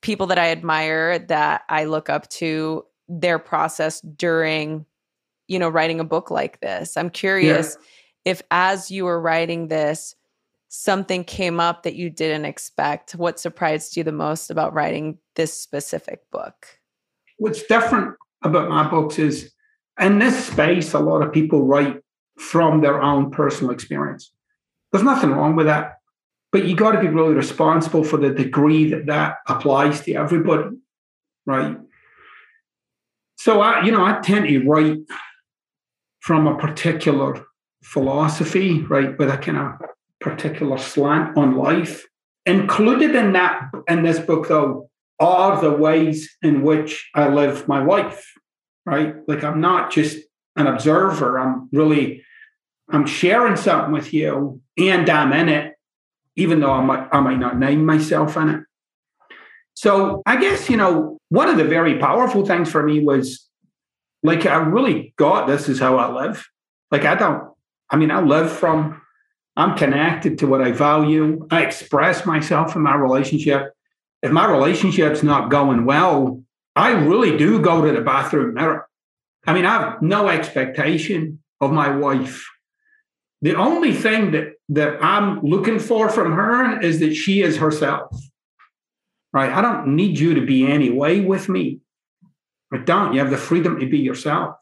people 0.01 0.27
that 0.27 0.37
I 0.37 0.51
admire 0.51 1.17
that 1.17 1.63
I 1.69 1.85
look 1.85 2.09
up 2.09 2.29
to 2.29 2.85
their 3.07 3.39
process 3.39 4.01
during 4.01 4.85
you 5.47 5.57
know 5.59 5.69
writing 5.69 5.99
a 5.99 6.05
book 6.05 6.29
like 6.29 6.59
this. 6.59 6.97
I'm 6.97 7.09
curious 7.09 7.77
yeah. 7.79 8.31
if 8.31 8.41
as 8.51 8.91
you 8.91 9.05
were 9.05 9.19
writing 9.19 9.69
this 9.69 10.15
something 10.75 11.23
came 11.23 11.59
up 11.59 11.83
that 11.83 11.93
you 11.93 12.09
didn't 12.09 12.45
expect? 12.45 13.11
What 13.11 13.39
surprised 13.39 13.95
you 13.95 14.03
the 14.03 14.11
most 14.11 14.49
about 14.49 14.73
writing 14.73 15.19
this 15.35 15.53
specific 15.53 16.21
book? 16.31 16.67
What's 17.37 17.61
different 17.63 18.15
about 18.41 18.69
my 18.69 18.89
books 18.89 19.19
is 19.19 19.52
in 19.99 20.19
this 20.19 20.47
space, 20.47 20.93
a 20.93 20.99
lot 20.99 21.21
of 21.21 21.31
people 21.31 21.65
write 21.65 22.01
from 22.37 22.81
their 22.81 23.01
own 23.01 23.31
personal 23.31 23.73
experience. 23.73 24.31
There's 24.91 25.03
nothing 25.03 25.31
wrong 25.31 25.55
with 25.55 25.67
that. 25.67 25.97
But 26.51 26.65
you 26.65 26.75
got 26.75 26.91
to 26.91 26.99
be 26.99 27.07
really 27.07 27.33
responsible 27.33 28.03
for 28.03 28.17
the 28.17 28.29
degree 28.29 28.89
that 28.91 29.07
that 29.07 29.37
applies 29.47 30.01
to 30.01 30.13
everybody, 30.13 30.69
right? 31.45 31.77
So 33.37 33.59
I, 33.61 33.83
you 33.83 33.91
know, 33.91 34.05
I 34.05 34.19
tend 34.21 34.47
to 34.47 34.59
write 34.59 34.99
from 36.19 36.47
a 36.47 36.57
particular 36.57 37.43
philosophy, 37.83 38.81
right, 38.83 39.17
with 39.17 39.29
a 39.29 39.37
kind 39.37 39.57
of 39.57 39.73
particular 40.21 40.77
slant 40.77 41.37
on 41.37 41.57
life. 41.57 42.05
Included 42.45 43.15
in 43.15 43.33
that 43.33 43.69
in 43.87 44.03
this 44.03 44.19
book, 44.19 44.47
though, 44.47 44.89
are 45.19 45.59
the 45.59 45.71
ways 45.71 46.29
in 46.41 46.61
which 46.61 47.09
I 47.15 47.29
live 47.29 47.67
my 47.67 47.83
life. 47.83 48.31
Right, 48.85 49.15
like 49.27 49.43
I'm 49.43 49.61
not 49.61 49.91
just 49.91 50.17
an 50.55 50.67
observer. 50.67 51.39
I'm 51.39 51.69
really 51.71 52.23
I'm 52.89 53.05
sharing 53.05 53.55
something 53.55 53.93
with 53.93 54.13
you, 54.13 54.61
and 54.77 55.09
I'm 55.09 55.31
in 55.31 55.49
it, 55.49 55.75
even 56.35 56.59
though 56.59 56.71
I 56.71 56.83
might 56.83 57.07
I 57.11 57.19
might 57.21 57.39
not 57.39 57.57
name 57.57 57.85
myself 57.85 58.35
in 58.37 58.49
it. 58.49 58.63
So 59.73 60.21
I 60.25 60.35
guess 60.35 60.69
you 60.69 60.77
know 60.77 61.17
one 61.29 61.49
of 61.49 61.57
the 61.57 61.63
very 61.63 61.97
powerful 61.97 62.45
things 62.45 62.69
for 62.69 62.83
me 62.83 62.99
was 62.99 63.47
like 64.21 64.45
I 64.45 64.57
really 64.57 65.13
got 65.17 65.47
this 65.47 65.69
is 65.69 65.79
how 65.79 65.97
I 65.97 66.11
live. 66.25 66.45
Like 66.91 67.05
I 67.05 67.15
don't. 67.15 67.51
I 67.89 67.95
mean, 67.95 68.11
I 68.11 68.21
live 68.21 68.51
from 68.51 69.01
I'm 69.55 69.77
connected 69.77 70.39
to 70.39 70.47
what 70.47 70.61
I 70.61 70.71
value. 70.71 71.47
I 71.51 71.63
express 71.63 72.25
myself 72.25 72.75
in 72.75 72.81
my 72.81 72.95
relationship. 72.95 73.71
If 74.21 74.31
my 74.31 74.49
relationship's 74.49 75.21
not 75.21 75.49
going 75.49 75.85
well, 75.85 76.42
I 76.75 76.91
really 76.91 77.37
do 77.37 77.61
go 77.61 77.85
to 77.85 77.91
the 77.91 78.01
bathroom 78.01 78.55
mirror. 78.55 78.87
I 79.45 79.53
mean, 79.53 79.65
I 79.65 79.79
have 79.79 80.01
no 80.01 80.29
expectation 80.29 81.39
of 81.61 81.71
my 81.71 81.95
wife. 81.95 82.47
The 83.41 83.55
only 83.55 83.93
thing 83.93 84.31
that, 84.31 84.53
that 84.69 85.03
I'm 85.03 85.41
looking 85.41 85.77
for 85.77 86.09
from 86.09 86.31
her 86.31 86.79
is 86.79 86.99
that 86.99 87.13
she 87.13 87.41
is 87.41 87.57
herself. 87.57 88.15
Right? 89.33 89.51
I 89.51 89.61
don't 89.61 89.95
need 89.95 90.17
you 90.17 90.33
to 90.35 90.45
be 90.45 90.65
any 90.65 90.89
way 90.89 91.19
with 91.19 91.49
me. 91.49 91.79
I 92.71 92.77
don't. 92.77 93.13
You 93.13 93.19
have 93.19 93.31
the 93.31 93.37
freedom 93.37 93.79
to 93.79 93.85
be 93.87 93.99
yourself. 93.99 94.55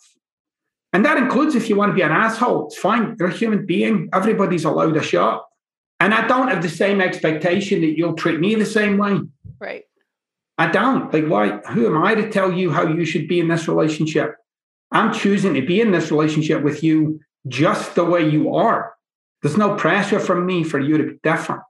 And 0.93 1.05
that 1.05 1.18
includes 1.18 1.55
if 1.55 1.70
you 1.70 1.76
want 1.76 1.91
to 1.91 1.95
be 1.95 2.01
an 2.01 2.12
asshole, 2.12 2.68
it's 2.68 2.78
fine. 2.78 3.16
You're 3.20 3.30
a 3.30 3.34
human 3.34 3.66
being. 3.66 4.09
Everybody's 4.14 4.66
allowed 4.66 4.97
a 4.97 5.01
shot. 5.01 5.45
And 5.99 6.14
I 6.14 6.28
don't 6.28 6.49
have 6.49 6.62
the 6.62 6.70
same 6.70 6.99
expectation 6.99 7.82
that 7.82 7.97
you'll 7.97 8.16
treat 8.16 8.39
me 8.39 8.55
the 8.55 8.66
same 8.66 8.97
way. 8.97 9.20
Right. 9.59 9.84
I 10.62 10.68
don't. 10.68 11.12
Like, 11.12 11.26
why? 11.26 11.57
Who 11.72 11.88
am 11.88 12.03
I 12.03 12.14
to 12.14 12.30
tell 12.30 12.51
you 12.51 12.70
how 12.70 12.86
you 12.86 13.03
should 13.03 13.28
be 13.28 13.39
in 13.39 13.47
this 13.47 13.68
relationship? 13.68 14.36
I'm 14.91 15.12
choosing 15.12 15.55
to 15.55 15.66
be 15.66 15.82
in 15.82 15.91
this 15.91 16.12
relationship 16.12 16.62
with 16.62 16.84
you 16.84 17.20
just 17.47 17.95
the 17.95 18.05
way 18.05 18.30
you 18.30 18.53
are. 18.53 18.93
There's 19.41 19.57
no 19.57 19.76
pressure 19.76 20.20
from 20.20 20.45
me 20.45 20.64
for 20.64 20.80
you 20.80 20.99
to 20.99 21.03
be 21.05 21.20
different. 21.24 21.64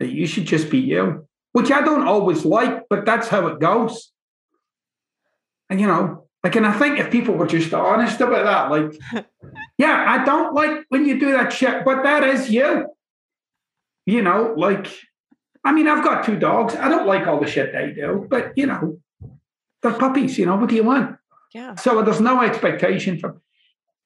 That 0.00 0.10
you 0.10 0.26
should 0.26 0.44
just 0.44 0.68
be 0.68 0.80
you, 0.80 1.26
which 1.52 1.70
I 1.70 1.80
don't 1.80 2.06
always 2.06 2.44
like, 2.44 2.90
but 2.90 3.06
that's 3.06 3.28
how 3.28 3.46
it 3.46 3.58
goes. 3.58 4.12
And 5.70 5.80
you 5.80 5.86
know, 5.86 6.26
like, 6.44 6.54
and 6.56 6.66
I 6.66 6.78
think 6.78 6.98
if 6.98 7.10
people 7.10 7.36
were 7.36 7.46
just 7.46 7.72
honest 7.72 8.20
about 8.20 8.44
that, 8.44 8.70
like, 8.70 9.26
yeah, 9.78 10.04
I 10.08 10.26
don't 10.26 10.52
like 10.52 10.84
when 10.90 11.06
you 11.06 11.18
do 11.18 11.32
that 11.32 11.54
shit, 11.54 11.86
but 11.86 12.02
that 12.02 12.22
is 12.22 12.50
you. 12.50 12.88
You 14.04 14.20
know, 14.20 14.52
like, 14.58 14.88
I 15.64 15.72
mean, 15.72 15.88
I've 15.88 16.04
got 16.04 16.24
two 16.24 16.38
dogs. 16.38 16.74
I 16.74 16.88
don't 16.88 17.06
like 17.06 17.26
all 17.26 17.40
the 17.40 17.46
shit 17.46 17.72
they 17.72 17.92
do, 17.92 18.26
but 18.28 18.52
you 18.56 18.66
know, 18.66 18.98
they're 19.82 19.94
puppies. 19.94 20.38
You 20.38 20.46
know, 20.46 20.56
what 20.56 20.68
do 20.68 20.74
you 20.74 20.84
want? 20.84 21.16
Yeah. 21.54 21.74
So 21.76 22.02
there's 22.02 22.20
no 22.20 22.42
expectation 22.42 23.18
from, 23.18 23.40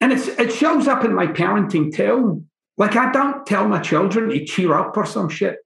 and 0.01 0.13
it's 0.13 0.29
it 0.29 0.53
shows 0.53 0.87
up 0.89 1.05
in 1.05 1.15
my 1.15 1.27
parenting 1.27 1.95
too. 1.95 2.45
Like, 2.79 2.97
I 2.97 3.11
don't 3.11 3.47
tell 3.47 3.67
my 3.69 3.81
children 3.81 4.29
to 4.29 4.45
cheer 4.45 4.75
up 4.75 4.97
or 4.97 5.07
some 5.07 5.29
shit. 5.29 5.59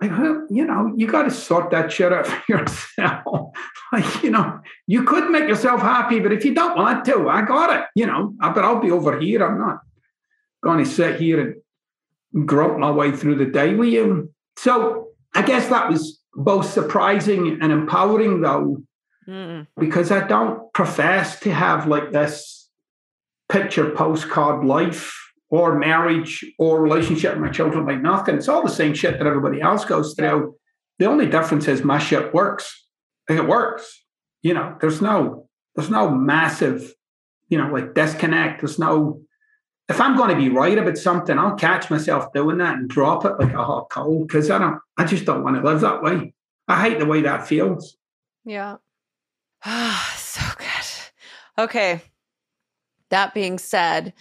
like, 0.00 0.10
you 0.50 0.64
know, 0.64 0.92
you 0.96 1.06
got 1.06 1.24
to 1.24 1.30
sort 1.30 1.70
that 1.70 1.90
shit 1.90 2.12
out 2.12 2.26
for 2.26 2.42
yourself. 2.48 3.50
like, 3.92 4.22
you 4.22 4.30
know, 4.30 4.60
you 4.86 5.02
could 5.04 5.30
make 5.30 5.48
yourself 5.48 5.80
happy, 5.80 6.20
but 6.20 6.32
if 6.32 6.44
you 6.44 6.54
don't 6.54 6.76
want 6.76 7.04
to, 7.06 7.28
I 7.28 7.42
got 7.42 7.76
it, 7.76 7.86
you 7.94 8.06
know, 8.06 8.34
but 8.38 8.58
I'll 8.58 8.80
be 8.80 8.90
over 8.90 9.18
here. 9.18 9.44
I'm 9.44 9.58
not 9.58 9.80
going 10.62 10.84
to 10.84 10.90
sit 10.90 11.20
here 11.20 11.56
and 12.34 12.46
grope 12.46 12.78
my 12.78 12.90
way 12.90 13.10
through 13.10 13.36
the 13.36 13.46
day 13.46 13.74
with 13.74 13.88
you. 13.88 14.32
So 14.58 15.05
I 15.36 15.42
guess 15.42 15.68
that 15.68 15.90
was 15.90 16.20
both 16.34 16.70
surprising 16.70 17.58
and 17.60 17.70
empowering, 17.70 18.40
though, 18.40 18.78
mm. 19.28 19.66
because 19.78 20.10
I 20.10 20.26
don't 20.26 20.72
profess 20.72 21.40
to 21.40 21.52
have 21.52 21.86
like 21.86 22.12
this 22.12 22.68
picture 23.48 23.90
postcard 23.90 24.64
life 24.64 25.14
or 25.50 25.78
marriage 25.78 26.44
or 26.58 26.82
relationship 26.82 27.32
with 27.34 27.42
my 27.42 27.50
children 27.50 27.86
like 27.86 28.00
nothing. 28.00 28.36
It's 28.36 28.48
all 28.48 28.62
the 28.62 28.68
same 28.68 28.94
shit 28.94 29.18
that 29.18 29.26
everybody 29.26 29.60
else 29.60 29.84
goes 29.84 30.14
through. 30.14 30.56
The 30.98 31.06
only 31.06 31.26
difference 31.26 31.68
is 31.68 31.84
my 31.84 31.98
shit 31.98 32.32
works. 32.32 32.86
Like 33.28 33.38
it 33.38 33.46
works. 33.46 34.04
You 34.42 34.54
know, 34.54 34.76
there's 34.80 35.02
no 35.02 35.48
there's 35.74 35.90
no 35.90 36.10
massive, 36.10 36.94
you 37.48 37.58
know, 37.58 37.68
like 37.68 37.94
disconnect. 37.94 38.60
There's 38.62 38.78
no 38.78 39.20
if 39.88 40.00
I'm 40.00 40.16
going 40.16 40.30
to 40.30 40.36
be 40.36 40.48
right 40.48 40.76
about 40.76 40.98
something, 40.98 41.38
I'll 41.38 41.54
catch 41.54 41.90
myself 41.90 42.32
doing 42.32 42.58
that 42.58 42.76
and 42.76 42.88
drop 42.88 43.24
it 43.24 43.38
like 43.38 43.52
a 43.52 43.64
hot 43.64 43.88
coal 43.90 44.24
because 44.24 44.50
I 44.50 44.58
don't 44.58 44.80
I 44.96 45.04
just 45.04 45.24
don't 45.24 45.44
want 45.44 45.56
to 45.56 45.62
live 45.62 45.80
that 45.82 46.02
way. 46.02 46.34
I 46.68 46.82
hate 46.82 46.98
the 46.98 47.06
way 47.06 47.22
that 47.22 47.46
feels. 47.46 47.96
Yeah. 48.44 48.76
Ah, 49.64 50.14
so 50.18 50.42
good. 50.58 51.64
Okay. 51.64 52.02
That 53.10 53.34
being 53.34 53.58
said, 53.58 54.12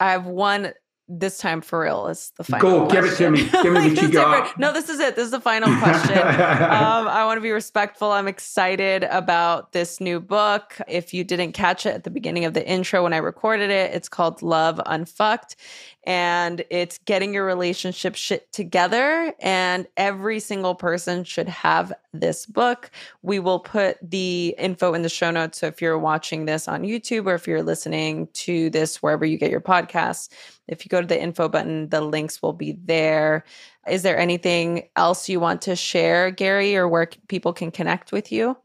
I 0.00 0.12
have 0.12 0.26
one 0.26 0.72
this 1.18 1.38
time 1.38 1.60
for 1.60 1.80
real 1.80 2.06
is 2.06 2.32
the 2.36 2.44
final. 2.44 2.86
Go, 2.86 2.86
question. 2.88 3.04
give 3.04 3.12
it 3.12 3.16
to 3.16 3.30
me. 3.30 3.62
Give 3.62 3.72
me 3.72 3.94
what 3.94 4.02
you 4.02 4.08
got. 4.10 4.58
No, 4.58 4.72
this 4.72 4.88
is 4.88 4.98
it. 4.98 5.14
This 5.16 5.26
is 5.26 5.30
the 5.30 5.40
final 5.40 5.68
question. 5.78 6.18
um, 6.18 7.08
I 7.08 7.24
want 7.26 7.36
to 7.36 7.42
be 7.42 7.50
respectful. 7.50 8.10
I'm 8.10 8.28
excited 8.28 9.04
about 9.04 9.72
this 9.72 10.00
new 10.00 10.20
book. 10.20 10.78
If 10.88 11.12
you 11.12 11.24
didn't 11.24 11.52
catch 11.52 11.86
it 11.86 11.94
at 11.94 12.04
the 12.04 12.10
beginning 12.10 12.44
of 12.44 12.54
the 12.54 12.66
intro 12.66 13.02
when 13.02 13.12
I 13.12 13.18
recorded 13.18 13.70
it, 13.70 13.94
it's 13.94 14.08
called 14.08 14.42
Love 14.42 14.80
Unfucked 14.86 15.56
and 16.04 16.64
it's 16.68 16.98
getting 16.98 17.32
your 17.32 17.44
relationship 17.44 18.16
shit 18.16 18.50
together. 18.52 19.32
And 19.40 19.86
every 19.96 20.40
single 20.40 20.74
person 20.74 21.22
should 21.24 21.48
have 21.48 21.92
this 22.12 22.44
book. 22.44 22.90
We 23.22 23.38
will 23.38 23.60
put 23.60 23.98
the 24.02 24.54
info 24.58 24.94
in 24.94 25.02
the 25.02 25.08
show 25.08 25.30
notes. 25.30 25.60
So 25.60 25.68
if 25.68 25.80
you're 25.80 25.98
watching 25.98 26.44
this 26.44 26.66
on 26.66 26.82
YouTube 26.82 27.26
or 27.26 27.34
if 27.34 27.46
you're 27.46 27.62
listening 27.62 28.28
to 28.34 28.68
this 28.70 29.02
wherever 29.02 29.24
you 29.24 29.38
get 29.38 29.50
your 29.50 29.60
podcasts, 29.60 30.28
if 30.66 30.84
you 30.84 30.88
go 30.88 31.00
to 31.00 31.06
the 31.06 31.20
info 31.20 31.48
button, 31.48 31.88
the 31.88 32.00
links 32.00 32.42
will 32.42 32.52
be 32.52 32.78
there. 32.84 33.44
Is 33.88 34.02
there 34.02 34.18
anything 34.18 34.88
else 34.96 35.28
you 35.28 35.40
want 35.40 35.62
to 35.62 35.76
share, 35.76 36.30
Gary, 36.30 36.76
or 36.76 36.88
where 36.88 37.08
people 37.28 37.52
can 37.52 37.70
connect 37.70 38.12
with 38.12 38.32
you? 38.32 38.56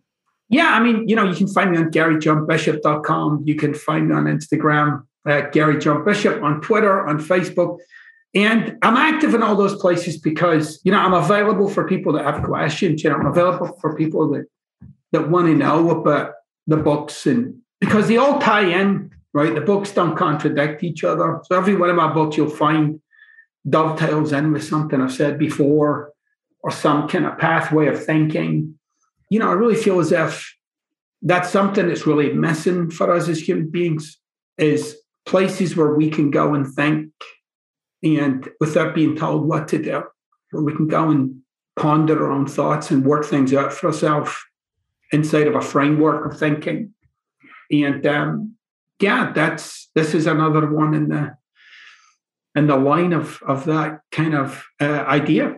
Yeah, 0.49 0.73
I 0.73 0.79
mean, 0.79 1.07
you 1.07 1.15
know, 1.15 1.25
you 1.25 1.35
can 1.35 1.47
find 1.47 1.71
me 1.71 1.77
on 1.77 1.91
garyjohnbishop.com. 1.91 3.43
You 3.45 3.55
can 3.55 3.73
find 3.73 4.07
me 4.07 4.15
on 4.15 4.25
Instagram 4.25 5.03
uh, 5.27 5.49
Gary 5.49 5.79
John 5.79 6.03
Bishop 6.05 6.41
on 6.41 6.61
Twitter, 6.61 7.05
on 7.07 7.19
Facebook. 7.19 7.77
And 8.33 8.77
I'm 8.81 8.97
active 8.97 9.33
in 9.33 9.41
all 9.41 9.55
those 9.55 9.75
places 9.75 10.17
because, 10.17 10.79
you 10.83 10.91
know, 10.91 10.99
I'm 10.99 11.13
available 11.13 11.69
for 11.69 11.87
people 11.87 12.13
that 12.13 12.25
have 12.25 12.43
questions. 12.43 13.03
You 13.03 13.09
know, 13.09 13.17
I'm 13.17 13.25
available 13.25 13.77
for 13.81 13.95
people 13.95 14.29
that 14.31 14.45
that 15.11 15.29
want 15.29 15.47
to 15.47 15.55
know 15.55 15.89
about 15.89 16.33
the 16.67 16.77
books 16.77 17.25
and 17.25 17.61
because 17.79 18.07
they 18.07 18.17
all 18.17 18.39
tie 18.39 18.65
in, 18.65 19.11
right? 19.33 19.55
The 19.55 19.61
books 19.61 19.91
don't 19.91 20.17
contradict 20.17 20.83
each 20.83 21.03
other. 21.03 21.39
So 21.45 21.57
every 21.57 21.75
one 21.75 21.89
of 21.89 21.95
my 21.95 22.11
books 22.11 22.35
you'll 22.35 22.49
find 22.49 22.99
dovetails 23.69 24.33
in 24.33 24.51
with 24.51 24.63
something 24.63 25.01
I've 25.01 25.13
said 25.13 25.39
before 25.39 26.11
or 26.61 26.71
some 26.71 27.07
kind 27.07 27.25
of 27.25 27.37
pathway 27.37 27.87
of 27.87 28.03
thinking. 28.03 28.77
You 29.29 29.39
know, 29.39 29.49
I 29.49 29.53
really 29.53 29.75
feel 29.75 29.99
as 29.99 30.11
if 30.11 30.53
that's 31.21 31.49
something 31.49 31.87
that's 31.87 32.05
really 32.05 32.33
missing 32.33 32.89
for 32.89 33.13
us 33.13 33.27
as 33.27 33.39
human 33.39 33.69
beings 33.69 34.19
is 34.57 34.97
places 35.27 35.75
where 35.75 35.93
we 35.93 36.09
can 36.09 36.31
go 36.31 36.55
and 36.55 36.65
think 36.65 37.11
and 38.01 38.49
without 38.59 38.95
being 38.95 39.15
told 39.15 39.47
what 39.47 39.67
to 39.67 39.81
do, 39.81 40.03
where 40.51 40.63
we 40.63 40.75
can 40.75 40.87
go 40.87 41.09
and 41.09 41.41
ponder 41.75 42.25
our 42.25 42.31
own 42.31 42.47
thoughts 42.47 42.89
and 42.89 43.05
work 43.05 43.25
things 43.25 43.53
out 43.53 43.73
for 43.73 43.87
ourselves 43.87 44.33
inside 45.11 45.47
of 45.47 45.55
a 45.55 45.61
framework 45.61 46.31
of 46.31 46.39
thinking. 46.39 46.93
And 47.71 48.05
um, 48.07 48.55
yeah, 48.99 49.31
that's 49.33 49.89
this 49.93 50.13
is 50.13 50.25
another 50.25 50.71
one 50.71 50.93
in 50.93 51.09
the 51.09 51.37
in 52.55 52.67
the 52.67 52.77
line 52.77 53.13
of 53.13 53.41
of 53.45 53.65
that 53.65 54.01
kind 54.11 54.33
of 54.33 54.65
uh, 54.79 55.03
idea. 55.07 55.57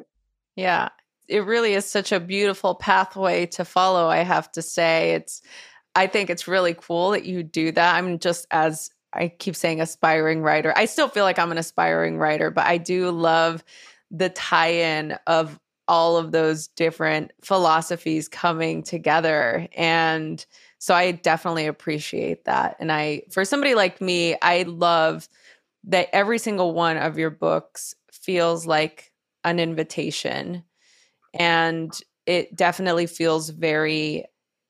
Yeah, 0.55 0.89
it 1.28 1.45
really 1.45 1.74
is 1.74 1.86
such 1.86 2.11
a 2.11 2.20
beautiful 2.20 2.76
pathway 2.76 3.45
to 3.47 3.63
follow. 3.63 4.07
I 4.07 4.17
have 4.17 4.51
to 4.53 4.61
say, 4.61 5.11
it's. 5.11 5.41
I 5.95 6.05
think 6.07 6.30
it's 6.30 6.47
really 6.47 6.76
cool 6.76 7.11
that 7.11 7.26
you 7.26 7.41
do 7.43 7.72
that. 7.72 7.95
I'm 7.95 8.20
just 8.20 8.45
as 8.51 8.91
I 9.14 9.30
keep 9.30 9.55
saying 9.55 9.82
aspiring 9.82 10.41
writer. 10.41 10.74
I 10.76 10.86
still 10.86 11.07
feel 11.07 11.24
like 11.24 11.39
I'm 11.39 11.51
an 11.51 11.57
aspiring 11.57 12.18
writer, 12.18 12.51
but 12.51 12.66
I 12.66 12.78
do 12.78 13.12
love 13.12 13.64
the 14.12 14.30
tie 14.30 14.72
in 14.72 15.18
of 15.28 15.60
all 15.88 16.18
of 16.18 16.32
those 16.32 16.68
different 16.68 17.32
philosophies 17.41 18.28
coming 18.28 18.84
together. 18.84 19.68
And 19.76 20.45
so 20.78 20.93
I 20.93 21.12
definitely 21.12 21.66
appreciate 21.66 22.45
that. 22.45 22.78
And 22.80 22.91
I, 22.91 23.24
for 23.32 23.43
somebody 23.43 23.74
like 23.74 23.99
me, 23.99 24.36
I 24.41 24.64
love 24.64 25.28
that 25.86 26.10
every 26.14 26.38
single 26.38 26.74
one 26.74 26.97
of 26.97 27.18
your 27.18 27.32
books 27.32 27.95
feels 28.12 28.68
like 28.68 29.12
an 29.43 29.60
invitation. 29.60 30.64
And 31.34 31.99
it 32.28 32.55
definitely 32.55 33.07
feels 33.07 33.49
very 33.49 34.26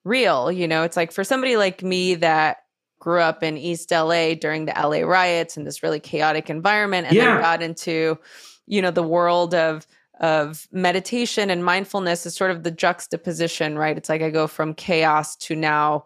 real. 0.05 0.49
You 0.49 0.67
know, 0.69 0.83
it's 0.83 0.95
like 0.95 1.11
for 1.11 1.25
somebody 1.25 1.57
like 1.57 1.83
me 1.83 2.15
that 2.15 2.59
grew 2.99 3.21
up 3.21 3.43
in 3.43 3.57
East 3.57 3.91
LA 3.91 4.33
during 4.35 4.65
the 4.65 4.73
LA 4.73 4.99
riots 4.99 5.57
in 5.57 5.63
this 5.63 5.81
really 5.81 5.99
chaotic 5.99 6.49
environment 6.49 7.07
and 7.07 7.15
yeah. 7.15 7.33
then 7.33 7.41
got 7.41 7.61
into 7.61 8.17
you 8.67 8.81
know 8.81 8.91
the 8.91 9.03
world 9.03 9.55
of 9.55 9.87
of 10.19 10.67
meditation 10.71 11.49
and 11.49 11.63
mindfulness 11.63 12.25
is 12.25 12.35
sort 12.35 12.51
of 12.51 12.63
the 12.63 12.71
juxtaposition 12.71 13.77
right? 13.77 13.97
It's 13.97 14.09
like 14.09 14.21
I 14.21 14.29
go 14.29 14.47
from 14.47 14.73
chaos 14.73 15.35
to 15.37 15.55
now 15.55 16.05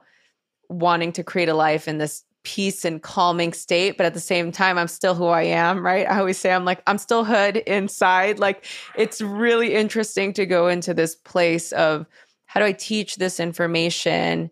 wanting 0.69 1.11
to 1.13 1.23
create 1.23 1.49
a 1.49 1.55
life 1.55 1.87
in 1.87 1.97
this 1.97 2.23
peace 2.43 2.83
and 2.83 3.01
calming 3.01 3.53
state 3.53 3.97
but 3.97 4.05
at 4.05 4.13
the 4.13 4.19
same 4.19 4.51
time 4.51 4.77
I'm 4.77 4.87
still 4.87 5.15
who 5.15 5.27
I 5.27 5.43
am 5.43 5.83
right? 5.83 6.07
I 6.07 6.19
always 6.19 6.37
say 6.37 6.53
I'm 6.53 6.65
like 6.65 6.83
I'm 6.85 6.97
still 6.99 7.23
hood 7.23 7.57
inside. 7.57 8.37
Like 8.37 8.65
it's 8.95 9.19
really 9.19 9.73
interesting 9.73 10.31
to 10.33 10.45
go 10.45 10.67
into 10.67 10.93
this 10.93 11.15
place 11.15 11.71
of 11.71 12.05
how 12.45 12.59
do 12.59 12.67
I 12.67 12.73
teach 12.73 13.15
this 13.15 13.39
information 13.39 14.51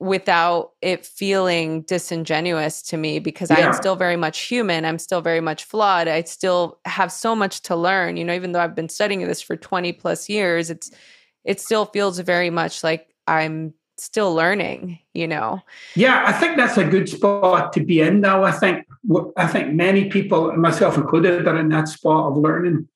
without 0.00 0.72
it 0.82 1.06
feeling 1.06 1.82
disingenuous 1.82 2.82
to 2.82 2.96
me 2.96 3.18
because 3.18 3.50
yeah. 3.50 3.56
I 3.56 3.60
am 3.60 3.72
still 3.72 3.96
very 3.96 4.16
much 4.16 4.40
human. 4.40 4.84
I'm 4.84 4.98
still 4.98 5.20
very 5.20 5.40
much 5.40 5.64
flawed. 5.64 6.08
I 6.08 6.22
still 6.22 6.78
have 6.84 7.12
so 7.12 7.34
much 7.34 7.62
to 7.62 7.76
learn. 7.76 8.16
You 8.16 8.24
know, 8.24 8.34
even 8.34 8.52
though 8.52 8.60
I've 8.60 8.74
been 8.74 8.88
studying 8.88 9.26
this 9.26 9.40
for 9.40 9.56
20 9.56 9.92
plus 9.92 10.28
years, 10.28 10.70
it's 10.70 10.90
it 11.44 11.60
still 11.60 11.86
feels 11.86 12.18
very 12.20 12.50
much 12.50 12.82
like 12.82 13.14
I'm 13.26 13.74
still 13.96 14.34
learning, 14.34 14.98
you 15.12 15.28
know. 15.28 15.62
Yeah, 15.94 16.24
I 16.26 16.32
think 16.32 16.56
that's 16.56 16.76
a 16.76 16.84
good 16.84 17.08
spot 17.08 17.72
to 17.74 17.80
be 17.84 18.00
in 18.00 18.20
though. 18.20 18.44
I 18.44 18.52
think 18.52 18.86
I 19.36 19.46
think 19.46 19.74
many 19.74 20.10
people, 20.10 20.52
myself 20.56 20.96
included, 20.96 21.46
are 21.46 21.58
in 21.58 21.68
that 21.68 21.88
spot 21.88 22.32
of 22.32 22.36
learning. 22.36 22.88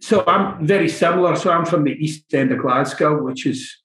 So 0.00 0.24
I'm 0.26 0.66
very 0.66 0.88
similar. 0.88 1.36
So 1.36 1.50
I'm 1.50 1.66
from 1.66 1.84
the 1.84 1.92
east 1.92 2.32
end 2.32 2.52
of 2.52 2.60
Glasgow, 2.60 3.22
which 3.22 3.44
is 3.46 3.76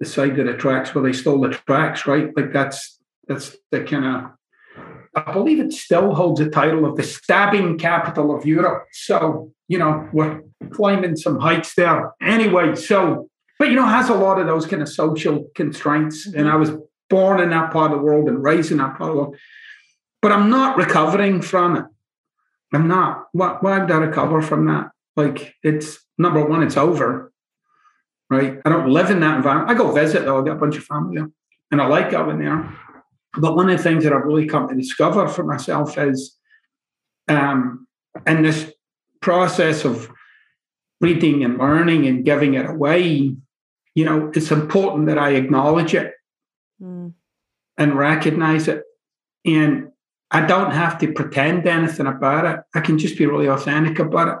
the 0.00 0.06
side 0.06 0.38
of 0.38 0.46
the 0.46 0.54
tracks 0.54 0.94
where 0.94 1.04
they 1.04 1.12
stole 1.12 1.40
the 1.40 1.50
tracks, 1.50 2.06
right? 2.06 2.34
Like 2.36 2.52
that's 2.52 2.98
that's 3.28 3.56
the 3.70 3.84
kind 3.84 4.04
of 4.04 4.30
I 5.14 5.32
believe 5.32 5.60
it 5.60 5.72
still 5.72 6.14
holds 6.14 6.40
the 6.40 6.48
title 6.48 6.84
of 6.86 6.96
the 6.96 7.02
stabbing 7.02 7.78
capital 7.78 8.34
of 8.34 8.46
Europe. 8.46 8.86
So, 8.92 9.52
you 9.66 9.76
know, 9.78 10.08
we're 10.12 10.42
climbing 10.70 11.16
some 11.16 11.38
heights 11.38 11.74
there. 11.74 12.12
Anyway, 12.22 12.74
so 12.76 13.28
but 13.58 13.68
you 13.68 13.74
know, 13.74 13.86
has 13.86 14.08
a 14.08 14.14
lot 14.14 14.40
of 14.40 14.46
those 14.46 14.66
kind 14.66 14.80
of 14.80 14.88
social 14.88 15.50
constraints. 15.54 16.26
Mm-hmm. 16.26 16.40
And 16.40 16.48
I 16.48 16.56
was 16.56 16.70
born 17.10 17.40
in 17.40 17.50
that 17.50 17.72
part 17.72 17.92
of 17.92 17.98
the 17.98 18.04
world 18.04 18.28
and 18.28 18.42
raised 18.42 18.72
in 18.72 18.78
that 18.78 18.96
part 18.96 19.10
of 19.10 19.16
the 19.16 19.22
world. 19.22 19.36
But 20.22 20.32
I'm 20.32 20.48
not 20.48 20.76
recovering 20.78 21.42
from 21.42 21.76
it. 21.76 21.84
I'm 22.72 22.88
not. 22.88 23.26
Why, 23.32 23.58
why 23.60 23.78
would 23.80 23.90
I 23.90 23.96
recover 23.96 24.40
from 24.40 24.66
that? 24.66 24.90
Like 25.16 25.54
it's 25.62 25.98
number 26.16 26.44
one, 26.44 26.62
it's 26.62 26.76
over 26.76 27.29
right? 28.30 28.58
I 28.64 28.68
don't 28.68 28.90
live 28.90 29.10
in 29.10 29.20
that 29.20 29.36
environment. 29.36 29.70
I 29.70 29.74
go 29.74 29.90
visit 29.90 30.24
though. 30.24 30.40
I 30.40 30.44
got 30.44 30.56
a 30.56 30.60
bunch 30.60 30.76
of 30.76 30.84
family 30.84 31.16
there, 31.16 31.30
and 31.70 31.82
I 31.82 31.86
like 31.86 32.10
going 32.10 32.38
there. 32.38 32.72
But 33.34 33.56
one 33.56 33.68
of 33.68 33.76
the 33.76 33.82
things 33.82 34.04
that 34.04 34.12
I've 34.12 34.24
really 34.24 34.46
come 34.46 34.68
to 34.68 34.74
discover 34.74 35.28
for 35.28 35.44
myself 35.44 35.98
is, 35.98 36.36
um, 37.28 37.86
in 38.26 38.42
this 38.42 38.72
process 39.20 39.84
of 39.84 40.10
reading 41.00 41.44
and 41.44 41.58
learning 41.58 42.06
and 42.06 42.24
giving 42.24 42.54
it 42.54 42.66
away, 42.68 43.36
you 43.94 44.04
know, 44.04 44.30
it's 44.34 44.50
important 44.50 45.06
that 45.06 45.18
I 45.18 45.30
acknowledge 45.30 45.94
it 45.94 46.12
mm. 46.80 47.12
and 47.78 47.98
recognize 47.98 48.68
it. 48.68 48.82
And 49.44 49.90
I 50.30 50.44
don't 50.46 50.72
have 50.72 50.98
to 50.98 51.12
pretend 51.12 51.66
anything 51.66 52.06
about 52.06 52.44
it. 52.44 52.60
I 52.74 52.80
can 52.80 52.98
just 52.98 53.18
be 53.18 53.26
really 53.26 53.48
authentic 53.48 53.98
about 53.98 54.28
it 54.28 54.38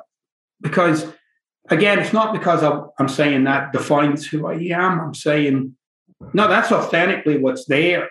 because 0.60 1.06
again, 1.70 1.98
it's 1.98 2.12
not 2.12 2.32
because 2.32 2.62
I'm 2.98 3.08
saying 3.08 3.44
that 3.44 3.72
defines 3.72 4.26
who 4.26 4.46
I 4.46 4.54
am. 4.54 5.00
I'm 5.00 5.14
saying, 5.14 5.74
no, 6.34 6.48
that's 6.48 6.72
authentically 6.72 7.38
what's 7.38 7.64
there. 7.64 8.08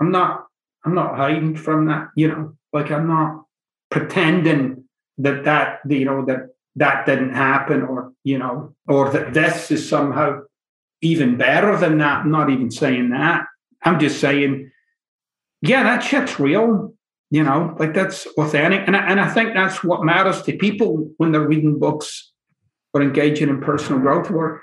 I'm 0.00 0.10
not, 0.10 0.46
I'm 0.84 0.94
not 0.94 1.16
hiding 1.16 1.56
from 1.56 1.86
that, 1.86 2.08
you 2.16 2.28
know, 2.28 2.56
like 2.72 2.90
I'm 2.90 3.06
not 3.06 3.44
pretending 3.90 4.84
that 5.18 5.44
that, 5.44 5.80
you 5.88 6.04
know, 6.04 6.24
that 6.24 6.48
that 6.76 7.06
didn't 7.06 7.34
happen 7.34 7.82
or, 7.82 8.12
you 8.24 8.38
know, 8.38 8.74
or 8.88 9.10
that 9.10 9.32
this 9.32 9.70
is 9.70 9.88
somehow 9.88 10.40
even 11.00 11.36
better 11.36 11.76
than 11.76 11.98
that. 11.98 12.22
I'm 12.22 12.30
not 12.30 12.50
even 12.50 12.70
saying 12.70 13.10
that. 13.10 13.44
I'm 13.82 14.00
just 14.00 14.18
saying, 14.20 14.70
yeah, 15.62 15.84
that 15.84 16.02
shit's 16.02 16.40
real. 16.40 16.94
You 17.30 17.42
know, 17.42 17.74
like 17.78 17.94
that's 17.94 18.26
authentic. 18.38 18.82
And 18.86 18.96
I, 18.96 19.08
and 19.08 19.20
I 19.20 19.28
think 19.28 19.54
that's 19.54 19.82
what 19.82 20.04
matters 20.04 20.42
to 20.42 20.56
people 20.56 21.10
when 21.16 21.32
they're 21.32 21.48
reading 21.48 21.78
books 21.78 22.32
or 22.94 23.02
engaging 23.02 23.48
in 23.48 23.60
personal 23.60 24.00
growth 24.00 24.30
work. 24.30 24.62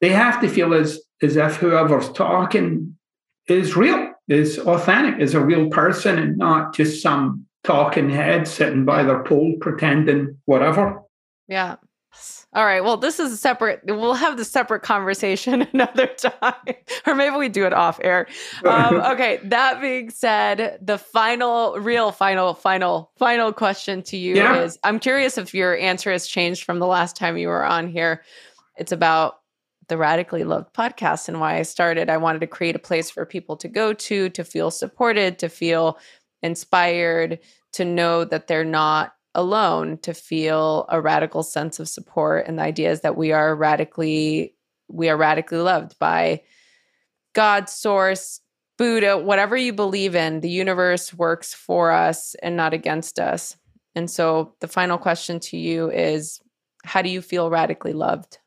They 0.00 0.10
have 0.10 0.40
to 0.42 0.48
feel 0.48 0.74
as, 0.74 1.00
as 1.22 1.36
if 1.36 1.56
whoever's 1.56 2.10
talking 2.12 2.96
is 3.48 3.76
real, 3.76 4.12
is 4.28 4.58
authentic, 4.58 5.20
is 5.20 5.34
a 5.34 5.40
real 5.40 5.70
person 5.70 6.18
and 6.18 6.36
not 6.36 6.74
just 6.74 7.00
some 7.02 7.46
talking 7.64 8.10
head 8.10 8.46
sitting 8.46 8.84
by 8.84 9.02
their 9.02 9.22
pool 9.22 9.54
pretending 9.60 10.36
whatever. 10.44 11.02
Yeah. 11.48 11.76
All 12.54 12.64
right. 12.64 12.82
Well, 12.82 12.96
this 12.96 13.20
is 13.20 13.30
a 13.30 13.36
separate. 13.36 13.82
We'll 13.84 14.14
have 14.14 14.38
the 14.38 14.44
separate 14.44 14.80
conversation 14.80 15.62
another 15.72 16.06
time, 16.06 16.54
or 17.06 17.14
maybe 17.14 17.36
we 17.36 17.50
do 17.50 17.66
it 17.66 17.74
off 17.74 18.00
air. 18.02 18.26
Um, 18.64 18.94
okay. 19.12 19.38
That 19.44 19.82
being 19.82 20.08
said, 20.08 20.78
the 20.80 20.96
final, 20.96 21.78
real, 21.78 22.10
final, 22.10 22.54
final, 22.54 23.10
final 23.18 23.52
question 23.52 24.02
to 24.04 24.16
you 24.16 24.36
yeah. 24.36 24.62
is: 24.62 24.78
I'm 24.82 24.98
curious 24.98 25.36
if 25.36 25.52
your 25.52 25.76
answer 25.76 26.10
has 26.10 26.26
changed 26.26 26.64
from 26.64 26.78
the 26.78 26.86
last 26.86 27.16
time 27.16 27.36
you 27.36 27.48
were 27.48 27.64
on 27.64 27.88
here. 27.88 28.22
It's 28.78 28.92
about 28.92 29.40
the 29.88 29.98
Radically 29.98 30.44
Loved 30.44 30.74
podcast 30.74 31.28
and 31.28 31.40
why 31.40 31.58
I 31.58 31.62
started. 31.62 32.08
I 32.08 32.16
wanted 32.16 32.40
to 32.40 32.46
create 32.46 32.76
a 32.76 32.80
place 32.80 33.10
for 33.10 33.26
people 33.26 33.56
to 33.58 33.68
go 33.68 33.92
to, 33.92 34.30
to 34.30 34.44
feel 34.44 34.70
supported, 34.70 35.38
to 35.40 35.48
feel 35.48 35.98
inspired, 36.42 37.40
to 37.72 37.84
know 37.84 38.24
that 38.24 38.46
they're 38.46 38.64
not 38.64 39.12
alone 39.38 39.96
to 39.98 40.12
feel 40.12 40.84
a 40.88 41.00
radical 41.00 41.44
sense 41.44 41.78
of 41.78 41.88
support 41.88 42.44
and 42.46 42.58
the 42.58 42.62
idea 42.62 42.90
is 42.90 43.02
that 43.02 43.16
we 43.16 43.30
are 43.30 43.54
radically 43.54 44.52
we 44.88 45.08
are 45.08 45.16
radically 45.16 45.58
loved 45.58 45.96
by 46.00 46.42
god 47.34 47.68
source 47.68 48.40
buddha 48.78 49.18
whatever 49.18 49.56
you 49.56 49.72
believe 49.72 50.14
in 50.14 50.40
the 50.40 50.48
universe 50.48 51.12
works 51.12 51.52
for 51.52 51.90
us 51.90 52.34
and 52.42 52.56
not 52.56 52.72
against 52.72 53.18
us. 53.18 53.56
And 53.94 54.08
so 54.08 54.54
the 54.60 54.68
final 54.68 54.96
question 54.96 55.40
to 55.40 55.56
you 55.56 55.90
is 55.90 56.40
how 56.84 57.02
do 57.02 57.10
you 57.10 57.20
feel 57.20 57.50
radically 57.50 57.92
loved? 57.92 58.38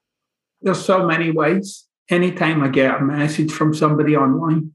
There's 0.61 0.83
so 0.83 1.05
many 1.05 1.31
ways. 1.31 1.85
Anytime 2.09 2.63
i 2.63 2.67
get 2.67 2.99
a 2.99 3.01
message 3.01 3.51
from 3.51 3.73
somebody 3.73 4.17
online 4.17 4.71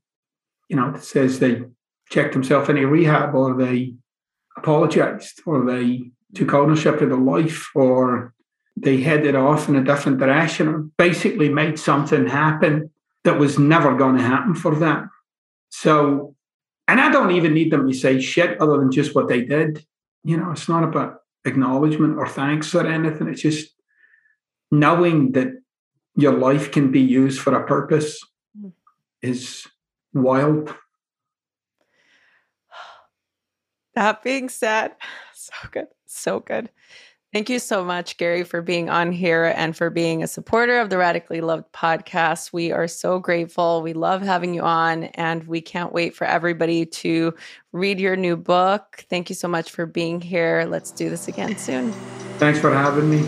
you 0.70 0.76
know 0.76 0.90
that 0.92 1.04
says 1.04 1.38
they 1.38 1.62
checked 2.08 2.32
themselves 2.32 2.70
into 2.70 2.86
rehab 2.86 3.34
or 3.34 3.54
they 3.54 3.94
apologized 4.56 5.42
or 5.46 5.64
they 5.64 6.10
took 6.34 6.52
ownership 6.54 7.00
of 7.00 7.08
their 7.08 7.18
life 7.18 7.70
or 7.74 8.34
they 8.76 9.00
headed 9.00 9.34
off 9.34 9.68
in 9.68 9.76
a 9.76 9.84
different 9.84 10.18
direction 10.18 10.68
or 10.68 10.78
basically 10.98 11.48
made 11.48 11.78
something 11.78 12.26
happen 12.26 12.90
that 13.24 13.38
was 13.38 13.58
never 13.58 13.96
going 13.96 14.16
to 14.16 14.22
happen 14.22 14.54
for 14.54 14.74
them. 14.74 15.10
So, 15.70 16.34
and 16.86 17.00
I 17.00 17.10
don't 17.10 17.32
even 17.32 17.54
need 17.54 17.72
them 17.72 17.88
to 17.88 17.94
say 17.94 18.20
shit 18.20 18.60
other 18.60 18.76
than 18.78 18.92
just 18.92 19.14
what 19.14 19.28
they 19.28 19.42
did. 19.42 19.84
You 20.24 20.36
know, 20.36 20.50
it's 20.52 20.68
not 20.68 20.84
about 20.84 21.20
acknowledgement 21.44 22.18
or 22.18 22.28
thanks 22.28 22.74
or 22.74 22.86
anything. 22.86 23.28
It's 23.28 23.42
just 23.42 23.74
knowing 24.70 25.32
that 25.32 25.48
your 26.16 26.32
life 26.32 26.70
can 26.70 26.90
be 26.90 27.00
used 27.00 27.40
for 27.40 27.54
a 27.54 27.66
purpose 27.66 28.20
mm. 28.58 28.72
is 29.22 29.66
wild. 30.12 30.74
That 33.96 34.22
being 34.22 34.48
said, 34.48 34.92
so 35.34 35.54
good. 35.72 35.88
So 36.06 36.40
good. 36.40 36.70
Thank 37.32 37.50
you 37.50 37.58
so 37.58 37.84
much, 37.84 38.16
Gary, 38.16 38.44
for 38.44 38.62
being 38.62 38.88
on 38.88 39.12
here 39.12 39.52
and 39.56 39.76
for 39.76 39.90
being 39.90 40.22
a 40.22 40.26
supporter 40.26 40.78
of 40.78 40.88
the 40.88 40.96
Radically 40.96 41.40
Loved 41.40 41.70
podcast. 41.72 42.52
We 42.52 42.72
are 42.72 42.86
so 42.86 43.18
grateful. 43.18 43.82
We 43.82 43.92
love 43.92 44.22
having 44.22 44.54
you 44.54 44.62
on, 44.62 45.04
and 45.04 45.44
we 45.44 45.60
can't 45.60 45.92
wait 45.92 46.14
for 46.14 46.24
everybody 46.24 46.86
to 46.86 47.34
read 47.72 47.98
your 48.00 48.16
new 48.16 48.36
book. 48.36 49.04
Thank 49.10 49.28
you 49.28 49.34
so 49.34 49.48
much 49.48 49.70
for 49.70 49.84
being 49.84 50.20
here. 50.20 50.66
Let's 50.68 50.92
do 50.92 51.10
this 51.10 51.26
again 51.26 51.58
soon. 51.58 51.92
Thanks 52.38 52.60
for 52.60 52.72
having 52.72 53.10
me. 53.10 53.22